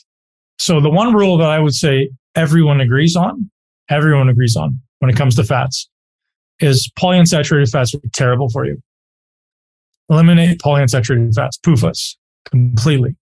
So 0.58 0.80
the 0.80 0.90
one 0.90 1.12
rule 1.12 1.37
that 1.38 1.50
I 1.50 1.58
would 1.58 1.74
say 1.74 2.11
everyone 2.35 2.80
agrees 2.80 3.16
on, 3.16 3.50
everyone 3.88 4.28
agrees 4.28 4.56
on 4.56 4.80
when 4.98 5.11
it 5.11 5.16
comes 5.16 5.37
to 5.37 5.44
fats 5.44 5.88
is 6.61 6.90
polyunsaturated 6.98 7.70
fats 7.70 7.94
are 7.94 8.00
terrible 8.12 8.48
for 8.48 8.64
you. 8.64 8.80
Eliminate 10.08 10.61
polyunsaturated 10.61 11.35
fats, 11.35 11.58
PUFAs, 11.58 12.16
completely. 12.50 13.16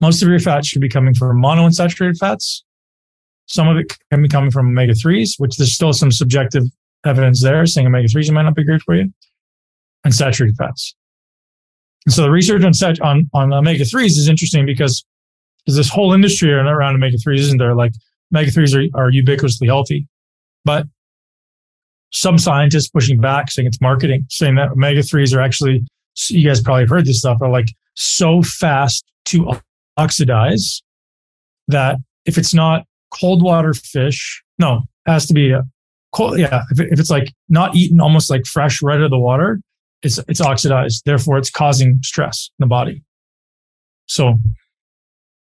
Most 0.00 0.22
of 0.22 0.28
your 0.28 0.40
fats 0.40 0.66
should 0.66 0.80
be 0.80 0.88
coming 0.88 1.14
from 1.14 1.40
monounsaturated 1.40 2.18
fats. 2.18 2.64
Some 3.52 3.68
of 3.68 3.76
it 3.76 3.94
can 4.10 4.22
be 4.22 4.28
coming 4.28 4.50
from 4.50 4.68
omega 4.68 4.94
3s, 4.94 5.34
which 5.36 5.58
there's 5.58 5.74
still 5.74 5.92
some 5.92 6.10
subjective 6.10 6.64
evidence 7.04 7.42
there 7.42 7.66
saying 7.66 7.86
omega 7.86 8.08
3s 8.08 8.32
might 8.32 8.42
not 8.42 8.54
be 8.54 8.64
great 8.64 8.80
for 8.80 8.94
you, 8.94 9.12
and 10.04 10.14
saturated 10.14 10.56
fats. 10.56 10.96
And 12.06 12.14
so 12.14 12.22
the 12.22 12.30
research 12.30 12.64
on, 12.64 12.72
sat- 12.72 13.00
on, 13.02 13.28
on 13.34 13.52
omega 13.52 13.84
3s 13.84 14.16
is 14.16 14.26
interesting 14.26 14.64
because 14.64 15.04
there's 15.66 15.76
this 15.76 15.90
whole 15.90 16.14
industry 16.14 16.50
around 16.50 16.94
omega 16.94 17.18
3s, 17.18 17.40
isn't 17.40 17.58
there? 17.58 17.74
Like 17.74 17.92
omega 18.34 18.50
3s 18.50 18.90
are, 18.94 18.98
are 18.98 19.10
ubiquitously 19.10 19.66
healthy, 19.66 20.08
but 20.64 20.86
some 22.10 22.38
scientists 22.38 22.88
pushing 22.88 23.20
back 23.20 23.50
saying 23.50 23.68
it's 23.68 23.82
marketing, 23.82 24.24
saying 24.30 24.54
that 24.54 24.70
omega 24.70 25.00
3s 25.00 25.36
are 25.36 25.42
actually, 25.42 25.84
you 26.28 26.48
guys 26.48 26.62
probably 26.62 26.84
have 26.84 26.90
heard 26.90 27.04
this 27.04 27.18
stuff, 27.18 27.36
are 27.42 27.50
like 27.50 27.68
so 27.94 28.40
fast 28.40 29.04
to 29.26 29.52
oxidize 29.98 30.82
that 31.68 31.98
if 32.24 32.38
it's 32.38 32.54
not 32.54 32.86
cold 33.12 33.42
water 33.42 33.74
fish, 33.74 34.42
no, 34.58 34.82
has 35.06 35.26
to 35.26 35.34
be 35.34 35.50
a 35.50 35.62
cold. 36.12 36.38
Yeah. 36.38 36.62
If, 36.70 36.80
if 36.80 37.00
it's 37.00 37.10
like 37.10 37.32
not 37.48 37.74
eaten 37.76 38.00
almost 38.00 38.30
like 38.30 38.46
fresh 38.46 38.82
right 38.82 38.96
out 38.96 39.04
of 39.04 39.10
the 39.10 39.18
water, 39.18 39.60
it's, 40.02 40.18
it's 40.28 40.40
oxidized. 40.40 41.02
Therefore, 41.04 41.38
it's 41.38 41.50
causing 41.50 42.00
stress 42.02 42.50
in 42.58 42.64
the 42.64 42.68
body. 42.68 43.02
So 44.06 44.38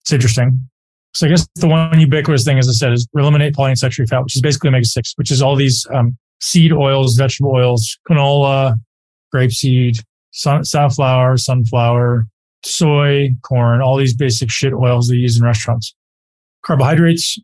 it's 0.01 0.13
interesting. 0.13 0.67
So 1.13 1.27
I 1.27 1.29
guess 1.29 1.47
the 1.55 1.67
one 1.67 1.99
ubiquitous 1.99 2.45
thing, 2.45 2.57
as 2.57 2.69
I 2.69 2.71
said, 2.71 2.93
is 2.93 3.07
eliminate 3.15 3.53
polyunsaturated 3.53 4.10
fat, 4.10 4.23
which 4.23 4.36
is 4.36 4.41
basically 4.41 4.69
omega 4.69 4.86
six, 4.86 5.13
which 5.15 5.29
is 5.29 5.41
all 5.41 5.55
these 5.55 5.86
um, 5.93 6.17
seed 6.39 6.71
oils, 6.71 7.15
vegetable 7.15 7.51
oils, 7.51 7.97
canola, 8.10 8.75
grapeseed, 9.34 10.01
sun, 10.31 10.63
safflower, 10.63 11.38
sunflower, 11.38 12.27
soy, 12.63 13.31
corn, 13.41 13.81
all 13.81 13.97
these 13.97 14.15
basic 14.15 14.49
shit 14.49 14.73
oils 14.73 15.10
they 15.10 15.15
use 15.15 15.38
in 15.38 15.43
restaurants. 15.43 15.93
Carbohydrates. 16.65 17.39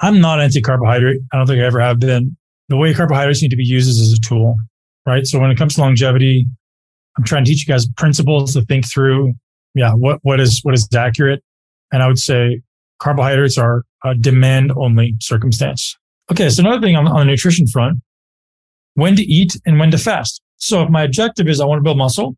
I'm 0.00 0.20
not 0.20 0.40
anti-carbohydrate. 0.40 1.20
I 1.32 1.36
don't 1.36 1.46
think 1.46 1.60
I 1.60 1.64
ever 1.64 1.80
have 1.80 2.00
been. 2.00 2.36
The 2.68 2.76
way 2.76 2.94
carbohydrates 2.94 3.42
need 3.42 3.50
to 3.50 3.56
be 3.56 3.64
used 3.64 3.88
is 3.88 4.00
as 4.00 4.12
a 4.12 4.20
tool, 4.20 4.56
right? 5.06 5.26
So 5.26 5.38
when 5.38 5.50
it 5.50 5.58
comes 5.58 5.74
to 5.74 5.80
longevity, 5.80 6.46
I'm 7.16 7.24
trying 7.24 7.44
to 7.44 7.50
teach 7.50 7.66
you 7.66 7.72
guys 7.72 7.86
principles 7.96 8.54
to 8.54 8.62
think 8.62 8.90
through. 8.90 9.34
Yeah, 9.74 9.92
what 9.92 10.20
what 10.22 10.40
is 10.40 10.60
what 10.62 10.74
is 10.74 10.88
accurate, 10.94 11.42
and 11.92 12.02
I 12.02 12.06
would 12.06 12.18
say 12.18 12.62
carbohydrates 13.00 13.58
are 13.58 13.84
a 14.04 14.14
demand 14.14 14.72
only 14.76 15.16
circumstance. 15.20 15.96
Okay, 16.30 16.48
so 16.48 16.60
another 16.60 16.80
thing 16.80 16.96
on, 16.96 17.06
on 17.06 17.18
the 17.18 17.24
nutrition 17.24 17.66
front, 17.66 18.00
when 18.94 19.16
to 19.16 19.22
eat 19.22 19.56
and 19.66 19.78
when 19.78 19.90
to 19.90 19.98
fast. 19.98 20.40
So 20.56 20.82
if 20.82 20.90
my 20.90 21.02
objective 21.02 21.48
is 21.48 21.60
I 21.60 21.66
want 21.66 21.80
to 21.80 21.82
build 21.82 21.98
muscle, 21.98 22.36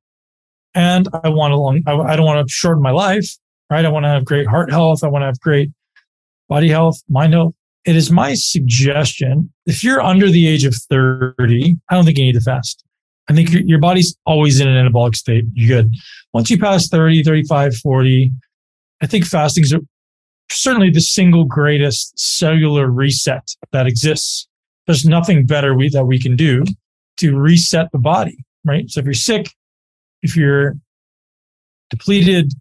and 0.75 1.09
I 1.25 1.29
want 1.29 1.53
to 1.53 1.57
long, 1.57 1.83
I, 1.87 1.93
I 1.93 2.17
don't 2.17 2.27
want 2.27 2.47
to 2.47 2.53
shorten 2.53 2.83
my 2.83 2.91
life, 2.91 3.29
right? 3.71 3.85
I 3.85 3.89
want 3.89 4.05
to 4.05 4.09
have 4.09 4.25
great 4.25 4.47
heart 4.47 4.71
health. 4.71 5.05
I 5.05 5.09
want 5.09 5.23
to 5.23 5.27
have 5.27 5.41
great 5.41 5.71
body 6.49 6.69
health, 6.69 7.03
mind 7.09 7.35
health. 7.35 7.55
It 7.85 7.97
is 7.97 8.11
my 8.11 8.35
suggestion 8.35 9.53
if 9.67 9.85
you're 9.85 10.01
under 10.01 10.31
the 10.31 10.47
age 10.49 10.65
of 10.65 10.75
30, 10.75 11.77
I 11.89 11.95
don't 11.95 12.05
think 12.05 12.19
you 12.19 12.25
need 12.25 12.35
to 12.35 12.41
fast. 12.41 12.85
I 13.29 13.35
think 13.35 13.53
your, 13.53 13.63
your 13.63 13.79
body's 13.81 14.17
always 14.25 14.61
in 14.61 14.69
an 14.69 14.87
anabolic 14.87 15.17
state. 15.17 15.45
You're 15.55 15.83
good. 15.83 15.95
Once 16.33 16.51
you 16.51 16.59
pass 16.59 16.89
30, 16.89 17.25
35, 17.25 17.77
40, 17.77 18.33
I 19.03 19.07
think 19.07 19.25
fasting 19.27 19.65
is 19.65 19.75
certainly 20.51 20.91
the 20.91 21.01
single 21.01 21.45
greatest 21.45 22.19
cellular 22.19 22.89
reset 22.89 23.49
that 23.73 23.87
exists. 23.87 24.47
There's 24.87 25.05
nothing 25.05 25.47
better 25.47 25.75
we, 25.75 25.89
that 25.91 26.07
we 26.07 26.21
can 26.21 26.37
do 26.37 26.65
to 27.19 27.37
reset 27.37 27.91
the 27.93 27.99
body, 27.99 28.39
right? 28.65 28.89
So 28.89 29.01
if 29.01 29.07
you're 29.07 29.15
sick, 29.15 29.51
if 30.23 30.37
you're 30.37 30.77
depleted, 31.91 32.53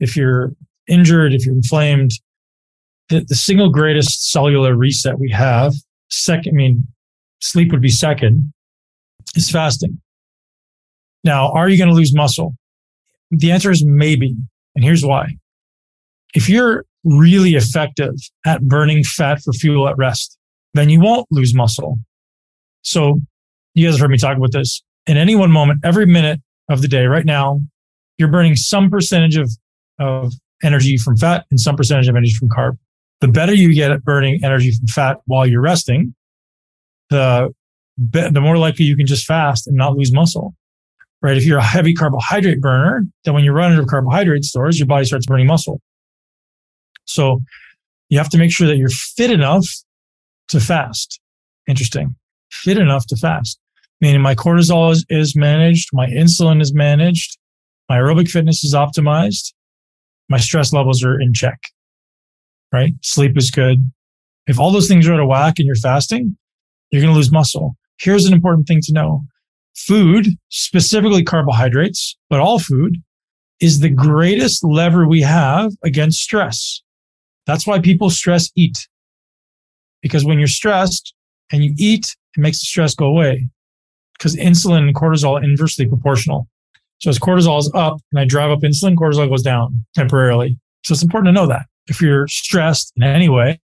if 0.00 0.16
you're 0.16 0.52
injured, 0.86 1.32
if 1.32 1.46
you're 1.46 1.54
inflamed, 1.54 2.12
the, 3.08 3.20
the 3.20 3.34
single 3.34 3.70
greatest 3.70 4.30
cellular 4.30 4.76
reset 4.76 5.18
we 5.18 5.30
have, 5.30 5.72
second, 6.10 6.54
I 6.54 6.56
mean, 6.56 6.86
sleep 7.40 7.72
would 7.72 7.82
be 7.82 7.90
second, 7.90 8.52
is 9.34 9.50
fasting. 9.50 10.00
Now, 11.24 11.52
are 11.52 11.68
you 11.68 11.78
going 11.78 11.90
to 11.90 11.94
lose 11.94 12.14
muscle? 12.14 12.54
The 13.30 13.52
answer 13.52 13.70
is 13.70 13.84
maybe. 13.84 14.34
And 14.74 14.84
here's 14.84 15.04
why. 15.04 15.36
If 16.34 16.48
you're 16.48 16.84
really 17.04 17.54
effective 17.54 18.14
at 18.46 18.62
burning 18.62 19.04
fat 19.04 19.40
for 19.42 19.52
fuel 19.52 19.88
at 19.88 19.96
rest, 19.96 20.38
then 20.74 20.88
you 20.88 21.00
won't 21.00 21.26
lose 21.30 21.54
muscle. 21.54 21.98
So 22.82 23.20
you 23.74 23.86
guys 23.86 23.94
have 23.94 24.00
heard 24.00 24.10
me 24.10 24.18
talk 24.18 24.36
about 24.36 24.52
this. 24.52 24.82
In 25.06 25.16
any 25.16 25.34
one 25.34 25.50
moment, 25.50 25.80
every 25.84 26.06
minute 26.06 26.40
of 26.68 26.82
the 26.82 26.88
day, 26.88 27.06
right 27.06 27.24
now, 27.24 27.60
you're 28.18 28.30
burning 28.30 28.56
some 28.56 28.90
percentage 28.90 29.36
of, 29.36 29.50
of 29.98 30.32
energy 30.62 30.96
from 30.96 31.16
fat 31.16 31.44
and 31.50 31.60
some 31.60 31.76
percentage 31.76 32.08
of 32.08 32.16
energy 32.16 32.34
from 32.34 32.48
carb. 32.48 32.78
The 33.22 33.28
better 33.28 33.54
you 33.54 33.72
get 33.72 33.90
at 33.90 34.04
burning 34.04 34.44
energy 34.44 34.72
from 34.72 34.86
fat 34.88 35.16
while 35.24 35.46
you're 35.46 35.62
resting, 35.62 36.14
the, 37.08 37.54
the 37.96 38.40
more 38.40 38.58
likely 38.58 38.84
you 38.84 38.96
can 38.96 39.06
just 39.06 39.24
fast 39.24 39.66
and 39.66 39.76
not 39.76 39.96
lose 39.96 40.12
muscle 40.12 40.54
right? 41.22 41.36
If 41.36 41.46
you're 41.46 41.58
a 41.58 41.64
heavy 41.64 41.94
carbohydrate 41.94 42.60
burner, 42.60 43.04
then 43.24 43.32
when 43.32 43.44
you 43.44 43.52
run 43.52 43.72
out 43.72 43.78
of 43.78 43.86
carbohydrate 43.86 44.44
stores, 44.44 44.78
your 44.78 44.86
body 44.86 45.04
starts 45.06 45.24
burning 45.24 45.46
muscle. 45.46 45.80
So 47.04 47.40
you 48.08 48.18
have 48.18 48.28
to 48.30 48.38
make 48.38 48.52
sure 48.52 48.66
that 48.66 48.76
you're 48.76 48.88
fit 48.88 49.30
enough 49.30 49.66
to 50.48 50.60
fast. 50.60 51.20
Interesting. 51.68 52.16
Fit 52.50 52.76
enough 52.76 53.06
to 53.06 53.16
fast. 53.16 53.58
Meaning 54.00 54.20
my 54.20 54.34
cortisol 54.34 54.90
is, 54.90 55.06
is 55.08 55.36
managed, 55.36 55.90
my 55.92 56.08
insulin 56.08 56.60
is 56.60 56.74
managed, 56.74 57.38
my 57.88 57.98
aerobic 57.98 58.28
fitness 58.28 58.64
is 58.64 58.74
optimized, 58.74 59.52
my 60.28 60.38
stress 60.38 60.72
levels 60.72 61.04
are 61.04 61.20
in 61.20 61.32
check. 61.32 61.60
Right? 62.72 62.94
Sleep 63.02 63.36
is 63.36 63.50
good. 63.50 63.90
If 64.46 64.58
all 64.58 64.72
those 64.72 64.88
things 64.88 65.06
are 65.06 65.14
out 65.14 65.20
of 65.20 65.28
whack 65.28 65.58
and 65.58 65.66
you're 65.66 65.76
fasting, 65.76 66.36
you're 66.90 67.02
going 67.02 67.12
to 67.12 67.16
lose 67.16 67.30
muscle. 67.30 67.76
Here's 68.00 68.24
an 68.24 68.32
important 68.32 68.66
thing 68.66 68.80
to 68.82 68.92
know. 68.92 69.24
Food, 69.76 70.28
specifically 70.48 71.22
carbohydrates, 71.22 72.16
but 72.28 72.40
all 72.40 72.58
food 72.58 72.96
is 73.60 73.80
the 73.80 73.88
greatest 73.88 74.64
lever 74.64 75.06
we 75.06 75.20
have 75.20 75.72
against 75.84 76.20
stress. 76.20 76.82
That's 77.46 77.66
why 77.66 77.78
people 77.78 78.10
stress 78.10 78.50
eat. 78.56 78.88
Because 80.02 80.24
when 80.24 80.38
you're 80.38 80.48
stressed 80.48 81.14
and 81.52 81.62
you 81.62 81.74
eat, 81.78 82.16
it 82.36 82.40
makes 82.40 82.60
the 82.60 82.66
stress 82.66 82.94
go 82.94 83.06
away. 83.06 83.48
Because 84.18 84.34
insulin 84.36 84.78
and 84.78 84.94
cortisol 84.94 85.40
are 85.40 85.44
inversely 85.44 85.86
proportional. 85.86 86.48
So 86.98 87.10
as 87.10 87.18
cortisol 87.18 87.58
is 87.58 87.70
up 87.74 87.98
and 88.12 88.20
I 88.20 88.24
drive 88.24 88.50
up 88.50 88.60
insulin, 88.60 88.96
cortisol 88.96 89.28
goes 89.28 89.42
down 89.42 89.84
temporarily. 89.94 90.58
So 90.84 90.92
it's 90.92 91.02
important 91.02 91.28
to 91.28 91.40
know 91.40 91.46
that. 91.46 91.66
If 91.88 92.00
you're 92.00 92.28
stressed 92.28 92.92
in 92.96 93.02
any 93.02 93.28
way, 93.28 93.60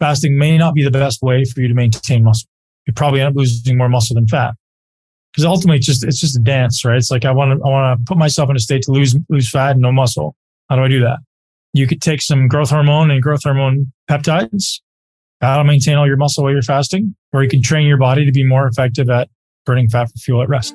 fasting 0.00 0.38
may 0.38 0.56
not 0.56 0.74
be 0.74 0.82
the 0.82 0.90
best 0.90 1.22
way 1.22 1.44
for 1.44 1.60
you 1.60 1.68
to 1.68 1.74
maintain 1.74 2.24
muscle. 2.24 2.48
You 2.86 2.92
probably 2.94 3.20
end 3.20 3.30
up 3.30 3.36
losing 3.36 3.76
more 3.76 3.88
muscle 3.88 4.14
than 4.14 4.26
fat. 4.26 4.54
Because 5.32 5.44
ultimately 5.44 5.76
it's 5.76 5.86
just 5.86 6.04
it's 6.04 6.18
just 6.18 6.36
a 6.36 6.40
dance, 6.40 6.84
right? 6.84 6.96
It's 6.96 7.10
like 7.10 7.24
I 7.24 7.30
want 7.30 7.58
to 7.58 7.64
I 7.64 7.68
want 7.68 8.00
to 8.00 8.04
put 8.04 8.16
myself 8.16 8.48
in 8.48 8.56
a 8.56 8.60
state 8.60 8.82
to 8.82 8.92
lose 8.92 9.14
lose 9.28 9.50
fat 9.50 9.72
and 9.72 9.80
no 9.80 9.92
muscle. 9.92 10.34
How 10.70 10.76
do 10.76 10.82
I 10.82 10.88
do 10.88 11.00
that? 11.00 11.18
You 11.74 11.86
could 11.86 12.00
take 12.00 12.22
some 12.22 12.48
growth 12.48 12.70
hormone 12.70 13.10
and 13.10 13.22
growth 13.22 13.42
hormone 13.44 13.92
peptides. 14.10 14.80
That'll 15.40 15.64
maintain 15.64 15.96
all 15.96 16.06
your 16.06 16.16
muscle 16.16 16.42
while 16.42 16.52
you're 16.52 16.62
fasting, 16.62 17.14
or 17.32 17.42
you 17.42 17.48
can 17.48 17.62
train 17.62 17.86
your 17.86 17.98
body 17.98 18.24
to 18.24 18.32
be 18.32 18.42
more 18.42 18.66
effective 18.66 19.10
at 19.10 19.28
burning 19.64 19.88
fat 19.88 20.10
for 20.10 20.18
fuel 20.18 20.42
at 20.42 20.48
rest. 20.48 20.74